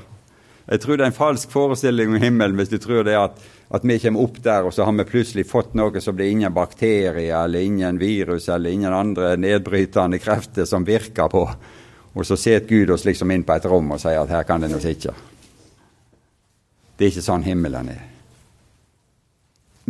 Jeg 0.67 0.83
tror 0.83 0.97
det 0.97 1.05
er 1.05 1.11
en 1.11 1.17
falsk 1.17 1.51
forestilling 1.51 2.13
om 2.13 2.23
himmelen 2.23 2.59
hvis 2.59 2.71
du 2.71 2.79
tror 2.83 3.03
det 3.07 3.17
at, 3.19 3.41
at 3.75 3.85
vi 3.89 3.99
kommer 4.03 4.23
opp 4.23 4.39
der, 4.45 4.69
og 4.69 4.75
så 4.75 4.87
har 4.87 4.95
vi 4.99 5.09
plutselig 5.09 5.47
fått 5.51 5.75
noe 5.79 6.01
som 6.01 6.17
blir 6.17 6.31
ingen 6.31 6.55
bakterier 6.55 7.43
eller 7.43 7.67
ingen 7.67 7.99
virus 7.99 8.49
eller 8.49 8.71
ingen 8.71 8.95
andre 8.95 9.35
nedbrytende 9.37 10.21
krefter 10.23 10.69
som 10.69 10.87
virker 10.87 11.29
på. 11.33 11.43
Og 12.13 12.29
så 12.29 12.37
setter 12.37 12.69
Gud 12.69 12.95
oss 12.95 13.07
liksom 13.09 13.31
inn 13.33 13.45
på 13.49 13.57
et 13.57 13.67
rom 13.67 13.95
og 13.95 14.01
sier 14.01 14.23
at 14.23 14.33
her 14.33 14.47
kan 14.47 14.63
det 14.63 14.71
nå 14.71 14.81
sitte. 14.83 15.15
Det 16.97 17.07
er 17.09 17.15
ikke 17.15 17.25
sånn 17.25 17.47
himmelen 17.47 17.89
er. 17.91 18.03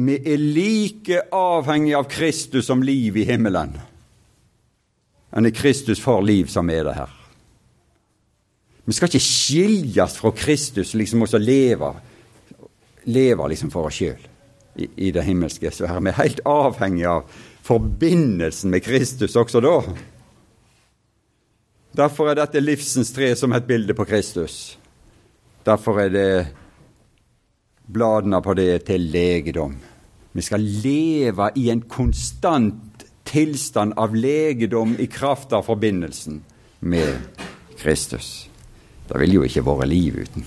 Vi 0.03 0.15
er 0.17 0.41
like 0.41 1.25
avhengig 1.37 1.97
av 1.99 2.07
Kristus 2.09 2.71
som 2.71 2.83
liv 2.83 3.19
i 3.21 3.27
himmelen 3.29 3.75
enn 5.33 5.49
det 5.49 5.55
Kristus 5.57 6.01
får 6.01 6.23
liv 6.29 6.49
som 6.53 6.69
er 6.71 6.85
det 6.85 6.97
her. 6.97 7.13
Vi 8.85 8.97
skal 8.97 9.09
ikke 9.09 9.23
skiljes 9.23 10.17
fra 10.19 10.33
Kristus 10.35 10.95
liksom, 10.99 11.23
og 11.23 11.31
så 11.31 11.39
leve, 11.39 11.93
leve 13.05 13.49
liksom 13.53 13.71
for 13.71 13.87
oss 13.87 14.01
sjøl 14.01 14.19
i, 14.77 14.89
i, 14.97 15.11
det 15.15 15.23
himmelske 15.27 15.71
sfære. 15.71 16.01
Vi 16.03 16.11
er 16.11 16.19
helt 16.19 16.43
avhengige 16.49 17.13
av 17.13 17.45
forbindelsen 17.63 18.73
med 18.73 18.83
Kristus 18.83 19.37
også 19.39 19.63
da. 19.63 19.77
Derfor 21.97 22.31
er 22.31 22.41
dette 22.41 22.63
livsens 22.63 23.13
tre 23.15 23.31
som 23.39 23.53
et 23.53 23.69
bilde 23.69 23.95
på 23.95 24.07
Kristus. 24.09 24.79
Derfor 25.63 26.01
er 26.03 26.11
det 26.11 26.31
bladene 27.93 28.41
på 28.43 28.55
det 28.59 28.85
til 28.89 29.11
legedom. 29.13 29.77
Vi 30.33 30.43
skal 30.43 30.65
leve 30.65 31.51
i 31.61 31.69
en 31.71 31.85
konstant 31.85 33.05
tilstand 33.29 33.95
av 34.01 34.17
legedom 34.17 34.97
i 34.99 35.07
kraft 35.07 35.53
av 35.53 35.69
forbindelsen 35.69 36.41
med 36.81 37.21
Kristus. 37.79 38.52
Det 39.13 39.21
ville 39.21 39.37
jo 39.37 39.45
ikke 39.45 39.65
vært 39.67 39.91
liv 39.91 40.15
uten, 40.25 40.45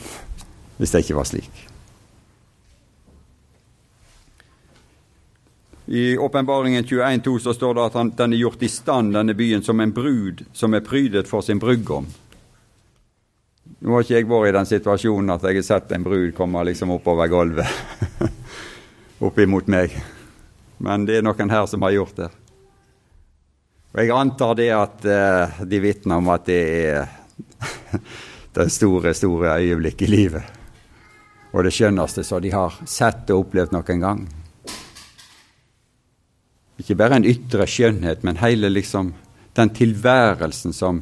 hvis 0.80 0.94
det 0.96 1.04
ikke 1.04 1.18
var 1.20 1.28
slik. 1.30 1.60
I 5.86 6.18
Åpenbaringen 6.18 6.84
21,2 6.84 7.40
så 7.40 7.54
står 7.54 7.76
det 7.78 7.84
at 7.86 7.94
han, 8.00 8.10
den 8.18 8.34
er 8.34 8.42
gjort 8.42 8.64
i 8.66 8.70
stand, 8.74 9.14
denne 9.14 9.36
byen, 9.38 9.62
som 9.62 9.80
en 9.80 9.94
brud 9.94 10.42
som 10.54 10.74
er 10.74 10.82
prydet 10.82 11.30
for 11.30 11.46
sin 11.46 11.62
brudgom. 11.62 12.10
Nå 13.86 13.94
har 13.94 14.02
ikke 14.02 14.18
jeg 14.18 14.30
vært 14.34 14.50
i 14.50 14.58
den 14.58 14.72
situasjonen 14.72 15.36
at 15.36 15.46
jeg 15.46 15.62
har 15.62 15.68
sett 15.70 15.94
en 15.94 16.06
brud 16.06 16.34
komme 16.38 16.66
liksom 16.66 16.96
oppover 16.98 17.30
gulvet 17.30 17.70
opp 19.26 19.38
imot 19.46 19.70
meg, 19.70 19.94
men 20.82 21.06
det 21.06 21.20
er 21.20 21.26
noen 21.28 21.54
her 21.54 21.70
som 21.70 21.86
har 21.86 21.94
gjort 21.94 22.18
det. 22.18 22.32
Og 23.94 24.02
Jeg 24.02 24.18
antar 24.18 24.58
det 24.58 24.72
at 24.74 25.06
uh, 25.06 25.66
de 25.70 25.86
vitner 25.86 26.18
om 26.18 26.34
at 26.34 26.50
det 26.50 26.62
er 26.82 27.06
det 28.64 28.72
store, 28.72 29.14
store 29.14 29.58
øyeblikk 29.60 30.02
i 30.02 30.10
livet. 30.10 30.44
Og 31.54 31.64
det 31.64 31.74
skjønneste 31.76 32.24
som 32.24 32.42
de 32.44 32.52
har 32.52 32.80
sett 32.88 33.30
og 33.32 33.46
opplevd 33.46 33.76
noen 33.76 34.02
gang. 34.02 34.26
Ikke 36.80 36.98
bare 37.00 37.20
en 37.20 37.28
ytre 37.28 37.68
skjønnhet, 37.68 38.24
men 38.28 38.42
hele 38.42 38.72
liksom 38.72 39.14
den 39.56 39.72
tilværelsen 39.72 40.76
som, 40.76 41.00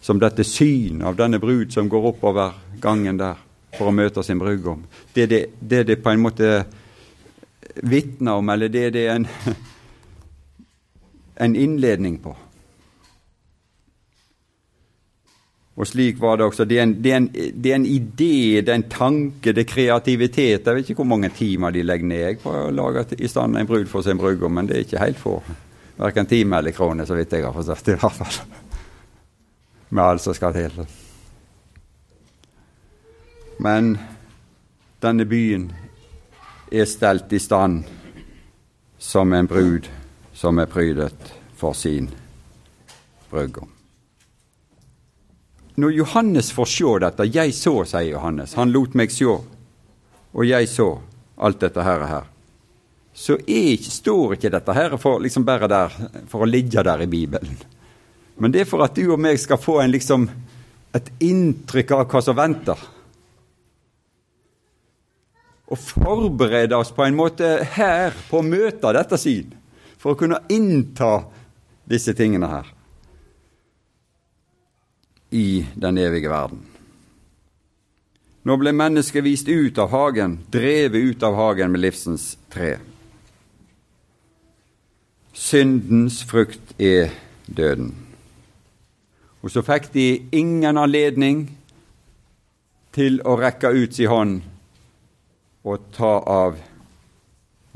som 0.00 0.20
dette 0.22 0.46
synet 0.46 1.06
av 1.08 1.18
denne 1.18 1.40
brud 1.42 1.74
som 1.74 1.90
går 1.90 2.12
oppover 2.12 2.54
gangen 2.82 3.18
der 3.18 3.42
for 3.76 3.90
å 3.90 3.94
møte 3.94 4.22
sin 4.22 4.38
brudgom. 4.38 4.84
Det 5.14 5.26
det, 5.30 5.42
det 5.60 5.82
det 5.90 6.02
på 6.02 6.12
en 6.12 6.22
måte 6.22 6.50
vitner 7.82 8.38
om, 8.38 8.48
eller 8.48 8.70
det 8.72 8.90
det 8.94 9.06
er 9.06 9.16
en, 9.16 9.26
en 11.44 11.56
innledning 11.56 12.18
på. 12.22 12.36
Og 15.76 15.84
slik 15.84 16.20
var 16.20 16.38
det 16.38 16.46
også. 16.46 16.64
Det 16.64 16.78
er, 16.78 16.86
en, 16.86 16.94
det, 17.02 17.12
er 17.12 17.16
en, 17.16 17.28
det 17.34 17.70
er, 17.72 17.76
en, 17.76 17.86
idé, 17.86 18.60
det 18.64 18.72
er 18.72 18.78
en 18.80 18.88
tanke, 18.88 19.52
det 19.52 19.66
er 19.66 19.68
kreativitet. 19.68 20.64
Jeg 20.64 20.78
vet 20.78 20.90
ikke 20.90 21.02
hvor 21.02 21.10
mange 21.10 21.28
timer 21.36 21.74
de 21.74 21.84
legger 21.84 22.08
ned 22.08 22.40
på 22.40 22.54
å 22.62 22.70
lage 22.72 23.04
i 23.20 23.28
stand 23.28 23.60
en 23.60 23.68
brud 23.68 23.90
for 23.90 24.04
sin 24.06 24.16
brudgom, 24.16 24.56
men 24.56 24.70
det 24.70 24.78
er 24.78 24.86
ikke 24.86 25.02
helt 25.04 25.20
få. 25.20 25.34
Verken 25.98 26.28
time 26.30 26.56
eller 26.56 26.72
krone, 26.76 27.04
så 27.06 27.16
vidt 27.16 27.36
jeg 27.36 27.44
har 27.44 27.52
forstått. 27.52 27.92
i 27.92 27.98
hvert 28.00 28.16
fall. 28.22 28.40
Med 29.88 30.04
alt 30.04 30.24
som 30.24 30.34
skal 30.34 30.56
til. 30.56 30.80
Men 33.60 33.98
denne 35.04 35.28
byen 35.28 35.70
er 36.72 36.88
stelt 36.88 37.32
i 37.32 37.40
stand 37.40 37.84
som 38.98 39.32
en 39.32 39.48
brud 39.48 39.88
som 40.32 40.58
er 40.58 40.72
prydet 40.72 41.32
for 41.56 41.76
sin 41.76 42.10
brudgom. 43.30 43.75
Når 45.76 45.92
Johannes 45.92 46.52
får 46.52 46.64
se 46.72 46.98
dette 47.00 47.24
'Jeg 47.24 47.54
så', 47.54 47.84
sier 47.84 48.10
Johannes. 48.12 48.54
Han 48.54 48.72
lot 48.72 48.94
meg 48.94 49.10
se, 49.10 49.24
og 49.26 50.46
jeg 50.46 50.68
så 50.68 50.98
alt 51.38 51.60
dette 51.60 51.82
her. 51.82 52.06
her. 52.06 52.24
Så 53.14 53.36
ikke, 53.46 53.90
står 53.90 54.32
ikke 54.32 54.50
dette 54.50 54.72
her 54.72 54.96
for, 54.96 55.18
liksom 55.20 55.44
bare 55.44 55.68
der, 55.68 55.88
for 56.28 56.44
å 56.44 56.48
ligge 56.48 56.82
der 56.82 57.02
i 57.02 57.06
Bibelen. 57.06 57.56
Men 58.38 58.52
det 58.52 58.60
er 58.60 58.64
for 58.68 58.84
at 58.84 58.94
du 58.94 59.12
og 59.12 59.20
meg 59.20 59.38
skal 59.38 59.56
få 59.56 59.80
en, 59.80 59.90
liksom, 59.90 60.28
et 60.94 61.10
inntrykk 61.20 61.90
av 61.90 62.04
hva 62.08 62.22
som 62.22 62.36
venter 62.36 62.76
og 65.66 65.78
forberede 65.78 66.76
oss 66.76 66.92
på 66.94 67.02
en 67.02 67.16
måte 67.16 67.64
her 67.74 68.14
på 68.30 68.38
å 68.38 68.46
møte 68.46 68.92
dette 68.94 69.18
syn, 69.18 69.48
for 69.98 70.14
å 70.14 70.18
kunne 70.20 70.38
innta 70.52 71.24
disse 71.88 72.14
tingene 72.14 72.46
her 72.46 72.75
i 75.36 75.66
den 75.74 75.98
evige 76.00 76.32
verden. 76.32 76.62
Nå 78.46 78.54
ble 78.62 78.72
mennesket 78.72 79.24
vist 79.26 79.48
ut 79.50 79.78
av 79.82 79.90
hagen, 79.90 80.38
drevet 80.54 81.02
ut 81.10 81.22
av 81.26 81.34
hagen 81.34 81.72
med 81.74 81.82
livsens 81.82 82.36
tre. 82.52 82.76
Syndens 85.36 86.22
frukt 86.24 86.76
er 86.80 87.10
døden. 87.46 87.90
Og 89.42 89.52
så 89.52 89.64
fikk 89.66 89.90
de 89.94 90.06
ingen 90.34 90.78
anledning 90.78 91.42
til 92.96 93.18
å 93.26 93.34
rekke 93.38 93.74
ut 93.74 93.98
sin 93.98 94.10
hånd 94.10 94.38
og 95.66 95.90
ta 95.98 96.14
av 96.22 96.56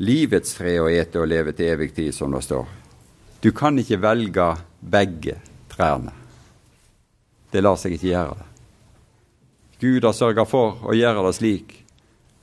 livets 0.01 0.55
tre 0.57 0.79
og 0.81 0.88
ete 0.94 1.20
og 1.20 1.29
leve 1.29 1.53
til 1.53 1.75
evig 1.75 1.90
tid, 1.99 2.14
som 2.14 2.33
det 2.33 2.44
står. 2.46 2.64
Du 3.42 3.51
kan 3.53 3.79
ikke 3.79 4.01
velge 4.01 4.49
begge 4.81 5.37
trærne. 5.75 6.19
Det 7.50 7.62
lar 7.62 7.76
seg 7.76 7.96
ikke 7.96 8.12
gjøre. 8.12 8.36
det. 8.38 8.46
Gud 9.80 10.04
har 10.04 10.12
sørga 10.12 10.44
for 10.44 10.82
å 10.84 10.94
gjøre 10.94 11.24
det 11.26 11.36
slik 11.38 11.76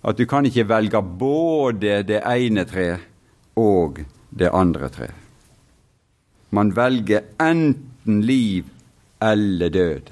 at 0.07 0.17
du 0.17 0.25
kan 0.29 0.45
ikke 0.45 0.67
velge 0.69 1.01
både 1.01 2.01
det 2.07 2.21
ene 2.25 2.63
treet 2.69 3.03
og 3.59 4.03
det 4.29 4.49
andre 4.53 4.89
treet. 4.93 5.23
Man 6.49 6.71
velger 6.71 7.25
enten 7.43 8.21
liv 8.23 8.69
eller 9.19 9.69
død. 9.69 10.11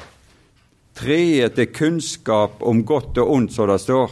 Treet 0.96 1.56
til 1.56 1.72
kunnskap 1.72 2.62
om 2.64 2.84
godt 2.88 3.18
og 3.24 3.32
ondt, 3.32 3.54
som 3.56 3.70
det 3.70 3.80
står, 3.84 4.12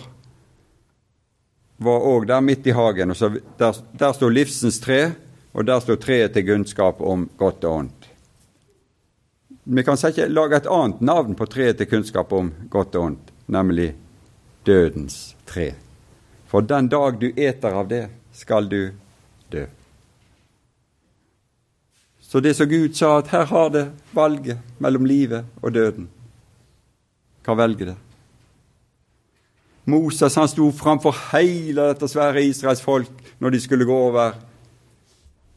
var 1.84 2.08
òg 2.08 2.28
der 2.30 2.44
midt 2.44 2.68
i 2.68 2.76
hagen. 2.76 3.12
og 3.12 3.40
Der, 3.60 3.76
der 4.00 4.14
sto 4.14 4.30
livsens 4.30 4.80
tre, 4.80 5.12
og 5.54 5.68
der 5.68 5.80
sto 5.80 5.96
treet 5.96 6.34
til 6.34 6.48
kunnskap 6.48 7.02
om 7.02 7.30
godt 7.38 7.64
og 7.64 7.76
ondt. 7.78 8.03
Vi 9.64 9.84
kan 9.84 9.96
ikke 9.96 10.28
lage 10.28 10.58
et 10.58 10.68
annet 10.68 11.02
navn 11.02 11.36
på 11.40 11.48
treet 11.48 11.78
til 11.80 11.88
kunnskap 11.88 12.34
om 12.36 12.52
godt 12.70 12.96
og 13.00 13.06
ondt, 13.06 13.32
nemlig 13.48 13.94
dødens 14.68 15.36
tre. 15.48 15.72
For 16.52 16.62
den 16.62 16.90
dag 16.92 17.20
du 17.22 17.30
eter 17.32 17.72
av 17.80 17.88
det, 17.88 18.08
skal 18.34 18.68
du 18.70 18.92
dø. 19.50 19.66
Så 22.20 22.40
det 22.40 22.56
som 22.58 22.68
Gud 22.68 22.96
sa, 22.98 23.20
at 23.22 23.32
her 23.32 23.46
har 23.46 23.70
det 23.70 23.86
valget 24.12 24.58
mellom 24.82 25.06
livet 25.06 25.46
og 25.62 25.74
døden. 25.74 26.10
Hva 27.46 27.56
velger 27.56 27.94
det? 27.94 27.98
Moses 29.86 30.36
han 30.40 30.48
sto 30.48 30.72
framfor 30.72 31.16
hele 31.34 31.90
dette 31.92 32.08
svære 32.08 32.44
Israels 32.48 32.82
folk 32.82 33.12
når 33.40 33.54
de 33.54 33.60
skulle 33.64 33.88
gå 33.88 33.96
over 34.10 34.38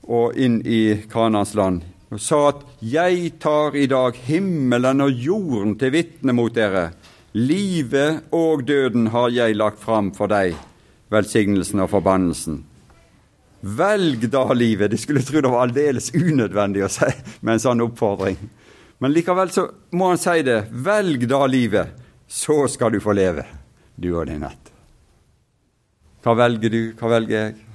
og 0.07 0.39
inn 0.39 0.59
i 0.67 1.03
Kanans 1.11 1.55
land, 1.59 1.83
og 2.11 2.21
sa 2.21 2.49
at 2.49 2.63
'Jeg 2.83 3.39
tar 3.41 3.75
i 3.75 3.87
dag 3.87 4.15
himmelen 4.15 5.01
og 5.01 5.11
jorden 5.11 5.79
til 5.79 5.93
vitne 5.93 6.33
mot 6.33 6.53
dere'. 6.55 6.93
'Livet 7.35 8.23
og 8.33 8.67
døden 8.67 9.07
har 9.07 9.29
jeg 9.31 9.57
lagt 9.57 9.79
fram 9.79 10.13
for 10.15 10.27
deg, 10.27 10.55
velsignelsen 11.11 11.81
og 11.81 11.91
forbannelsen'. 11.91 12.63
Velg 13.63 14.31
da 14.31 14.53
livet. 14.53 14.91
De 14.91 14.97
skulle 14.97 15.23
tro 15.23 15.41
det 15.41 15.51
var 15.51 15.67
aldeles 15.67 16.13
unødvendig 16.15 16.85
å 16.85 16.89
si 16.89 17.11
med 17.41 17.55
en 17.55 17.61
sånn 17.61 17.83
oppfordring. 17.83 18.37
Men 18.99 19.13
likevel 19.13 19.51
så 19.51 19.67
må 19.93 20.13
han 20.13 20.19
si 20.19 20.43
det. 20.43 20.69
Velg 20.71 21.27
da 21.29 21.47
livet, 21.47 21.89
så 22.29 22.69
skal 22.69 22.93
du 22.93 23.01
få 23.01 23.13
leve 23.13 23.45
du 23.97 24.13
og 24.15 24.27
din 24.27 24.45
ett. 24.45 24.73
Hva 26.23 26.35
velger 26.35 26.71
du, 26.71 26.81
hva 26.99 27.11
velger 27.17 27.37
jeg? 27.37 27.66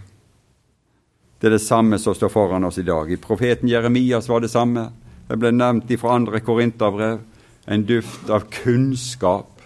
Det 1.42 1.48
er 1.50 1.56
det 1.56 1.64
samme 1.66 1.98
som 1.98 2.14
står 2.14 2.30
foran 2.30 2.64
oss 2.64 2.78
i 2.78 2.86
dag. 2.86 3.10
I 3.10 3.18
profeten 3.18 3.70
Jeremias 3.70 4.28
var 4.30 4.44
det 4.44 4.52
samme. 4.54 4.92
Det 5.26 5.40
ble 5.42 5.50
nevnt 5.56 5.90
fra 5.98 6.14
andre 6.14 6.38
korinterbrev. 6.46 7.24
En 7.66 7.86
duft 7.90 8.30
av 8.30 8.44
kunnskap. 8.54 9.64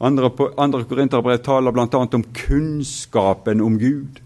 Andre, 0.00 0.30
andre 0.56 0.86
korinterbrev 0.88 1.42
taler 1.44 1.74
bl.a. 1.76 2.00
om 2.00 2.24
kunnskapen 2.32 3.60
om 3.60 3.76
Gud. 3.78 4.22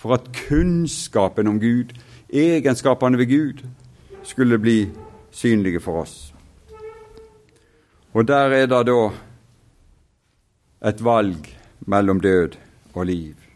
For 0.00 0.14
at 0.16 0.30
kunnskapen 0.32 1.50
om 1.50 1.58
Gud, 1.60 1.92
egenskapene 2.32 3.20
ved 3.20 3.28
Gud, 3.28 3.60
skulle 4.24 4.56
bli 4.58 4.78
synlige 5.30 5.82
for 5.84 6.06
oss. 6.06 6.32
Og 8.16 8.24
der 8.24 8.56
er 8.62 8.70
det 8.70 8.80
da 8.88 8.96
et 10.88 11.04
valg 11.04 11.52
mellom 11.84 12.24
død 12.24 12.56
og 12.94 13.06
liv. 13.12 13.47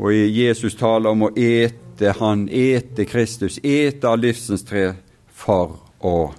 Og 0.00 0.14
Jesus 0.14 0.78
taler 0.80 1.12
om 1.12 1.26
å 1.26 1.34
ete 1.36 2.14
Han, 2.16 2.46
ete 2.48 3.04
Kristus, 3.04 3.58
ete 3.60 4.08
av 4.08 4.22
livsens 4.22 4.64
tre 4.64 4.94
for 5.36 5.76
å 6.00 6.30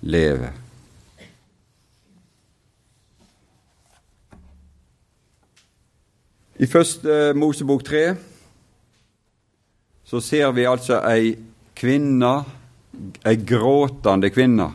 leve. 0.00 0.48
I 6.60 6.68
første 6.68 7.34
Mosebok 7.36 7.84
tre 7.84 8.04
så 10.08 10.20
ser 10.24 10.48
vi 10.56 10.64
altså 10.68 11.02
ei 11.04 11.34
kvinne, 11.76 12.32
ei 13.24 13.36
gråtende 13.36 14.32
kvinne, 14.32 14.72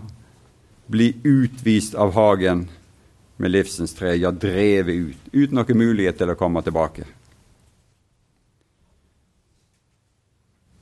bli 0.85 1.11
utvist 1.25 1.97
av 1.97 2.13
hagen 2.13 2.67
med 3.41 3.51
livsens 3.51 3.97
tre, 3.97 4.13
ja, 4.21 4.29
drevet 4.31 4.95
ut, 5.09 5.29
uten 5.33 5.57
noen 5.57 5.81
mulighet 5.81 6.21
til 6.21 6.31
å 6.31 6.37
komme 6.39 6.61
tilbake. 6.65 7.09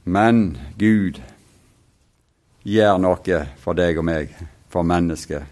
Men 0.04 0.58
Gud 0.78 1.22
gjør 2.63 3.00
noe 3.00 3.42
for 3.60 3.78
deg 3.78 4.00
og 4.00 4.08
meg, 4.08 4.32
for 4.72 4.88
mennesket, 4.88 5.44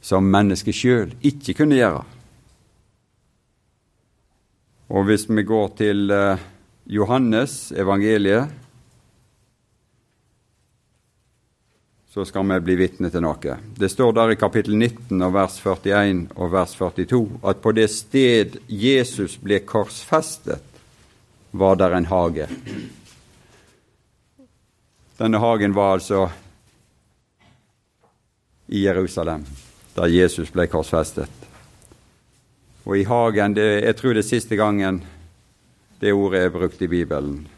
som 0.00 0.26
mennesket 0.26 0.74
sjøl 0.74 1.12
ikke 1.26 1.54
kunne 1.58 1.78
gjøre. 1.78 2.04
Og 4.88 5.04
hvis 5.04 5.26
vi 5.28 5.44
går 5.44 5.68
til 5.76 6.10
eh, 6.14 6.40
Johannes 6.88 7.72
evangeliet, 7.76 8.48
så 12.08 12.24
skal 12.24 12.46
vi 12.48 12.56
bli 12.64 12.76
vitne 12.80 13.10
til 13.12 13.22
noe. 13.22 13.58
Det 13.78 13.90
står 13.92 14.14
der 14.16 14.32
i 14.32 14.38
kapittel 14.40 14.74
19 14.74 15.20
og 15.22 15.34
vers 15.36 15.58
41 15.60 16.24
og 16.34 16.54
vers 16.54 16.72
42 16.74 17.20
at 17.52 17.60
på 17.62 17.74
det 17.76 17.90
sted 17.92 18.56
Jesus 18.66 19.36
ble 19.38 19.60
korsfestet, 19.68 20.64
var 21.50 21.76
der 21.76 21.96
en 21.96 22.06
hage. 22.06 22.48
Denne 25.18 25.38
hagen 25.38 25.74
var 25.74 25.92
altså 25.92 26.28
i 28.66 28.84
Jerusalem, 28.84 29.46
der 29.94 30.06
Jesus 30.06 30.50
ble 30.50 30.66
korsfestet. 30.66 31.30
Og 32.84 32.98
i 32.98 33.04
hagen 33.04 33.54
det, 33.54 33.84
Jeg 33.84 33.96
tror 33.96 34.12
det 34.12 34.24
er 34.24 34.28
siste 34.28 34.56
gangen 34.56 35.04
det 36.00 36.12
ordet 36.12 36.40
er 36.40 36.50
brukt 36.50 36.82
i 36.82 36.88
Bibelen. 36.88 37.48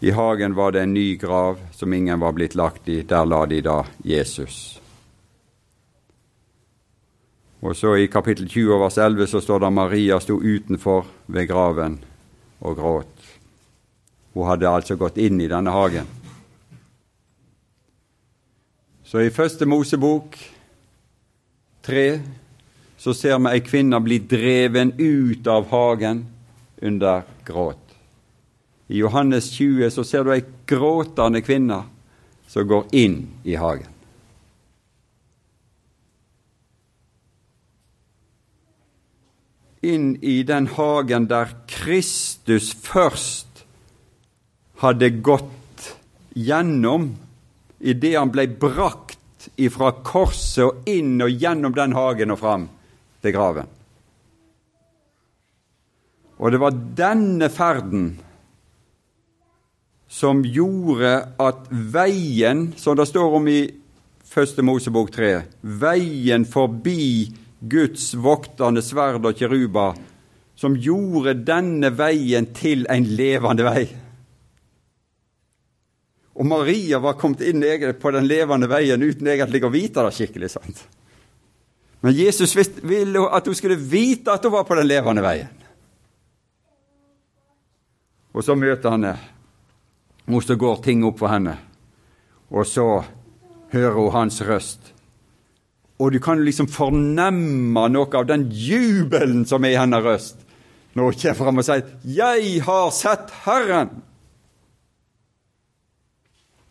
I 0.00 0.10
hagen 0.10 0.54
var 0.54 0.72
det 0.72 0.82
en 0.82 0.94
ny 0.94 1.18
grav 1.20 1.58
som 1.72 1.92
ingen 1.92 2.20
var 2.20 2.32
blitt 2.32 2.54
lagt 2.54 2.88
i. 2.88 3.02
Der 3.02 3.24
la 3.24 3.46
de 3.46 3.60
da 3.60 3.84
Jesus. 4.04 4.80
Og 7.60 7.76
så 7.76 7.96
I 7.96 8.06
kapittel 8.06 8.48
20 8.48 8.80
vers 8.80 8.98
11 8.98 9.26
så 9.26 9.40
står 9.40 9.58
det 9.58 9.66
at 9.66 9.72
Maria 9.72 10.18
sto 10.20 10.40
utenfor 10.40 11.06
ved 11.26 11.48
graven 11.48 11.98
og 12.64 12.76
gråt. 12.78 13.14
Hun 14.34 14.48
hadde 14.48 14.70
altså 14.70 14.96
gått 14.98 15.20
inn 15.22 15.38
i 15.40 15.50
denne 15.50 15.70
hagen. 15.70 16.08
Så 19.04 19.22
i 19.22 19.30
første 19.30 19.68
Mosebok 19.68 20.34
tre 21.84 22.06
så 22.98 23.12
ser 23.14 23.38
vi 23.44 23.52
ei 23.52 23.62
kvinne 23.62 24.00
bli 24.02 24.18
dreven 24.26 24.94
ut 24.98 25.46
av 25.46 25.68
hagen 25.70 26.24
under 26.82 27.22
gråt. 27.46 27.78
I 28.88 28.98
Johannes 29.04 29.52
20 29.54 29.92
så 29.92 30.04
ser 30.04 30.24
du 30.24 30.32
ei 30.34 30.42
gråtende 30.66 31.44
kvinne 31.44 31.84
som 32.50 32.66
går 32.68 32.88
inn 32.96 33.20
i 33.44 33.54
hagen. 33.60 33.93
Inn 39.84 40.14
i 40.24 40.38
den 40.48 40.70
hagen 40.78 41.28
der 41.28 41.52
Kristus 41.68 42.72
først 42.72 43.64
hadde 44.80 45.10
gått 45.24 45.90
gjennom 46.34 47.10
idet 47.84 48.16
han 48.16 48.32
ble 48.32 48.46
brakt 48.48 49.50
ifra 49.60 49.92
korset 50.06 50.64
og 50.64 50.88
inn 50.88 51.20
og 51.22 51.30
gjennom 51.30 51.74
den 51.76 51.94
hagen 51.96 52.32
og 52.32 52.40
fram 52.40 52.68
til 53.22 53.34
graven. 53.36 53.68
Og 56.40 56.52
det 56.52 56.60
var 56.60 56.80
denne 56.98 57.48
ferden 57.52 58.06
som 60.10 60.42
gjorde 60.46 61.12
at 61.42 61.64
veien, 61.70 62.68
som 62.76 62.96
det 62.98 63.08
står 63.10 63.38
om 63.40 63.48
i 63.50 63.62
Første 64.34 64.64
Mosebok 64.66 65.12
3, 65.14 65.28
veien 65.62 66.42
forbi 66.48 67.28
Guds 67.68 68.12
voktende 68.14 68.82
sverd 68.84 69.24
og 69.24 69.38
kiruba, 69.38 69.92
som 70.54 70.76
gjorde 70.76 71.36
denne 71.46 71.90
veien 71.96 72.50
til 72.54 72.86
en 72.90 73.06
levende 73.16 73.66
vei. 73.66 73.84
Og 76.34 76.46
Maria 76.46 76.98
var 76.98 77.18
kommet 77.18 77.44
inn 77.46 77.62
på 78.00 78.10
den 78.14 78.26
levende 78.26 78.68
veien 78.70 79.02
uten 79.02 79.28
egentlig 79.30 79.62
å 79.64 79.72
vite 79.72 80.02
det 80.02 80.14
skikkelig. 80.14 80.50
sant? 80.50 80.86
Men 82.00 82.12
Jesus 82.12 82.56
ville 82.82 83.28
at 83.30 83.46
hun 83.46 83.54
skulle 83.54 83.78
vite 83.78 84.32
at 84.32 84.44
hun 84.44 84.52
var 84.52 84.66
på 84.68 84.74
den 84.74 84.90
levende 84.90 85.22
veien. 85.24 85.52
Og 88.34 88.42
så 88.42 88.56
møter 88.58 88.90
han 88.90 89.06
henne, 89.06 89.30
og 90.26 90.42
så 90.42 90.56
går 90.58 90.82
ting 90.82 91.04
opp 91.06 91.20
for 91.22 91.30
henne. 91.30 91.54
Og 92.50 92.66
så 92.66 93.04
hører 93.70 93.94
hun 93.94 94.12
hans 94.12 94.40
røst. 94.42 94.93
Og 96.02 96.12
du 96.12 96.18
kan 96.22 96.42
liksom 96.44 96.66
fornemme 96.70 97.84
noe 97.92 98.18
av 98.18 98.26
den 98.26 98.48
jubelen 98.50 99.44
som 99.46 99.64
er 99.64 99.76
i 99.76 99.78
hennes 99.78 100.02
røst 100.04 100.40
når 100.94 101.10
hun 101.10 101.20
kommer 101.20 101.38
fram 101.38 101.58
og 101.58 101.64
sier 101.66 101.86
'Jeg 102.04 102.62
har 102.62 102.90
sett 102.94 103.30
Herren' 103.44 104.02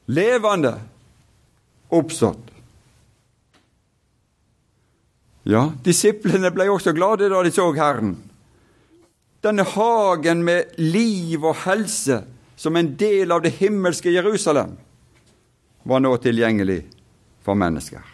levende, 0.06 0.80
oppstått. 1.90 2.52
Ja, 5.44 5.72
disiplene 5.84 6.52
ble 6.56 6.70
også 6.72 6.94
glade 6.96 7.28
da 7.32 7.42
de 7.44 7.52
så 7.52 7.68
Herren. 7.76 8.16
Denne 9.44 9.66
hagen 9.68 10.44
med 10.48 10.78
liv 10.80 11.44
og 11.44 11.66
helse 11.66 12.22
som 12.56 12.80
en 12.80 12.94
del 12.96 13.32
av 13.36 13.44
det 13.44 13.58
himmelske 13.60 14.14
Jerusalem 14.14 14.78
var 15.84 16.00
nå 16.00 16.16
tilgjengelig 16.24 16.86
for 17.44 17.60
mennesker. 17.60 18.12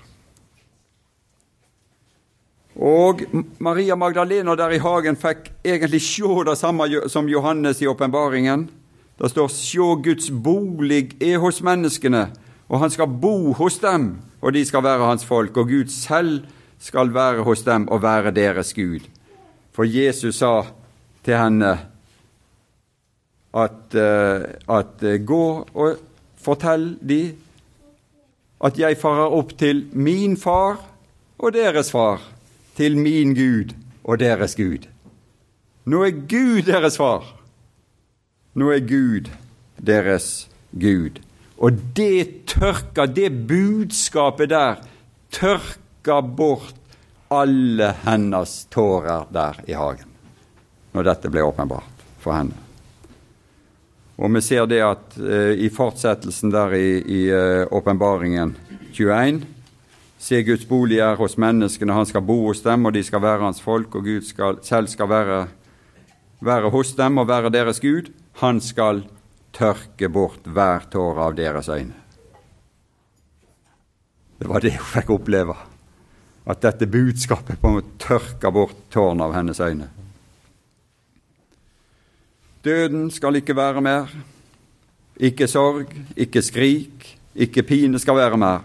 Og 2.80 3.26
Maria 3.60 3.96
Magdalena 4.00 4.56
der 4.56 4.72
i 4.72 4.80
hagen 4.80 5.18
fikk 5.20 5.50
egentlig 5.68 6.00
se 6.06 6.30
det 6.48 6.58
samme 6.58 6.88
som 7.12 7.28
Johannes 7.28 7.82
i 7.82 7.88
åpenbaringen. 7.88 8.70
Det 9.20 9.30
står 9.30 9.48
'Sjå 9.48 9.96
Guds 10.04 10.32
bolig 10.32 11.22
er 11.22 11.38
hos 11.38 11.62
menneskene', 11.62 12.32
og 12.70 12.80
han 12.80 12.90
skal 12.90 13.08
bo 13.08 13.54
hos 13.54 13.78
dem, 13.80 14.18
og 14.42 14.54
de 14.54 14.66
skal 14.66 14.84
være 14.84 15.06
hans 15.06 15.26
folk, 15.26 15.58
og 15.58 15.68
Gud 15.68 15.88
selv 15.88 16.46
skal 16.80 17.14
være 17.14 17.44
hos 17.44 17.62
dem 17.62 17.88
og 17.88 18.02
være 18.02 18.32
deres 18.32 18.74
Gud. 18.74 19.00
For 19.72 19.84
Jesus 19.84 20.36
sa 20.36 20.64
til 21.24 21.38
henne 21.38 21.80
at, 23.54 23.96
uh, 23.96 24.78
at 24.80 25.04
uh, 25.04 25.26
gå 25.26 25.68
og 25.74 25.98
fortell 26.38 26.98
de 27.10 27.34
at 28.64 28.80
jeg 28.80 28.98
farer 29.00 29.36
opp 29.36 29.54
til 29.58 29.86
min 29.92 30.38
far 30.38 30.80
og 31.40 31.54
deres 31.54 31.92
far, 31.92 32.20
til 32.80 32.96
min 32.98 33.36
Gud 33.36 33.76
og 34.08 34.22
deres 34.24 34.56
Gud. 34.56 34.88
Nå 35.90 36.06
er 36.08 36.24
Gud 36.32 36.64
deres 36.70 36.96
far 37.00 37.28
nå 38.60 38.72
er 38.74 38.84
Gud 38.84 39.30
deres 39.78 40.50
Gud. 40.72 41.20
Og 41.60 41.76
det 41.96 42.48
tørka, 42.50 43.06
det 43.06 43.30
budskapet 43.48 44.52
der, 44.52 44.80
tørka 45.32 46.20
bort 46.22 46.76
alle 47.30 47.92
hennes 48.04 48.64
tårer 48.74 49.28
der 49.34 49.60
i 49.70 49.78
hagen, 49.78 50.10
når 50.96 51.08
dette 51.12 51.32
ble 51.32 51.46
åpenbart 51.46 52.04
for 52.24 52.36
henne. 52.36 52.58
Og 54.20 54.34
vi 54.36 54.42
ser 54.44 54.66
det 54.68 54.82
at 54.84 55.16
eh, 55.22 55.54
i 55.64 55.70
fortsettelsen 55.72 56.52
der 56.52 56.74
i 56.76 57.22
eh, 57.32 57.64
åpenbaringen 57.72 58.52
uh, 58.58 58.74
21 58.92 59.46
Se 60.20 60.42
Guds 60.44 60.66
bolig 60.68 60.98
er 61.00 61.16
hos 61.16 61.38
menneskene, 61.40 61.96
han 61.96 62.08
skal 62.08 62.26
bo 62.28 62.42
hos 62.50 62.60
dem, 62.66 62.84
og 62.90 62.92
de 62.92 63.04
skal 63.08 63.22
være 63.24 63.46
hans 63.46 63.62
folk, 63.64 63.94
og 63.96 64.04
Gud 64.04 64.26
skal, 64.28 64.58
selv 64.68 64.92
skal 64.92 65.08
være, 65.08 65.38
være 66.44 66.72
hos 66.74 66.92
dem 66.98 67.22
og 67.22 67.30
være 67.30 67.52
deres 67.56 67.80
Gud. 67.80 68.12
Han 68.44 68.60
skal 68.60 69.06
tørke 69.56 70.10
bort 70.12 70.44
hver 70.44 70.90
tåre 70.92 71.30
av 71.30 71.38
deres 71.40 71.70
øyne. 71.72 71.96
Det 74.40 74.48
var 74.48 74.64
det 74.64 74.74
hun 74.76 74.92
fikk 74.92 75.14
oppleve. 75.16 75.56
At 76.50 76.62
dette 76.64 76.88
budskapet 76.88 77.60
på 77.62 77.72
en 77.72 77.80
måte 77.80 77.96
tørka 78.04 78.52
bort 78.52 78.76
tårene 78.92 79.24
av 79.24 79.38
hennes 79.38 79.60
øyne. 79.60 79.88
Døden 82.64 83.08
skal 83.12 83.40
ikke 83.40 83.56
være 83.56 83.84
mer. 83.84 84.12
Ikke 85.16 85.48
sorg, 85.48 85.96
ikke 86.16 86.44
skrik, 86.44 87.08
ikke 87.36 87.64
pine 87.64 88.00
skal 88.00 88.20
være 88.20 88.40
mer, 88.40 88.64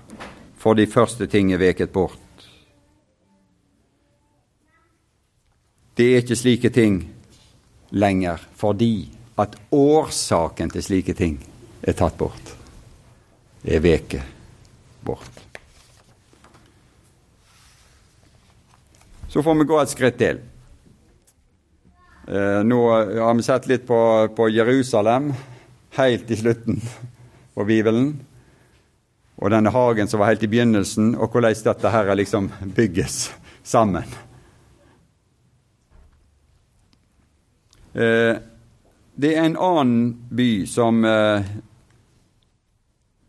for 0.64 0.72
de 0.78 0.86
første 0.88 1.26
ting 1.28 1.52
er 1.52 1.60
veket 1.60 1.92
bort. 1.92 2.20
Det 5.94 6.06
er 6.08 6.22
ikke 6.22 6.38
slike 6.40 6.70
ting 6.72 7.02
lenger 7.92 8.40
fordi 8.56 9.10
at 9.38 9.58
årsaken 9.74 10.72
til 10.72 10.86
slike 10.86 11.14
ting 11.18 11.36
er 11.84 11.92
tatt 11.98 12.16
bort, 12.16 12.54
er 13.60 13.84
veket 13.84 14.24
bort. 15.04 15.30
Så 19.28 19.42
får 19.42 19.60
vi 19.60 19.68
gå 19.68 19.78
et 19.82 19.92
skritt 19.92 20.16
til. 20.16 20.38
Eh, 22.24 22.60
nå 22.64 22.78
har 22.88 23.34
vi 23.36 23.44
sett 23.44 23.66
litt 23.68 23.84
på, 23.84 23.98
på 24.32 24.48
Jerusalem 24.48 25.34
helt 25.98 26.30
i 26.30 26.38
slutten 26.40 26.78
på 27.52 27.66
Bibelen. 27.68 28.14
Og 29.36 29.50
denne 29.50 29.72
hagen 29.74 30.08
som 30.08 30.20
var 30.20 30.30
helt 30.30 30.42
i 30.46 30.50
begynnelsen, 30.50 31.14
og 31.18 31.32
hvordan 31.32 31.56
dette 31.64 31.90
her 31.90 32.14
liksom 32.14 32.50
bygges 32.76 33.32
sammen. 33.62 34.04
Eh, 37.94 38.36
det 39.14 39.34
er 39.34 39.44
en 39.44 39.56
annen 39.56 40.28
by 40.30 40.66
som 40.66 41.04
eh, 41.06 41.50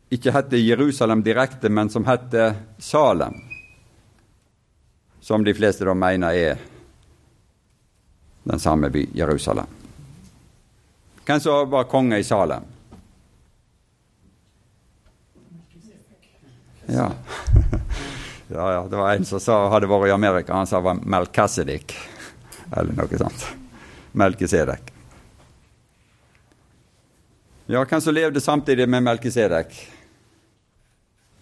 ikke 0.10 0.34
heter 0.34 0.62
Jerusalem 0.62 1.24
direkte, 1.26 1.70
men 1.70 1.90
som 1.90 2.06
heter 2.06 2.56
Salem. 2.78 3.36
Som 5.22 5.46
de 5.46 5.54
fleste 5.54 5.86
da 5.86 5.94
mener 5.94 6.34
er 6.34 6.62
den 8.46 8.62
samme 8.62 8.90
by, 8.94 9.08
Jerusalem. 9.14 9.70
Hvem 11.26 11.40
som 11.42 11.70
var 11.70 11.90
konge 11.90 12.20
i 12.22 12.24
Salem? 12.24 12.75
Ja. 16.86 17.12
ja, 18.48 18.74
ja. 18.74 18.88
Det 18.90 18.96
var 18.96 19.14
en 19.14 19.26
som 19.26 19.40
sa, 19.40 19.60
hadde 19.74 19.90
vært 19.90 20.10
i 20.10 20.16
Amerika, 20.16 20.54
han 20.54 20.68
sa 20.68 20.80
det 20.80 20.90
var 20.90 21.02
Melkasedik. 21.04 21.96
Eller 22.72 22.94
noe 22.98 23.20
sånt. 23.20 23.48
Melkesedek. 24.16 24.92
Ja, 27.66 27.82
hvem 27.86 28.02
som 28.02 28.14
levde 28.14 28.42
samtidig 28.42 28.90
med 28.90 29.04
Melkisedek? 29.04 29.74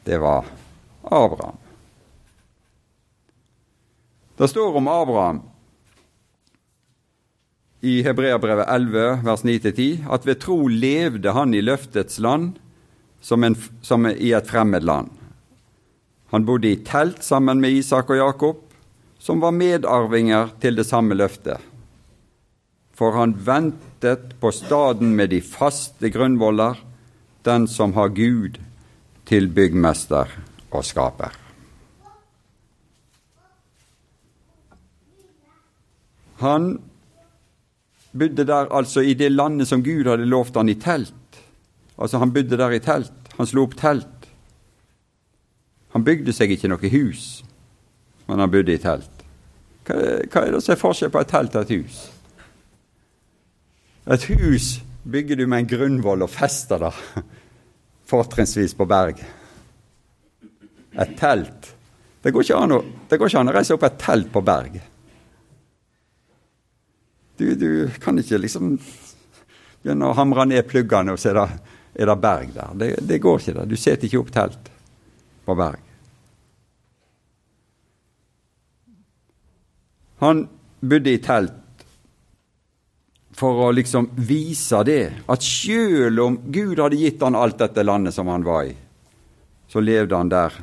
Det 0.03 0.17
var 0.17 0.45
Abraham. 1.03 1.57
Det 4.37 4.47
står 4.47 4.75
om 4.75 4.87
Abraham 4.87 5.41
i 7.83 8.01
Hebreabrevet 8.03 8.67
11, 8.69 9.19
vers 9.23 9.43
9-10, 9.43 10.05
at 10.09 10.25
ved 10.27 10.39
tro 10.39 10.55
levde 10.67 11.31
han 11.35 11.53
i 11.53 11.61
løftets 11.61 12.19
land 12.23 12.53
som, 13.21 13.43
en, 13.43 13.57
som 13.81 14.07
i 14.07 14.31
et 14.31 14.47
fremmed 14.47 14.87
land. 14.87 15.11
Han 16.34 16.45
bodde 16.45 16.71
i 16.71 16.79
telt 16.81 17.21
sammen 17.21 17.59
med 17.61 17.75
Isak 17.77 18.09
og 18.09 18.17
Jakob, 18.17 18.61
som 19.21 19.38
var 19.43 19.53
medarvinger 19.53 20.55
til 20.63 20.79
det 20.79 20.88
samme 20.88 21.13
løftet. 21.13 21.61
For 22.97 23.13
han 23.13 23.36
ventet 23.38 24.34
på 24.41 24.49
staden 24.49 25.13
med 25.13 25.29
de 25.29 25.43
faste 25.45 26.09
grunnvoller, 26.09 26.79
den 27.45 27.67
som 27.69 27.93
har 27.93 28.09
Gud 28.17 28.57
til 29.29 29.45
byggmester 29.53 30.31
og 30.73 30.81
skaper. 30.89 31.38
Han 36.41 36.79
bodde 38.09 38.47
der 38.49 38.73
altså 38.73 39.05
i 39.05 39.13
det 39.13 39.29
landet 39.31 39.69
som 39.69 39.86
Gud 39.86 40.09
hadde 40.09 40.25
lovt 40.25 40.57
han 40.57 40.73
i 40.73 40.79
telt. 40.81 41.13
Altså 41.93 42.17
Han 42.17 42.34
bodde 42.34 42.57
der 42.57 42.73
i 42.73 42.81
telt. 42.81 43.13
Han 43.38 43.47
slo 43.47 43.67
opp 43.69 43.77
telt. 43.77 44.12
Han 45.93 46.05
bygde 46.05 46.33
seg 46.33 46.55
ikke 46.55 46.71
noe 46.71 46.89
hus, 46.89 47.43
men 48.27 48.41
han 48.41 48.51
bodde 48.51 48.73
i 48.73 48.81
telt. 48.81 49.21
Hva, 49.85 49.99
hva 50.25 50.41
er 50.41 50.55
det 50.55 50.63
som 50.63 50.73
er 50.73 50.81
forskjell 50.81 51.11
på 51.13 51.21
et 51.21 51.29
telt 51.29 51.57
og 51.59 51.65
et 51.65 51.75
hus? 51.77 51.99
Et 54.13 54.25
hus 54.33 54.71
bygger 55.03 55.39
du 55.39 55.45
med 55.47 55.63
en 55.63 55.69
grunnvoll 55.69 56.25
og 56.25 56.31
fester 56.31 56.81
det, 56.81 56.91
fortrinnsvis 58.11 58.73
på 58.79 58.87
berg. 58.89 59.21
Et 60.93 61.15
telt 61.17 61.71
Det 62.23 62.31
går 62.31 62.51
å, 62.55 62.77
går 63.09 63.27
ikke 63.27 63.39
an 63.39 63.51
å 63.51 63.53
reise 63.53 63.73
opp 63.75 63.83
et 63.83 63.97
telt 63.99 64.29
på 64.31 64.41
berg. 64.47 64.77
Du, 67.35 67.49
du, 67.59 67.71
kan 67.99 68.15
ikke 68.15 68.39
liksom 68.39 68.77
begynne 69.83 70.07
å 70.07 70.15
hamre 70.15 70.45
ned 70.47 70.63
pluggene, 70.69 71.11
og 71.11 71.19
så 71.19 71.33
er 71.33 71.39
det, 71.41 71.73
er 71.99 72.07
det 72.07 72.15
berg 72.23 72.53
der. 72.55 72.77
Det, 72.79 72.89
det, 73.09 73.17
går 73.19 73.41
ikke, 73.41 73.55
det. 73.57 73.65
Du 73.73 73.75
setter 73.75 74.07
ikke 74.07 74.21
opp 74.21 74.31
telt 74.31 74.72
på 75.45 75.55
berg. 75.55 75.79
Han 80.23 80.45
bodde 80.79 81.11
i 81.11 81.19
telt 81.23 81.59
for 83.33 83.65
å 83.65 83.71
liksom 83.73 84.11
vise 84.23 84.83
det, 84.85 85.01
at 85.27 85.43
selv 85.43 86.21
om 86.23 86.37
Gud 86.53 86.79
hadde 86.79 86.99
gitt 87.01 87.23
han 87.25 87.35
alt 87.35 87.57
dette 87.59 87.83
landet 87.83 88.15
som 88.15 88.29
han 88.31 88.45
var 88.45 88.69
i, 88.69 88.75
så 89.67 89.81
levde 89.81 90.15
han 90.15 90.29
der 90.31 90.53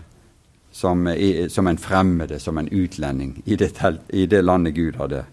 som, 0.72 1.02
som 1.50 1.66
en 1.66 1.80
fremmede, 1.82 2.38
som 2.38 2.58
en 2.58 2.70
utlending, 2.70 3.34
i 3.44 3.58
det, 3.58 3.72
telt, 3.80 4.06
i 4.14 4.26
det 4.30 4.42
landet 4.46 4.76
Gud 4.78 5.00
hadde 5.00 5.24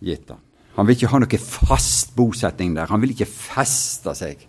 gitt 0.00 0.32
han. 0.32 0.40
Han 0.74 0.88
vil 0.88 0.96
ikke 0.96 1.12
ha 1.12 1.20
noe 1.22 1.38
fast 1.38 2.16
bosetning 2.16 2.72
der. 2.74 2.90
Han 2.90 3.02
vil 3.04 3.12
ikke 3.14 3.30
feste 3.30 4.14
seg 4.18 4.40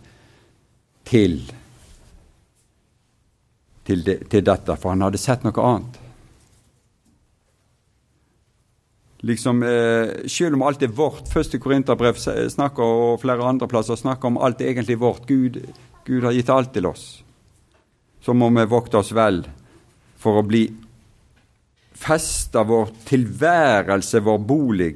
til 1.05 1.37
til, 3.85 4.01
det, 4.05 4.17
til 4.31 4.43
dette, 4.45 4.75
for 4.79 4.93
han 4.93 5.05
hadde 5.05 5.21
sett 5.21 5.45
noe 5.45 5.65
annet. 5.69 5.99
Liksom, 9.25 9.63
eh, 9.63 10.27
Selv 10.29 10.57
om 10.57 10.65
alt 10.67 10.83
er 10.85 10.93
vårt, 10.93 11.29
første 11.31 11.57
Korinterbrev 11.61 12.17
snakker, 12.19 12.83
og 12.83 13.21
flere 13.21 13.45
andre 13.45 13.67
plasser 13.67 13.97
snakker 13.97 14.29
om 14.29 14.37
alt 14.37 14.61
er 14.61 14.73
egentlig 14.73 14.99
vårt, 15.01 15.25
Gud, 15.25 15.61
Gud 16.05 16.23
har 16.23 16.35
gitt 16.35 16.49
alt 16.49 16.73
til 16.73 16.85
oss, 16.85 17.23
så 18.21 18.33
må 18.33 18.49
vi 18.53 18.65
vokte 18.69 18.97
oss 18.97 19.13
vel 19.13 19.43
for 20.21 20.41
å 20.41 20.45
bli 20.45 20.67
festa 21.95 22.63
vår 22.67 22.91
tilværelse, 23.07 24.21
vår 24.21 24.39
bolig, 24.45 24.95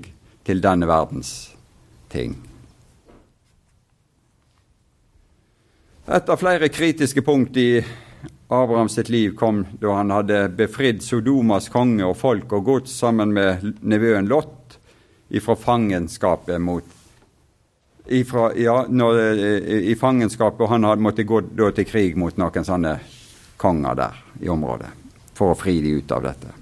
til 0.49 0.61
denne 0.61 0.87
verdens 0.89 1.51
ting. 2.09 2.31
Et 6.09 6.29
av 6.33 6.39
flere 6.41 6.71
kritiske 6.73 7.21
punkt 7.21 7.57
i 7.61 7.83
Abraham 8.51 8.89
sitt 8.89 9.09
liv 9.09 9.35
kom 9.35 9.65
da 9.79 9.93
han 9.93 10.09
hadde 10.11 10.47
befridd 10.57 11.03
Sodomas 11.05 11.69
konge 11.69 12.05
og 12.07 12.15
folk 12.17 12.53
og 12.57 12.63
gods 12.65 12.95
sammen 12.97 13.33
med 13.35 13.75
nevøen 13.85 14.25
Lot 14.29 14.79
ifra 15.29 15.53
fangenskapet 15.55 16.57
mot 16.61 16.95
ifra, 18.09 18.49
ja, 18.57 18.85
når, 18.89 19.19
i 19.91 19.93
fangenskapet, 19.95 20.63
og 20.65 20.71
han 20.73 20.87
hadde 20.89 21.05
måttet 21.05 21.29
gå 21.29 21.43
da, 21.45 21.69
til 21.77 21.85
krig 21.85 22.17
mot 22.17 22.41
noen 22.41 22.65
sånne 22.65 22.95
konger 23.61 23.99
der 24.01 24.17
i 24.41 24.49
området 24.49 24.89
for 25.37 25.53
å 25.53 25.59
fri 25.59 25.77
de 25.85 25.99
ut 25.99 26.11
av 26.17 26.25
dette 26.25 26.55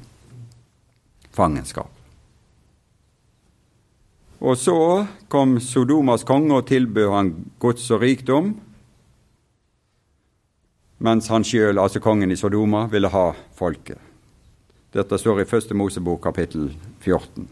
fangenskap. 1.37 1.93
Og 4.43 4.59
så 4.59 4.79
kom 5.31 5.55
Sodomas 5.63 6.27
konge 6.27 6.59
og 6.59 6.67
tilbød 6.67 7.13
han 7.13 7.31
gods 7.63 7.87
og 7.95 8.03
rikdom, 8.03 8.57
mens 10.97 11.29
han 11.29 11.45
sjøl, 11.45 11.77
altså 11.79 12.01
kongen 12.01 12.31
i 12.31 12.37
Sodoma, 12.39 12.87
ville 12.91 13.11
ha 13.13 13.27
folket. 13.55 13.99
Dette 14.93 15.19
står 15.19 15.43
i 15.43 15.49
Første 15.49 15.75
Mosebok 15.77 16.23
kapittel 16.23 16.71
14. 17.03 17.47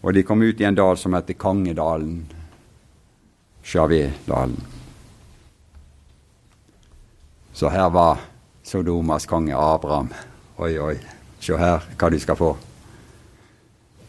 Og 0.00 0.14
de 0.16 0.24
kom 0.24 0.42
ut 0.42 0.60
i 0.60 0.66
en 0.68 0.76
dal 0.76 0.98
som 1.00 1.14
heter 1.16 1.36
Kongedalen, 1.40 2.24
Sjavé-dalen. 3.62 4.60
Så 7.52 7.68
her 7.68 7.90
var 7.92 8.20
Sodomas 8.64 9.26
konge 9.26 9.56
Abraham. 9.56 10.08
Oi, 10.56 10.78
oi, 10.80 10.96
se 11.40 11.56
her 11.56 11.84
hva 11.98 12.08
de 12.12 12.20
skal 12.20 12.38
få. 12.38 12.54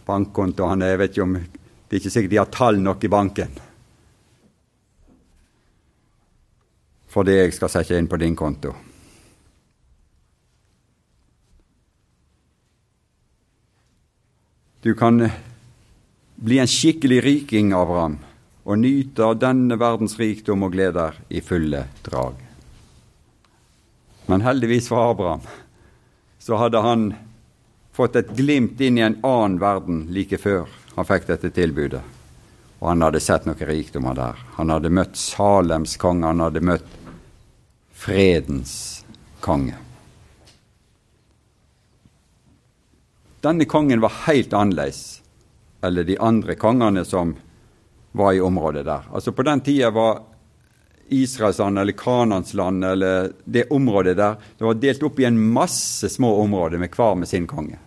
Bankkonto 0.08 0.68
han 0.70 0.84
er, 0.84 0.94
jeg 0.94 1.02
vet 1.02 1.16
ikke 1.16 1.26
om 1.28 1.36
Det 1.36 1.98
er 1.98 2.00
ikke 2.00 2.12
sikkert 2.14 2.32
de 2.32 2.38
har 2.40 2.52
tall 2.52 2.78
nok 2.80 3.04
i 3.04 3.10
banken. 3.12 3.58
For 7.12 7.28
det 7.28 7.38
jeg 7.38 7.56
skal 7.58 7.72
sette 7.74 7.98
inn 8.00 8.08
på 8.08 8.20
din 8.22 8.38
konto. 8.40 8.74
Du 14.82 14.94
kan 14.98 15.20
bli 16.36 16.58
en 16.60 16.68
skikkelig 16.68 17.20
riking, 17.24 17.74
Abraham, 17.78 18.16
og 18.64 18.80
nyte 18.82 19.28
av 19.28 19.36
denne 19.42 19.78
verdens 19.78 20.16
rikdom 20.18 20.64
og 20.66 20.74
gleder 20.74 21.20
i 21.30 21.42
fulle 21.46 21.84
drag. 22.02 22.40
Men 24.26 24.42
heldigvis 24.42 24.88
for 24.90 25.12
Abraham 25.12 25.44
så 26.42 26.58
hadde 26.58 26.82
han 26.82 27.12
fått 27.94 28.16
et 28.16 28.34
glimt 28.34 28.82
inn 28.82 28.98
i 28.98 29.06
en 29.06 29.20
annen 29.22 29.60
verden 29.62 30.06
like 30.10 30.40
før 30.42 30.70
han 30.96 31.06
fikk 31.06 31.28
dette 31.30 31.52
tilbudet. 31.54 32.02
Og 32.82 32.88
han 32.90 33.06
hadde 33.06 33.22
sett 33.22 33.46
noen 33.46 33.68
rikdommer 33.70 34.18
der. 34.18 34.40
Han 34.58 34.74
hadde 34.74 34.90
møtt 34.90 35.20
Salems 35.20 35.94
konge, 36.02 36.26
han 36.26 36.42
hadde 36.42 36.64
møtt 36.66 37.01
fredens 38.02 39.06
konge. 39.40 39.76
Denne 43.42 43.66
kongen 43.66 44.02
var 44.02 44.14
helt 44.26 44.54
annerledes 44.54 45.22
enn 45.86 46.02
de 46.06 46.18
andre 46.18 46.56
kongene 46.58 47.06
som 47.06 47.36
var 48.18 48.34
i 48.34 48.42
området 48.42 48.86
der. 48.86 49.06
Altså 49.14 49.32
På 49.32 49.46
den 49.46 49.62
tida 49.62 49.90
var 49.94 50.24
Israelsland 51.10 51.80
eller 51.80 51.98
Kanansland 51.98 52.86
eller 52.86 53.32
det 53.46 53.70
området 53.70 54.18
der 54.18 54.36
det 54.58 54.66
var 54.66 54.82
delt 54.82 55.04
opp 55.04 55.20
i 55.20 55.26
en 55.30 55.40
masse 55.54 56.10
små 56.10 56.36
områder 56.42 56.78
med 56.78 56.94
hver 56.96 57.16
med 57.16 57.30
sin 57.30 57.48
konge. 57.48 57.78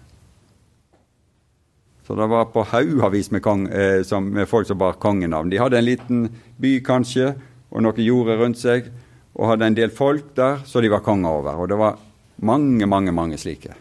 Så 2.07 2.15
det 2.15 2.27
var 2.27 2.51
på 2.53 2.63
haugavis 2.63 3.31
med, 3.31 3.47
eh, 3.47 4.21
med, 4.21 4.49
folk 4.49 4.67
som 4.67 4.79
bar 4.79 4.93
kongenavn. 4.93 5.51
De 5.51 5.59
hadde 5.59 5.79
en 5.79 5.85
liten 5.85 6.29
by, 6.57 6.81
kanskje, 6.85 7.35
og 7.71 7.83
noen 7.83 8.05
jorder 8.05 8.37
rundt 8.39 8.61
seg 8.61 8.91
og 9.35 9.51
hadde 9.51 9.67
en 9.71 9.77
del 9.77 9.91
folk 9.95 10.31
der 10.37 10.63
så 10.67 10.83
de 10.83 10.93
var 10.93 11.03
konger 11.05 11.41
over. 11.41 11.59
Og 11.59 11.71
det 11.71 11.79
var 11.79 11.99
mange, 12.47 12.87
mange, 12.87 13.15
mange 13.15 13.39
slike. 13.41 13.75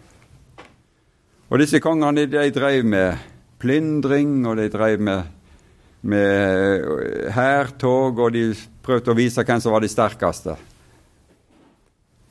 Og 1.53 1.61
disse 1.61 1.81
kongene 1.83 2.25
de 2.25 2.49
drev 2.53 2.85
med 2.85 3.29
plyndring, 3.61 4.41
og 4.49 4.57
de 4.57 4.69
drev 4.73 5.01
med, 5.01 5.27
med 6.01 7.31
hærtog, 7.35 8.19
og 8.19 8.33
de 8.33 8.47
prøvde 8.83 9.13
å 9.13 9.17
vise 9.17 9.45
hvem 9.45 9.61
som 9.61 9.75
var 9.75 9.83
de 9.83 9.91
sterkeste. 9.91 10.55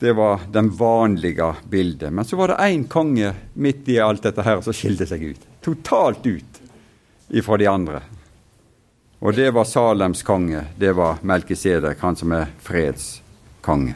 Det 0.03 0.11
var 0.17 0.43
den 0.51 0.67
vanlige 0.75 1.47
bildet. 1.71 2.11
Men 2.11 2.27
så 2.27 2.35
var 2.35 2.51
det 2.51 2.65
én 2.67 2.83
konge 2.91 3.31
midt 3.53 3.87
i 3.87 4.01
alt 4.03 4.25
dette 4.25 4.43
her 4.43 4.59
som 4.65 4.75
skilte 4.75 5.07
seg 5.07 5.23
ut. 5.31 5.47
Totalt 5.63 6.27
ut 6.27 6.59
ifra 7.31 7.57
de 7.57 7.69
andre. 7.71 8.03
Og 9.23 9.31
det 9.33 9.53
var 9.55 9.63
Salems 9.63 10.23
konge. 10.23 10.65
Det 10.75 10.91
var 10.91 11.21
Melkisedek, 11.23 12.01
han 12.03 12.17
som 12.19 12.33
er 12.35 12.49
fredskonge. 12.59 13.95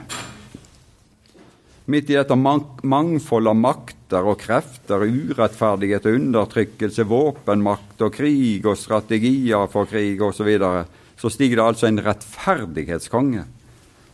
Midt 1.91 2.11
i 2.11 2.15
dette 2.15 2.35
mangfold 2.35 3.51
av 3.51 3.57
makter 3.59 4.23
og 4.27 4.39
krefter, 4.39 5.03
urettferdighet 5.03 6.07
og 6.07 6.17
undertrykkelse, 6.21 7.03
våpenmakt 7.11 8.05
og 8.07 8.15
krig 8.15 8.63
og 8.67 8.79
strategier 8.79 9.67
for 9.71 9.91
krig 9.91 10.23
osv., 10.23 10.39
så, 10.39 10.47
videre, 10.47 10.85
så 11.19 11.31
stiger 11.31 11.59
det 11.59 11.67
altså 11.73 11.91
en 11.91 12.03
rettferdighetskonge 12.07 13.43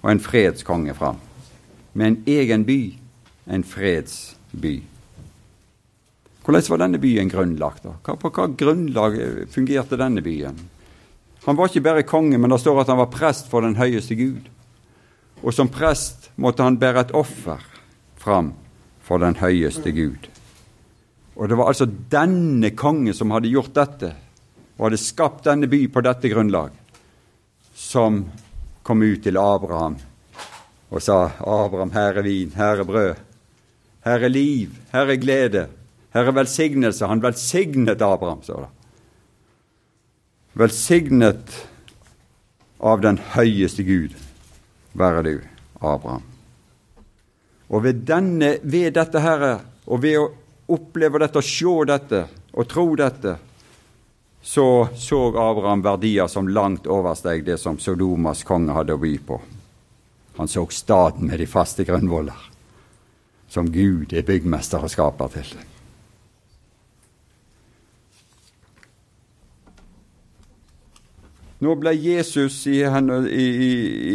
og 0.02 0.12
en 0.12 0.22
fredskonge 0.22 0.98
fram. 0.98 1.22
Med 1.94 2.10
en 2.10 2.22
egen 2.40 2.66
by, 2.66 2.82
en 3.54 3.66
fredsby. 3.66 4.80
Hvordan 6.44 6.70
var 6.74 6.88
denne 6.88 7.06
byen 7.06 7.30
grunnlagt? 7.30 7.86
da? 7.86 8.16
På 8.18 8.34
hva 8.34 8.50
grunnlag 8.50 9.22
fungerte 9.54 10.02
denne 10.02 10.26
byen? 10.26 10.58
Han 11.46 11.58
var 11.60 11.68
ikke 11.68 11.84
bare 11.84 12.06
konge, 12.08 12.38
men 12.38 12.52
det 12.54 12.60
står 12.64 12.82
at 12.82 12.92
han 12.94 13.02
var 13.02 13.12
prest 13.12 13.50
for 13.52 13.66
den 13.66 13.76
høyeste 13.76 14.16
Gud. 14.16 14.48
Og 15.44 15.52
som 15.54 15.72
prest 15.72 16.30
måtte 16.40 16.64
han 16.64 16.80
bære 16.80 17.08
et 17.08 17.16
offer 17.20 17.64
fram 18.20 18.54
for 19.04 19.20
den 19.20 19.36
høyeste 19.42 19.92
Gud. 19.92 20.30
Og 21.36 21.50
det 21.50 21.58
var 21.60 21.72
altså 21.72 21.88
denne 21.88 22.72
konge 22.78 23.14
som 23.18 23.34
hadde 23.36 23.52
gjort 23.52 23.74
dette, 23.76 24.14
og 24.78 24.88
hadde 24.88 25.02
skapt 25.02 25.44
denne 25.50 25.68
by 25.70 25.82
på 25.92 26.02
dette 26.06 26.32
grunnlag, 26.32 26.72
som 27.76 28.24
kom 28.84 29.04
ut 29.04 29.24
til 29.24 29.38
Abraham 29.38 29.98
og 30.94 31.02
sa, 31.02 31.32
'Abraham, 31.42 31.92
her 31.92 32.18
er 32.18 32.22
vin, 32.22 32.52
her 32.56 32.80
er 32.80 32.84
brød, 32.84 33.16
her 34.06 34.20
er 34.24 34.30
liv, 34.30 34.70
her 34.92 35.10
er 35.10 35.16
glede, 35.16 35.68
her 36.14 36.28
er 36.28 36.32
velsignelse.' 36.32 37.08
Han 37.08 37.22
velsignet 37.22 38.02
Abraham, 38.02 38.44
sa 38.44 38.54
det. 38.54 38.70
Velsignet 40.54 41.68
av 42.78 43.02
den 43.02 43.18
høyeste 43.34 43.82
Gud 43.88 44.14
være 44.94 45.24
du, 45.26 45.34
Abraham. 45.82 46.22
Og 47.74 47.82
ved, 47.82 48.04
denne, 48.06 48.60
ved 48.62 48.94
dette 48.94 49.24
her, 49.24 49.46
og 49.90 50.04
ved 50.04 50.20
å 50.22 50.28
oppleve 50.76 51.24
dette, 51.24 51.42
og 51.42 51.48
se 51.48 51.74
dette 51.90 52.22
og 52.54 52.70
tro 52.70 52.86
dette, 53.00 53.36
så 54.44 54.68
så 54.94 55.24
Abraham 55.32 55.82
verdier 55.82 56.30
som 56.30 56.52
langt 56.52 56.86
oversteg 56.86 57.46
det 57.48 57.58
som 57.58 57.80
Sodomas 57.82 58.46
konge 58.46 58.78
hadde 58.78 58.94
å 58.94 59.02
by 59.02 59.18
på. 59.26 59.42
Han 60.38 60.48
så 60.52 60.68
staten 60.70 61.32
med 61.32 61.42
de 61.42 61.50
faste 61.50 61.86
grunnvoller, 61.88 62.50
som 63.50 63.74
Gud 63.74 64.14
er 64.14 64.28
byggmester 64.28 64.86
og 64.86 64.94
skaper 64.94 65.34
til. 65.34 65.56
Nå 71.64 71.76
ble 71.80 71.94
Jesus 71.96 72.58
i, 72.68 72.82
i, 72.84 73.46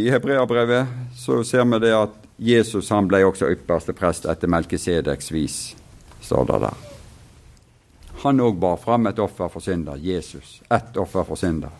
i 0.03 0.11
Hebreabrevet, 0.13 0.91
så 1.17 1.41
ser 1.47 1.65
vi 1.65 1.79
det 1.81 1.95
at 1.97 2.17
Jesus 2.37 2.91
han 2.93 3.09
ble 3.09 3.23
også 3.25 3.49
ypperste 3.55 3.95
prest 3.97 4.27
etter 4.29 4.51
Melkisedeks 4.53 5.33
vis, 5.33 5.57
står 6.21 6.51
det 6.51 6.59
der. 6.67 6.83
Han 8.27 8.43
òg 8.45 8.59
bar 8.61 8.77
fram 8.83 9.09
et 9.09 9.23
offer 9.23 9.49
for 9.49 9.65
synder. 9.65 9.97
Jesus. 10.03 10.59
Ett 10.69 10.97
offer 11.01 11.25
for 11.25 11.41
synder. 11.41 11.71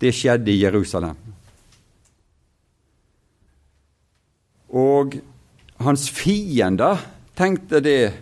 Det 0.00 0.14
skjedde 0.16 0.52
i 0.52 0.62
Jerusalem. 0.62 1.18
Og 4.70 5.18
hans 5.82 6.06
fiender 6.14 7.02
tenkte 7.36 7.82
det 7.84 8.12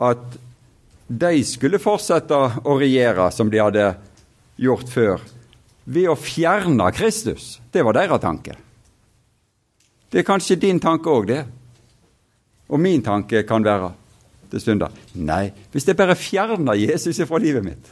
at 0.00 0.26
de 1.06 1.32
skulle 1.46 1.78
fortsette 1.78 2.34
å 2.64 2.78
regjere 2.80 3.28
som 3.30 3.52
de 3.52 3.60
hadde 3.62 3.90
gjort 4.58 4.88
før, 4.90 5.20
ved 5.86 6.08
å 6.10 6.16
fjerne 6.18 6.88
Kristus. 6.94 7.56
Det 7.70 7.84
var 7.86 7.96
deres 7.96 8.22
tanke. 8.22 8.56
Det 10.10 10.22
er 10.22 10.26
kanskje 10.26 10.58
din 10.58 10.80
tanke 10.82 11.10
òg, 11.10 11.28
det. 11.30 11.42
Og 12.66 12.82
min 12.82 13.02
tanke 13.02 13.44
kan 13.46 13.64
være 13.64 13.92
til 14.50 14.62
stunder 14.62 14.94
nei, 15.18 15.50
hvis 15.72 15.86
jeg 15.88 15.98
bare 15.98 16.14
fjerner 16.18 16.78
Jesus 16.78 17.18
fra 17.26 17.38
livet 17.42 17.64
mitt, 17.66 17.90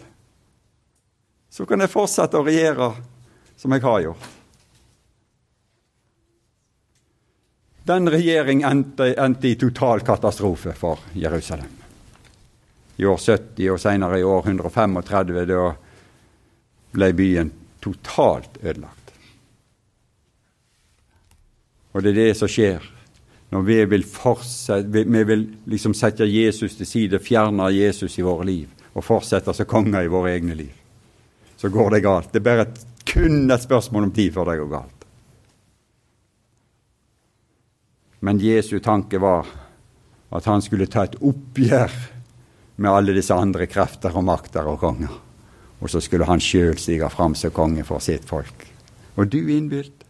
så 1.50 1.66
kan 1.66 1.82
jeg 1.82 1.90
fortsette 1.90 2.38
å 2.38 2.46
regjere 2.46 2.92
som 3.58 3.74
jeg 3.74 3.82
har 3.82 4.00
gjort. 4.06 4.30
Den 7.84 8.08
regjering 8.08 8.62
endte, 8.64 9.10
endte 9.20 9.50
i 9.50 9.58
total 9.60 10.00
katastrofe 10.06 10.72
for 10.78 11.02
Jerusalem. 11.12 11.68
I 12.96 13.04
år 13.10 13.18
70 13.20 13.74
og 13.74 13.82
senere 13.82 14.22
i 14.22 14.24
år 14.24 14.46
135, 14.48 14.96
da 15.50 15.66
ble 16.94 17.10
byen 17.18 17.50
totalt 17.84 18.58
ødelagt. 18.62 19.12
Og 21.94 22.02
det 22.02 22.14
er 22.14 22.20
det 22.24 22.36
som 22.38 22.50
skjer 22.50 22.90
når 23.54 23.62
vi 23.62 23.76
vil, 23.86 24.02
fortsette, 24.08 25.04
vi 25.06 25.20
vil 25.28 25.44
liksom 25.70 25.92
sette 25.94 26.26
Jesus 26.26 26.74
til 26.74 26.88
side, 26.88 27.20
fjerne 27.22 27.68
Jesus 27.70 28.18
i 28.18 28.24
våre 28.26 28.46
liv 28.48 28.72
og 28.94 29.04
fortsette 29.06 29.54
som 29.54 29.68
konger 29.70 30.06
i 30.06 30.10
våre 30.10 30.32
egne 30.34 30.56
liv. 30.58 30.72
Så 31.56 31.70
går 31.70 31.94
det 31.94 32.02
galt. 32.02 32.32
Det 32.32 32.40
er 32.40 32.46
bare 32.48 32.64
et, 32.66 32.80
kun 33.06 33.50
et 33.50 33.62
spørsmål 33.62 34.08
om 34.08 34.12
tid 34.14 34.34
før 34.34 34.50
det 34.50 34.58
går 34.58 34.72
galt. 34.72 35.06
Men 38.26 38.40
Jesu 38.42 38.78
tanke 38.82 39.20
var 39.22 39.46
at 40.34 40.50
han 40.50 40.62
skulle 40.64 40.90
ta 40.90 41.04
et 41.06 41.18
oppgjør 41.22 41.94
med 42.82 42.90
alle 42.90 43.14
disse 43.14 43.34
andre 43.36 43.68
krefter 43.70 44.16
og 44.18 44.26
makter 44.26 44.66
og 44.66 44.80
konger. 44.82 45.14
Og 45.84 45.92
så 45.92 46.00
skulle 46.00 46.24
han 46.24 46.40
sjøl 46.40 46.78
stige 46.80 47.10
fram 47.12 47.36
som 47.36 47.52
konge 47.52 47.84
for 47.84 48.00
sitt 48.00 48.24
folk. 48.24 48.64
Og 49.20 49.28
du 49.28 49.38
innbylt 49.44 50.06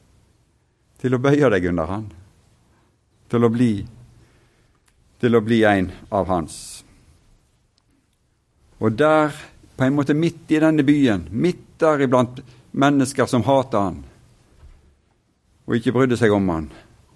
til 1.03 1.16
å 1.16 1.20
bøye 1.20 1.51
deg 1.51 1.66
under 1.68 1.91
han, 1.91 2.07
til 3.29 3.45
å 3.45 3.51
bli 3.53 3.72
til 5.25 5.39
å 5.39 5.41
bli 5.41 5.62
en 5.64 5.89
av 6.12 6.29
hans. 6.29 6.57
Og 8.85 8.93
der, 8.99 9.33
på 9.77 9.87
en 9.87 9.97
måte 9.97 10.16
midt 10.16 10.51
i 10.53 10.61
denne 10.61 10.85
byen, 10.85 11.29
midt 11.31 11.79
der 11.81 12.05
iblant 12.05 12.43
mennesker 12.77 13.29
som 13.31 13.47
hater 13.47 13.87
han, 13.89 14.03
og 15.64 15.79
ikke 15.79 15.95
brydde 15.97 16.18
seg 16.20 16.35
om 16.37 16.51
han, 16.53 16.68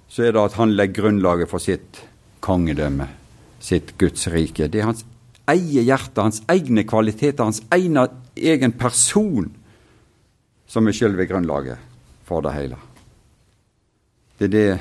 så 0.08 0.24
er 0.24 0.32
det 0.32 0.40
at 0.40 0.56
han 0.56 0.72
legger 0.72 1.02
grunnlaget 1.02 1.50
for 1.50 1.60
sitt 1.60 2.00
kongedømme, 2.44 3.10
sitt 3.60 3.92
Guds 4.00 4.24
rike. 4.32 4.70
Det 4.72 4.80
er 4.80 4.88
hans 4.88 5.04
eget 5.48 5.86
hjerte, 5.88 6.22
hans 6.22 6.42
egne 6.50 6.84
kvaliteter, 6.88 7.44
hans 7.44 7.62
ene, 7.74 8.06
egen 8.36 8.74
person 8.78 9.48
som 10.68 10.88
er 10.88 10.96
selve 10.96 11.26
grunnlaget 11.28 11.80
for 12.28 12.44
det 12.44 12.54
hele. 12.56 12.78
Det 14.38 14.48
er 14.48 14.54
det 14.54 14.78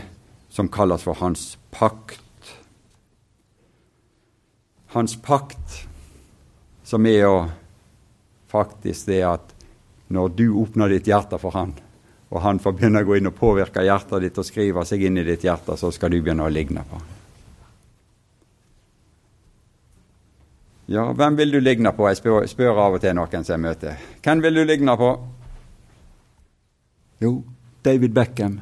som 0.54 0.70
kalles 0.70 1.04
for 1.04 1.18
hans 1.22 1.56
pakt. 1.72 2.24
Hans 4.94 5.16
pakt, 5.22 5.84
som 6.84 7.06
er 7.06 7.28
å 7.28 7.38
faktisk 8.52 9.10
det 9.10 9.24
at 9.28 9.54
når 10.08 10.32
du 10.38 10.48
åpner 10.62 10.92
ditt 10.92 11.08
hjerte 11.10 11.40
for 11.42 11.56
han, 11.56 11.74
og 12.28 12.42
han 12.44 12.60
får 12.60 12.76
begynne 12.76 13.04
å 13.04 13.08
gå 13.08 13.18
inn 13.18 13.30
og 13.30 13.40
påvirke 13.40 13.84
hjertet 13.84 14.24
ditt 14.24 14.40
og 14.40 14.48
skrive 14.48 14.84
seg 14.88 15.04
inn 15.08 15.20
i 15.20 15.28
ditt 15.28 15.46
hjerte, 15.48 15.78
så 15.80 15.92
skal 15.96 16.12
du 16.12 16.20
begynne 16.22 16.48
å 16.48 16.52
ligne 16.52 16.84
på 16.88 17.00
han. 17.00 17.17
Ja, 20.88 21.12
hvem 21.12 21.36
vil 21.38 21.52
du 21.52 21.60
ligne 21.60 21.92
på? 21.92 22.08
Jeg 22.08 22.22
spør, 22.22 22.46
spør 22.48 22.80
av 22.80 22.96
og 22.96 23.02
til 23.04 23.16
noen 23.18 23.44
som 23.44 23.58
jeg 23.58 23.64
møter. 23.64 24.04
Hvem 24.24 24.44
vil 24.44 24.56
du 24.56 24.64
ligne 24.64 24.96
på? 24.98 25.10
Jo, 27.22 27.32
David 27.84 28.14
Beckham 28.16 28.60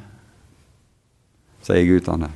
sier 1.66 1.86
guttene. 1.86 2.30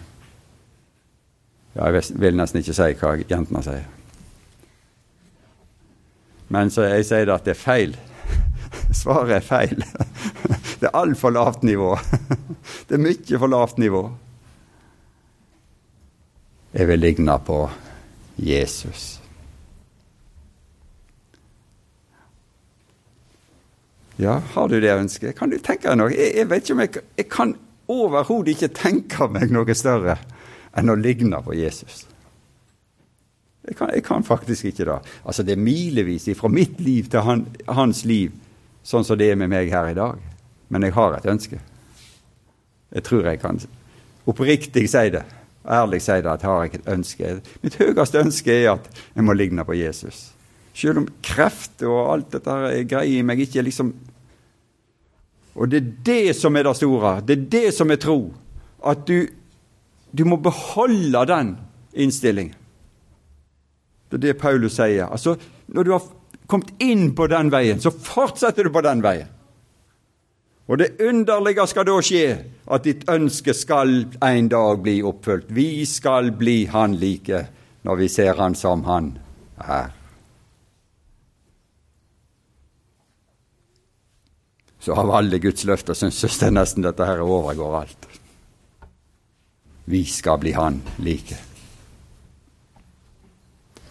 Ja, 1.74 1.88
jeg 1.90 2.20
vil 2.22 2.38
nesten 2.38 2.62
ikke 2.62 2.76
si 2.76 2.88
hva 3.00 3.12
jentene 3.18 3.62
sier. 3.66 3.86
Men 6.50 6.70
så 6.70 6.88
jeg 6.88 7.06
sier 7.06 7.26
det 7.26 7.36
at 7.36 7.46
det 7.46 7.54
er 7.54 7.60
feil. 7.60 7.94
Svaret 9.02 9.38
er 9.38 9.46
feil. 9.46 9.84
Det 10.80 10.88
er 10.88 10.96
altfor 10.96 11.28
lavt 11.34 11.62
nivå. 11.62 11.90
Det 12.88 12.96
er 12.96 13.02
mye 13.04 13.38
for 13.38 13.52
lavt 13.52 13.76
nivå. 13.78 14.00
Jeg 16.72 16.88
vil 16.88 17.02
ligne 17.04 17.36
på 17.44 17.58
Jesus. 18.40 19.19
Ja, 24.20 24.36
har 24.52 24.68
du 24.68 24.76
det 24.80 24.92
ønsket? 24.92 25.32
Kan 25.38 25.48
du 25.52 25.56
tenke 25.56 25.88
deg 25.88 25.96
noe? 25.96 26.12
Jeg, 26.12 26.34
jeg 26.36 26.48
vet 26.50 26.64
ikke 26.66 26.74
om 26.76 26.82
jeg, 26.84 27.02
jeg 27.16 27.28
kan 27.32 27.54
overhodet 27.90 28.54
ikke 28.54 28.74
tenke 28.76 29.28
meg 29.32 29.52
noe 29.54 29.76
større 29.76 30.18
enn 30.76 30.92
å 30.92 30.96
ligne 30.98 31.40
på 31.44 31.56
Jesus. 31.56 32.04
Jeg 33.64 33.76
kan, 33.78 33.92
jeg 33.94 34.04
kan, 34.04 34.24
faktisk 34.24 34.68
ikke 34.70 34.86
det. 34.88 34.98
Altså 35.24 35.44
Det 35.46 35.54
er 35.54 35.62
milevis 35.62 36.28
fra 36.36 36.50
mitt 36.52 36.80
liv 36.80 37.08
til 37.10 37.24
han, 37.24 37.46
hans 37.68 38.04
liv, 38.04 38.34
sånn 38.84 39.06
som 39.06 39.18
det 39.20 39.30
er 39.32 39.40
med 39.40 39.52
meg 39.52 39.72
her 39.72 39.90
i 39.90 39.96
dag. 39.96 40.20
Men 40.68 40.84
jeg 40.84 40.96
har 40.96 41.16
et 41.16 41.28
ønske. 41.30 41.60
Jeg 42.90 43.06
tror 43.06 43.26
jeg 43.26 43.40
kan 43.40 43.60
oppriktig 44.28 44.84
si 44.90 45.06
det. 45.14 45.24
Ærlig 45.64 46.00
si 46.02 46.18
det 46.20 46.30
at 46.30 46.44
jeg 46.44 46.50
har 46.50 46.68
et 46.68 46.92
ønske. 46.92 47.32
Mitt 47.64 47.80
høyeste 47.80 48.20
ønske 48.20 48.52
er 48.52 48.74
at 48.74 48.92
jeg 49.14 49.24
må 49.24 49.36
ligne 49.36 49.64
på 49.64 49.76
Jesus. 49.78 50.30
Selv 50.76 51.02
om 51.02 51.08
kreft 51.24 51.82
og 51.86 52.12
alt 52.14 52.30
dette 52.36 52.56
er 52.70 52.86
greier 52.88 53.26
meg 53.26 53.42
ikke 53.44 53.64
liksom 53.66 53.92
og 55.60 55.68
det 55.68 55.80
er 55.80 55.90
det 56.06 56.36
som 56.36 56.56
er 56.56 56.64
det 56.64 56.76
store. 56.78 57.18
Det 57.20 57.36
er 57.36 57.48
det 57.52 57.74
som 57.76 57.90
er 57.92 58.00
tro. 58.00 58.32
At 58.80 59.04
du, 59.08 59.26
du 60.16 60.24
må 60.24 60.38
beholde 60.40 61.26
den 61.28 61.50
innstillingen. 61.92 62.54
Det 64.08 64.16
er 64.18 64.24
det 64.24 64.38
Paulus 64.40 64.78
sier. 64.80 65.06
Altså, 65.06 65.36
Når 65.68 65.84
du 65.84 65.92
har 65.92 66.06
kommet 66.50 66.72
inn 66.82 67.12
på 67.14 67.28
den 67.30 67.52
veien, 67.52 67.78
så 67.78 67.92
fortsetter 67.92 68.66
du 68.66 68.72
på 68.74 68.82
den 68.82 69.04
veien. 69.04 69.28
Og 70.70 70.78
det 70.78 70.96
underlige 71.02 71.66
skal 71.66 71.86
da 71.86 71.96
skje, 72.02 72.24
at 72.70 72.84
ditt 72.86 73.04
ønske 73.10 73.54
skal 73.54 74.04
en 74.22 74.48
dag 74.50 74.82
bli 74.82 75.00
oppfylt. 75.02 75.50
Vi 75.50 75.84
skal 75.84 76.32
bli 76.38 76.64
Han 76.70 76.94
like 76.94 77.46
når 77.82 77.96
vi 77.96 78.08
ser 78.08 78.34
Han 78.38 78.54
som 78.54 78.84
Han 78.84 79.18
er. 79.58 79.99
Så 84.80 84.96
av 84.96 85.10
alle 85.12 85.38
Guds 85.38 85.66
løfter 85.68 85.96
syns 85.96 86.22
jeg 86.24 86.56
nesten 86.56 86.84
dette 86.84 87.04
her 87.04 87.20
overgår 87.20 87.82
alt. 87.82 88.06
Vi 89.90 90.04
skal 90.08 90.40
bli 90.40 90.52
Han 90.56 90.80
like. 91.02 91.36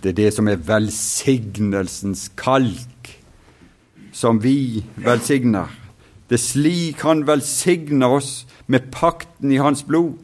Det 0.01 0.13
er 0.13 0.17
det 0.17 0.29
som 0.33 0.47
er 0.47 0.61
velsignelsens 0.63 2.29
kalk, 2.39 3.09
som 4.15 4.39
vi 4.41 4.83
velsigner. 4.95 5.67
Det 6.29 6.37
er 6.39 6.45
slik 6.45 7.03
Han 7.03 7.25
velsigner 7.27 8.15
oss 8.19 8.45
med 8.67 8.89
pakten 8.93 9.51
i 9.51 9.59
Hans 9.59 9.83
blod, 9.83 10.15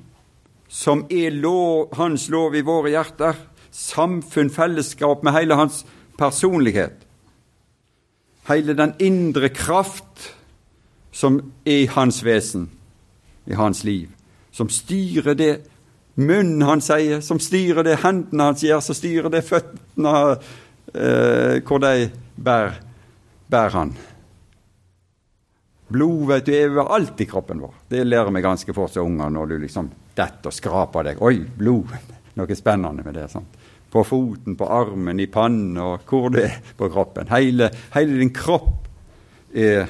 som 0.70 1.04
er 1.12 1.30
lov, 1.34 1.92
Hans 1.98 2.30
lov 2.30 2.56
i 2.56 2.64
våre 2.66 2.94
hjerter. 2.94 3.36
Samfunn, 3.76 4.50
fellesskap 4.50 5.24
med 5.24 5.36
hele 5.36 5.60
Hans 5.60 5.84
personlighet. 6.18 7.04
Hele 8.48 8.74
den 8.78 8.94
indre 9.02 9.50
kraft 9.50 10.32
som 11.16 11.40
er 11.64 11.86
i 11.86 11.92
hans 11.96 12.20
vesen, 12.26 12.68
i 13.46 13.56
hans 13.56 13.84
liv. 13.88 14.10
Som 14.52 14.70
styrer 14.70 15.38
det 15.40 15.54
munnen 16.16 16.64
han 16.68 16.84
sier, 16.84 17.22
som 17.24 17.40
styrer 17.40 17.88
det 17.88 18.02
hendene 18.04 18.50
hans 18.52 18.64
gjør, 18.64 18.84
som 18.84 18.98
styrer 18.98 19.32
det 19.32 19.44
føttene 19.48 20.16
eh, 20.92 21.62
hvor 21.64 21.82
de 21.84 22.10
bærer, 22.36 22.78
bærer 23.52 23.80
han. 23.80 23.96
Blod 25.96 26.28
vet 26.32 26.48
du, 26.48 26.54
er 26.56 26.72
overalt 26.74 27.20
i 27.22 27.28
kroppen 27.30 27.62
vår. 27.62 27.76
Det 27.92 28.04
lærer 28.04 28.34
vi 28.34 28.44
ganske 28.44 28.76
fort 28.76 28.96
som 28.96 29.08
unger 29.12 29.32
når 29.32 29.52
du 29.52 29.58
liksom 29.64 29.92
detter 30.18 30.52
og 30.52 30.56
skraper 30.56 31.12
deg. 31.12 31.22
Oi, 31.24 31.38
blod! 31.58 31.94
Noe 32.40 32.58
spennende 32.58 33.06
med 33.06 33.16
det. 33.16 33.30
sant? 33.32 33.62
På 33.92 34.04
foten, 34.04 34.58
på 34.60 34.68
armen, 34.68 35.20
i 35.24 35.30
pannen 35.32 35.78
og 35.80 36.10
hvor 36.10 36.34
det 36.34 36.48
er 36.50 36.58
på 36.76 36.90
kroppen. 36.92 37.30
Hele, 37.32 37.70
hele 37.94 38.18
din 38.20 38.34
kropp 38.36 38.90
er 39.56 39.86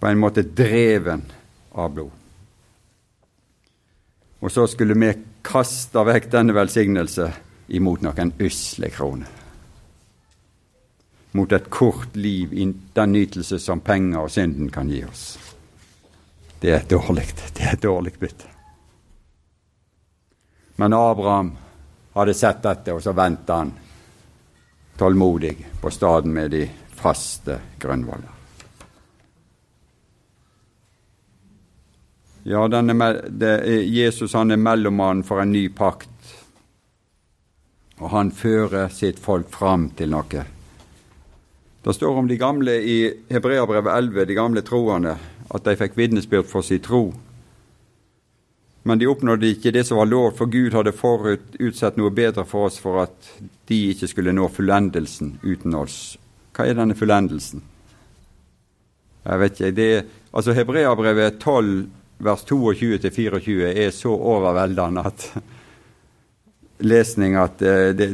på 0.00 0.06
en 0.06 0.18
måte 0.18 0.42
dreven 0.42 1.22
av 1.72 1.92
blod. 1.94 2.10
Og 4.40 4.52
så 4.52 4.64
skulle 4.66 4.96
vi 4.96 5.12
kaste 5.44 6.04
vekk 6.08 6.30
denne 6.32 6.56
velsignelse 6.56 7.26
imot 7.76 8.00
noen 8.04 8.32
usle 8.40 8.88
kroner. 8.90 9.28
Mot 11.36 11.52
et 11.52 11.68
kort 11.70 12.16
liv 12.16 12.52
i 12.52 12.64
den 12.96 13.12
nytelse 13.12 13.60
som 13.62 13.84
penger 13.84 14.24
og 14.24 14.32
synden 14.32 14.72
kan 14.72 14.88
gi 14.90 15.04
oss. 15.04 15.26
Det 16.60 16.72
er 16.74 16.88
dårlig. 16.88 17.28
Det 17.54 17.68
er 17.68 17.76
et 17.76 17.84
dårlig 17.84 18.16
bytte. 18.18 18.48
Men 20.80 20.96
Abraham 20.96 21.52
hadde 22.16 22.34
sett 22.34 22.62
dette, 22.64 22.96
og 22.96 23.04
så 23.04 23.12
venta 23.12 23.60
han 23.60 23.72
tålmodig 24.96 25.54
på 25.80 25.92
staden 25.92 26.32
med 26.32 26.50
de 26.56 26.66
faste 26.96 27.60
grunnvoller. 27.78 28.39
Ja, 32.42 32.64
er, 32.64 33.82
Jesus 33.84 34.32
han 34.32 34.50
er 34.50 34.56
mellommannen 34.56 35.24
for 35.28 35.42
en 35.42 35.52
ny 35.52 35.66
pakt, 35.68 36.08
og 38.00 38.08
han 38.14 38.30
fører 38.32 38.88
sitt 38.88 39.20
folk 39.20 39.50
fram 39.52 39.90
til 39.96 40.14
noe. 40.14 40.44
Det 41.84 41.94
står 41.96 42.16
om 42.22 42.28
de 42.28 42.38
gamle 42.40 42.78
i 42.80 42.98
Hebreabrevet 43.28 43.92
11, 43.92 44.24
de 44.24 44.36
gamle 44.36 44.62
troende, 44.64 45.16
at 45.50 45.66
de 45.66 45.76
fikk 45.76 45.98
vitnesbyrd 46.00 46.48
for 46.48 46.64
sin 46.64 46.80
tro. 46.84 47.10
Men 48.88 49.00
de 49.00 49.08
oppnådde 49.08 49.52
ikke 49.52 49.72
det 49.76 49.84
som 49.88 50.00
var 50.00 50.08
lov, 50.08 50.32
for 50.38 50.48
Gud 50.48 50.72
hadde 50.72 50.96
forut 50.96 51.60
utsett 51.60 52.00
noe 52.00 52.12
bedre 52.12 52.46
for 52.48 52.70
oss 52.70 52.80
for 52.80 53.02
at 53.04 53.32
de 53.68 53.82
ikke 53.92 54.08
skulle 54.08 54.32
nå 54.32 54.48
fullendelsen 54.48 55.36
uten 55.44 55.76
oss. 55.76 56.16
Hva 56.56 56.64
er 56.64 56.80
denne 56.80 56.96
fullendelsen? 56.96 57.60
Jeg 59.28 59.40
vet 59.40 59.60
ikke. 59.60 59.76
Det, 59.76 59.90
altså 60.32 60.56
Hebreabrevet 60.56 61.36
12 61.40 61.99
vers 62.20 62.44
22-24 62.48 63.72
er 63.72 63.90
så 63.96 64.12
overveldende 64.12 65.04
at 65.08 65.26
lesning 66.80 67.36
at, 67.36 67.62
eh, 67.62 67.90
det, 67.96 68.08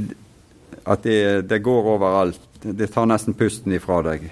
at 0.84 1.02
det, 1.02 1.48
det, 1.48 1.59
går 1.62 1.92
overalt. 1.96 2.40
Det 2.62 2.90
tar 2.92 3.07
nesten 3.07 3.34
pusten 3.34 3.74
ifra 3.76 4.00
deg. 4.07 4.28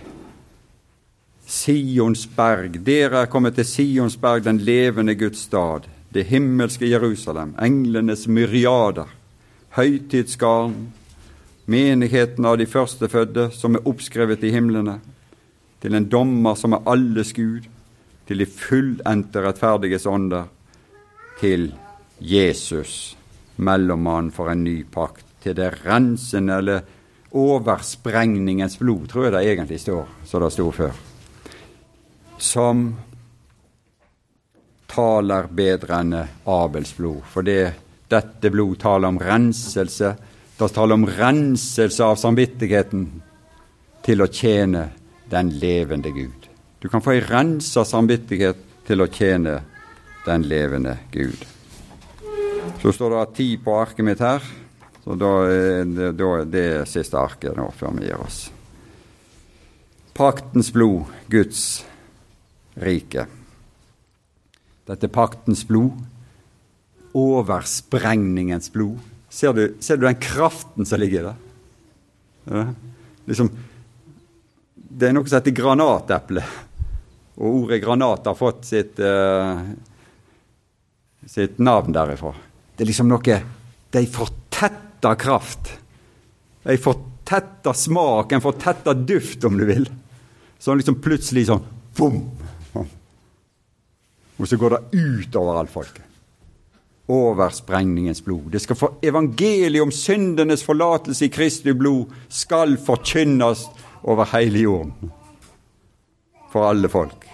Sionsberg, 1.47 2.81
dere 2.87 3.25
er 3.25 3.31
kommet 3.31 3.59
til 3.59 3.67
Sionsberg, 3.69 4.45
den 4.45 4.63
levende 4.65 5.15
Guds 5.15 5.45
stad, 5.45 5.87
det 6.15 6.27
himmelske 6.31 6.89
Jerusalem, 6.89 7.53
englenes 7.61 8.27
myriader, 8.27 9.11
høytidsgarden, 9.77 10.89
menigheten 11.67 12.47
av 12.49 12.59
de 12.59 12.67
førstefødde 12.69 13.51
som 13.57 13.77
er 13.77 13.87
oppskrevet 13.89 14.43
i 14.45 14.53
himlene, 14.55 14.99
til 15.85 15.95
en 15.95 16.09
dommer 16.09 16.57
som 16.57 16.73
er 16.73 16.85
alles 16.89 17.33
Gud, 17.37 17.69
til 18.29 18.41
de 18.41 18.47
fullendte 18.49 19.43
rettferdiges 19.45 20.07
ånder, 20.07 20.51
til 21.41 21.73
Jesus, 22.21 23.17
mellommann 23.57 24.31
for 24.33 24.53
en 24.53 24.63
ny 24.65 24.85
pakt, 24.91 25.27
til 25.43 25.57
det 25.59 25.73
rensende 25.85 26.61
eller 26.63 26.85
oversprengningens 27.35 28.79
blod, 28.79 29.09
tror 29.11 29.27
jeg 29.27 29.35
det 29.35 29.43
egentlig 29.51 29.81
står, 29.83 30.07
som 30.25 30.45
det 30.45 30.53
sto 30.55 30.69
før, 30.73 30.95
som 32.39 32.87
taler 34.95 35.51
bedre 35.51 35.99
enn 36.01 36.15
Abels 36.51 36.95
blod. 36.97 37.25
For 37.27 37.47
det, 37.47 37.75
dette 38.11 38.51
blod 38.55 38.79
taler 38.83 39.11
om 39.11 39.19
renselse. 39.19 40.15
Det 40.55 40.71
taler 40.71 40.95
om 41.01 41.07
renselse 41.09 42.07
av 42.07 42.19
samvittigheten 42.21 43.07
til 44.07 44.23
å 44.23 44.31
tjene 44.31 44.89
den 45.31 45.51
levende 45.59 46.13
Gud. 46.15 46.54
Du 46.85 46.91
kan 46.93 47.01
få 47.01 47.15
ei 47.15 47.21
rensa 47.25 47.81
samvittighet 47.89 48.59
til 48.85 49.01
å 49.01 49.07
tjene 49.09 49.55
den 50.27 50.43
levende 50.45 50.99
Gud. 51.09 51.47
Så 52.83 52.93
står 52.93 53.15
det 53.15 53.23
ti 53.39 53.47
på 53.57 53.73
arket 53.81 54.05
mitt 54.05 54.21
her. 54.21 54.45
Så 55.01 55.17
da 55.17 55.31
er 55.49 56.13
det, 56.13 56.61
er 56.61 56.85
siste 56.85 57.17
arket 57.17 57.57
nå, 57.57 57.71
før 57.73 57.95
vi 57.97 58.11
gir 58.11 58.21
oss. 58.21 58.43
Paktens 60.13 60.69
blod, 60.77 61.09
Guds 61.33 61.63
rike. 62.85 63.25
Dette 64.85 65.09
paktens 65.09 65.65
blod, 65.65 65.97
oversprengningens 67.17 68.69
blod. 68.77 69.01
Ser 69.33 69.57
du, 69.57 69.65
ser 69.81 69.97
du 69.97 70.05
den 70.05 70.21
kraften 70.21 70.85
som 70.85 71.01
ligger 71.01 71.31
der? 71.31 71.41
Ja. 72.53 72.69
Liksom, 73.25 73.49
det 74.77 75.09
er 75.09 75.17
noe 75.17 75.25
som 75.25 75.41
heter 75.41 75.57
granateple. 75.57 76.45
Og 77.41 77.65
ordet 77.65 77.81
granat 77.83 78.27
har 78.29 78.37
fått 78.39 78.67
sitt, 78.69 79.01
uh, 79.03 79.63
sitt 81.27 81.59
navn 81.59 81.95
derifra. 81.95 82.35
Det 82.75 82.85
er 82.85 82.91
liksom 82.91 83.11
noe 83.11 83.41
De 83.95 84.07
fortetter 84.11 85.19
kraft. 85.19 85.73
De 86.65 86.77
fortetter 86.81 87.77
smak, 87.77 88.33
en 88.33 88.43
fortetter 88.45 88.95
duft, 89.07 89.45
om 89.45 89.59
du 89.59 89.67
vil. 89.69 89.87
Sånn 90.59 90.81
liksom 90.81 91.01
plutselig 91.03 91.49
sånn 91.51 91.65
bom! 91.99 92.23
Og 94.35 94.49
så 94.51 94.59
går 94.59 94.75
det 94.75 94.99
ut 94.99 95.37
over 95.39 95.61
alt 95.61 95.71
folket. 95.71 96.03
Over 97.15 97.53
sprengningens 97.55 98.23
blod. 98.25 98.49
Det 98.51 98.63
skal 98.65 98.79
få 98.79 98.89
evangeliet 99.05 99.85
om 99.85 99.93
syndenes 99.95 100.65
forlatelse 100.67 101.29
i 101.29 101.33
Kristi 101.33 101.75
blod 101.77 102.11
skal 102.33 102.75
forkynnes 102.83 103.67
over 104.03 104.27
hele 104.33 104.65
jorden. 104.65 105.13
For 106.55 106.69
alle 106.71 106.87
folk. 106.87 107.25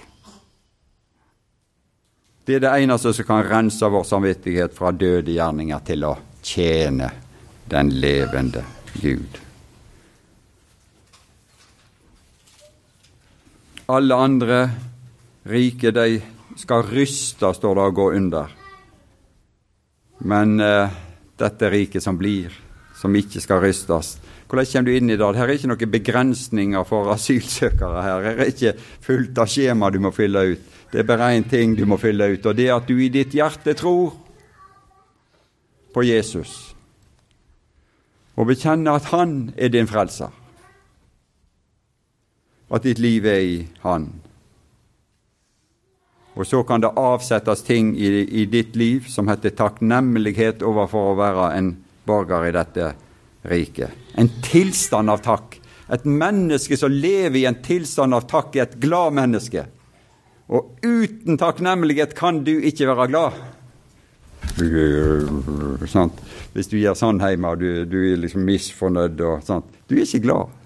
Det 2.48 2.54
er 2.56 2.62
det 2.64 2.70
eneste 2.80 3.12
som 3.12 3.26
kan 3.28 3.44
rense 3.44 3.88
vår 3.92 4.06
samvittighet 4.08 4.72
fra 4.72 4.94
døde 4.96 5.34
gjerninger 5.34 5.82
til 5.84 6.06
å 6.08 6.14
tjene 6.40 7.10
den 7.68 7.92
levende 8.00 8.64
Gud. 8.96 9.36
Alle 13.92 14.16
andre 14.16 14.58
rike, 15.52 15.92
de 15.92 16.22
skal 16.56 16.88
ryste, 16.88 17.52
står 17.54 17.76
det, 17.76 17.86
og 17.90 18.00
gå 18.00 18.08
under. 18.16 18.56
Men 20.24 20.60
eh, 20.64 20.98
dette 21.36 21.70
riket 21.70 22.08
som 22.08 22.16
blir, 22.16 22.56
som 22.96 23.12
ikke 23.20 23.44
skal 23.44 23.60
rystes, 23.68 24.16
hvordan 24.50 24.66
kommer 24.66 24.90
du 24.90 24.96
inn 24.96 25.10
i 25.10 25.16
det? 25.16 25.28
Her 25.38 25.46
er 25.46 25.54
ikke 25.54 25.70
noen 25.70 25.92
begrensninger 25.92 26.88
for 26.88 27.12
asylsøkere. 27.14 28.02
Her 28.02 28.24
Her 28.26 28.42
er 28.42 28.50
ikke 28.50 28.74
fullt 29.04 29.38
av 29.38 29.46
skjema 29.50 29.90
du 29.94 30.00
må 30.02 30.10
fylle 30.10 30.42
ut. 30.54 30.66
Det 30.90 30.98
er 31.00 31.06
bare 31.06 31.30
én 31.36 31.46
ting 31.48 31.76
du 31.78 31.84
må 31.86 32.00
fylle 32.02 32.32
ut, 32.32 32.46
og 32.46 32.56
det 32.58 32.66
er 32.66 32.74
at 32.74 32.88
du 32.88 32.98
i 32.98 33.08
ditt 33.08 33.30
hjerte 33.34 33.76
tror 33.78 34.16
på 35.94 36.02
Jesus 36.02 36.74
og 38.40 38.46
bekjenner 38.46 38.96
at 38.96 39.10
Han 39.12 39.52
er 39.58 39.68
din 39.68 39.86
frelser, 39.86 40.30
at 42.70 42.82
ditt 42.82 42.98
liv 42.98 43.26
er 43.26 43.40
i 43.44 43.68
Han. 43.82 44.08
Og 46.34 46.46
så 46.46 46.62
kan 46.62 46.80
det 46.80 46.94
avsettes 46.96 47.62
ting 47.62 47.92
i, 47.98 48.08
i 48.24 48.46
ditt 48.46 48.76
liv 48.76 49.04
som 49.08 49.28
heter 49.28 49.50
takknemlighet 49.50 50.62
overfor 50.62 51.10
å 51.10 51.18
være 51.18 51.50
en 51.58 51.70
borger 52.06 52.48
i 52.48 52.54
dette 52.56 52.94
rike. 53.42 53.90
En 54.14 54.30
tilstand 54.44 55.10
av 55.10 55.22
takk. 55.24 55.60
Et 55.90 56.04
menneske 56.04 56.76
som 56.78 56.92
lever 56.92 57.40
i 57.40 57.46
en 57.48 57.58
tilstand 57.62 58.14
av 58.14 58.26
takk, 58.30 58.54
er 58.56 58.68
et 58.68 58.78
glad 58.82 59.16
menneske. 59.16 59.64
Og 60.50 60.76
uten 60.82 61.38
takknemlighet 61.38 62.14
kan 62.18 62.42
du 62.46 62.56
ikke 62.58 62.88
være 62.90 63.08
glad. 63.10 63.40
Sånn. 65.90 66.12
Hvis 66.54 66.70
du 66.70 66.78
gjør 66.80 66.96
sånn 66.98 67.20
hjemme 67.22 67.52
du, 67.58 67.68
du, 67.86 67.98
er 68.10 68.18
liksom 68.18 68.42
misfornøyd 68.46 69.20
og 69.26 69.44
sånt. 69.46 69.68
Du 69.86 69.96
er 69.96 70.06
ikke 70.06 70.24
glad. 70.26 70.56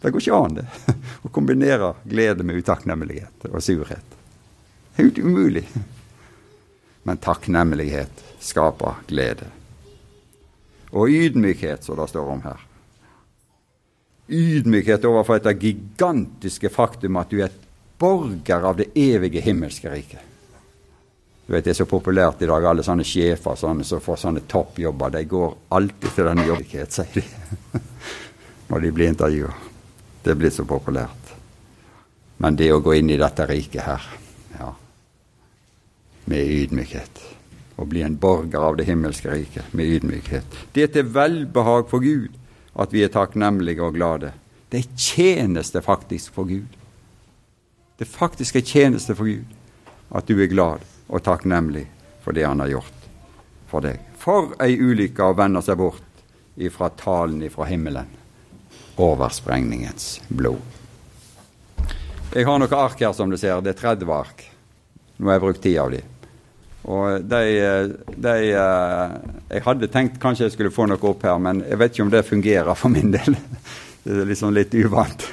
Det 0.00 0.10
går 0.10 0.24
ikke 0.24 0.40
an, 0.40 0.58
det. 0.58 0.96
Å 1.24 1.30
kombinere 1.34 1.92
glede 2.08 2.46
med 2.46 2.58
utakknemlighet 2.58 3.46
og 3.50 3.62
surhet. 3.62 4.18
Det 4.96 5.06
er 5.06 5.22
umulig. 5.22 5.66
Men 7.06 7.20
takknemlighet 7.22 8.24
skaper 8.42 9.02
glede. 9.08 9.46
Og 10.92 11.08
ydmykhet, 11.08 11.84
som 11.84 11.96
det 11.96 12.08
står 12.10 12.32
om 12.32 12.42
her. 12.42 12.66
Ydmykhet 14.30 15.04
overfor 15.04 15.38
dette 15.38 15.58
gigantiske 15.58 16.70
faktum 16.70 17.18
at 17.18 17.30
du 17.30 17.40
er 17.40 17.48
et 17.48 17.62
borger 17.98 18.66
av 18.66 18.78
det 18.78 18.90
evige 18.98 19.42
himmelske 19.42 19.90
riket. 19.90 20.26
Du 21.46 21.54
vet, 21.54 21.64
Det 21.64 21.70
er 21.70 21.82
så 21.82 21.86
populært 21.86 22.42
i 22.42 22.46
dag, 22.46 22.64
alle 22.64 22.82
sånne 22.82 23.04
sjefer 23.04 23.56
sånne, 23.58 23.84
som 23.84 24.00
får 24.00 24.16
sånne 24.16 24.40
toppjobber. 24.46 25.10
De 25.10 25.24
går 25.24 25.56
alltid 25.68 26.14
til 26.14 26.24
den 26.24 26.44
jobbighet, 26.46 26.92
sier 26.92 27.10
de. 27.14 27.80
Når 28.70 28.80
de 28.80 28.92
blir 28.92 29.08
intervjua. 29.08 29.50
Det 30.22 30.36
blir 30.38 30.50
så 30.50 30.64
populært. 30.64 31.34
Men 32.38 32.56
det 32.56 32.70
å 32.72 32.78
gå 32.80 32.94
inn 32.94 33.10
i 33.10 33.18
dette 33.18 33.46
riket 33.50 33.82
her, 33.82 34.06
ja, 34.60 34.70
med 36.30 36.54
ydmykhet 36.54 37.39
Å 37.80 37.86
bli 37.88 38.02
en 38.04 38.18
borger 38.20 38.60
av 38.60 38.76
det 38.76 38.84
himmelske 38.84 39.32
riket 39.32 39.72
med 39.72 39.88
ydmykhet. 39.88 40.58
Det 40.72 40.84
er 40.84 40.92
til 40.92 41.08
velbehag 41.14 41.88
for 41.88 42.04
Gud 42.04 42.36
at 42.76 42.92
vi 42.92 43.04
er 43.04 43.12
takknemlige 43.12 43.82
og 43.86 43.96
glade. 43.96 44.34
Det 44.68 44.82
er 44.82 45.00
tjeneste 45.00 45.80
faktisk 45.82 46.34
for 46.36 46.50
Gud. 46.50 46.68
Det 47.98 48.08
faktisk 48.08 48.60
er 48.60 48.68
tjeneste 48.68 49.16
for 49.16 49.28
Gud 49.28 49.56
at 50.12 50.28
du 50.28 50.36
er 50.40 50.52
glad 50.52 50.84
og 51.08 51.24
takknemlig 51.24 51.86
for 52.24 52.36
det 52.36 52.44
han 52.46 52.60
har 52.60 52.70
gjort 52.76 53.08
for 53.70 53.84
deg. 53.84 53.98
For 54.20 54.54
ei 54.60 54.76
ulykke 54.76 55.30
å 55.30 55.36
vende 55.38 55.62
seg 55.64 55.78
bort 55.80 56.24
ifra 56.60 56.90
talen 56.92 57.42
ifra 57.46 57.64
himmelen 57.70 58.08
over 59.00 59.32
sprengningens 59.32 60.20
blod. 60.28 60.60
Jeg 62.30 62.46
har 62.46 62.60
noen 62.60 62.76
ark 62.76 63.00
her, 63.00 63.14
som 63.16 63.30
du 63.30 63.38
ser. 63.40 63.58
Det 63.64 63.72
er 63.72 63.80
30 63.80 64.12
ark. 64.14 64.44
Nå 65.16 65.26
har 65.26 65.38
jeg 65.38 65.44
brukt 65.46 65.62
ti 65.64 65.72
av 65.80 65.90
de. 65.90 66.02
Og 66.90 67.22
de, 67.22 67.40
de, 68.16 68.36
Jeg 68.50 69.62
hadde 69.66 69.90
tenkt 69.92 70.18
kanskje 70.22 70.48
jeg 70.48 70.56
skulle 70.56 70.74
få 70.74 70.88
noe 70.90 71.10
opp 71.10 71.26
her, 71.26 71.38
men 71.42 71.62
jeg 71.68 71.78
vet 71.78 71.94
ikke 71.94 72.06
om 72.06 72.14
det 72.14 72.24
fungerer 72.26 72.78
for 72.78 72.92
min 72.92 73.12
del. 73.14 73.36
Det 74.00 74.22
er 74.22 74.28
liksom 74.30 74.54
litt 74.56 74.72
uvant. 74.80 75.26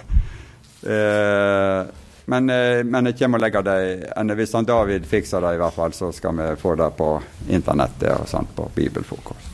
Eh, 0.84 1.86
men, 2.28 2.50
eh, 2.52 2.82
men, 2.84 3.08
jeg 3.08 3.16
kommer 3.22 3.40
og 3.40 3.46
legger 3.46 3.64
det 3.64 4.34
Hvis 4.36 4.54
han 4.54 4.68
David 4.68 5.06
fikser 5.08 5.42
det, 5.42 5.54
i 5.56 5.62
hvert 5.62 5.74
fall, 5.74 5.94
så 5.96 6.12
skal 6.12 6.36
vi 6.36 6.48
få 6.60 6.74
det 6.76 6.90
på 6.98 7.08
internettet 7.48 8.12
og 8.12 8.28
sånt 8.28 8.52
på 8.56 8.68
Bibelfrokost. 8.76 9.54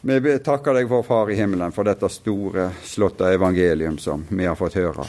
Vi 0.00 0.36
takker 0.44 0.76
deg, 0.76 0.86
vår 0.92 1.02
Far 1.02 1.32
i 1.32 1.40
himmelen, 1.40 1.72
for 1.72 1.88
dette 1.88 2.08
store, 2.12 2.68
slåtte 2.84 3.32
evangelium 3.32 3.96
som 3.98 4.26
vi 4.28 4.44
har 4.46 4.54
fått 4.60 4.76
høre. 4.76 5.08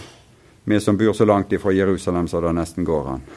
Vi 0.63 0.79
som 0.79 0.97
bor 0.97 1.13
så 1.13 1.27
langt 1.27 1.51
ifra 1.51 1.75
Jerusalem 1.75 2.27
så 2.27 2.41
det 2.41 2.55
nesten 2.55 2.87
går 2.87 3.13
an. 3.17 3.27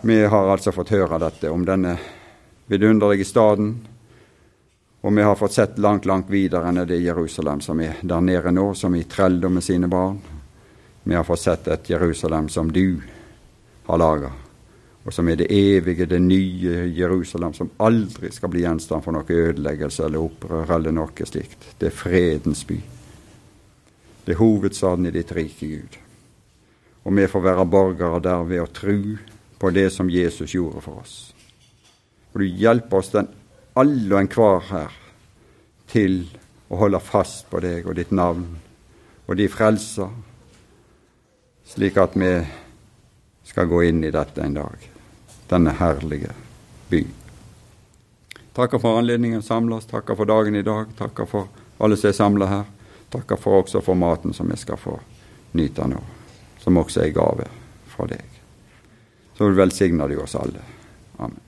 Vi 0.00 0.24
har 0.24 0.50
altså 0.52 0.72
fått 0.72 0.92
høre 0.92 1.16
dette 1.18 1.48
om 1.50 1.62
denne 1.64 1.94
vidunderlige 2.68 3.24
staden, 3.24 3.70
og 5.00 5.12
vi 5.16 5.22
har 5.24 5.36
fått 5.40 5.54
sett 5.56 5.78
langt, 5.78 6.04
langt 6.04 6.28
videre 6.30 6.68
enn 6.68 6.82
det 6.84 6.98
Jerusalem 7.00 7.62
som 7.64 7.80
er 7.80 8.02
der 8.02 8.20
nede 8.20 8.52
nå, 8.52 8.74
som 8.74 8.94
i 8.94 9.06
trelldom 9.08 9.54
med 9.56 9.64
sine 9.64 9.88
barn. 9.88 10.18
Vi 11.02 11.14
har 11.14 11.24
fått 11.24 11.40
sett 11.40 11.68
et 11.68 11.88
Jerusalem 11.90 12.48
som 12.52 12.72
du 12.72 13.00
har 13.86 13.98
laga, 13.98 14.32
og 15.04 15.14
som 15.14 15.28
er 15.32 15.38
det 15.40 15.46
evige, 15.54 16.08
det 16.10 16.18
nye 16.20 16.90
Jerusalem, 16.92 17.54
som 17.54 17.70
aldri 17.78 18.32
skal 18.34 18.52
bli 18.52 18.66
gjenstand 18.66 19.04
for 19.04 19.16
noe 19.16 19.24
ødeleggelse 19.24 20.04
eller 20.04 20.26
opprør 20.26 20.74
eller 20.76 20.92
noe 20.92 21.28
slikt. 21.30 21.70
Det 21.78 21.88
er 21.88 21.94
fredens 21.94 22.66
by. 22.68 22.76
Det 24.26 24.34
er 24.34 24.42
hovedstaden 24.42 25.06
i 25.06 25.14
ditt 25.14 25.32
rike, 25.32 25.70
Gud. 25.70 25.96
Og 27.06 27.16
vi 27.16 27.30
får 27.30 27.46
være 27.48 27.66
borgere 27.70 28.20
der 28.20 28.44
ved 28.44 28.60
å 28.60 28.68
tru 28.74 29.00
på 29.58 29.70
det 29.70 29.90
som 29.90 30.10
Jesus 30.10 30.54
gjorde 30.54 30.82
for 30.84 31.02
oss. 31.02 31.16
Og 32.32 32.42
du 32.42 32.46
hjelper 32.46 33.00
oss 33.00 33.12
den 33.14 33.28
alle 33.76 34.14
og 34.14 34.20
enhver 34.20 34.68
her 34.70 34.94
til 35.90 36.22
å 36.68 36.80
holde 36.80 37.00
fast 37.00 37.46
på 37.50 37.60
deg 37.64 37.86
og 37.86 37.96
ditt 37.98 38.12
navn 38.14 38.48
og 39.26 39.36
de 39.38 39.48
frelser, 39.50 40.10
slik 41.66 41.96
at 41.98 42.14
vi 42.14 42.30
skal 43.46 43.68
gå 43.70 43.82
inn 43.88 44.04
i 44.06 44.12
dette 44.14 44.42
en 44.42 44.54
dag, 44.54 44.86
denne 45.50 45.74
herlige 45.78 46.34
by. 46.90 47.02
Takker 48.56 48.80
for 48.80 49.00
anledningen 49.00 49.42
å 49.42 49.46
samles, 49.46 49.88
takker 49.90 50.16
for 50.16 50.30
dagen 50.30 50.56
i 50.56 50.64
dag, 50.66 50.94
takker 50.98 51.28
for 51.28 51.50
alle 51.82 51.98
som 51.98 52.08
er 52.08 52.16
samla 52.16 52.50
her. 52.50 52.64
Takker 53.10 53.38
for 53.38 53.62
også 53.62 53.82
for 53.84 53.98
maten 53.98 54.34
som 54.34 54.48
vi 54.50 54.56
skal 54.58 54.80
få 54.80 54.96
nyte 55.56 55.86
nå, 55.90 56.00
som 56.62 56.80
også 56.80 57.04
er 57.04 57.14
gave 57.14 57.46
fra 57.92 58.08
deg. 58.10 58.35
Så 59.36 59.50
velsigner 59.50 60.08
du 60.08 60.16
oss 60.22 60.34
alle. 60.34 60.64
Amen. 61.16 61.40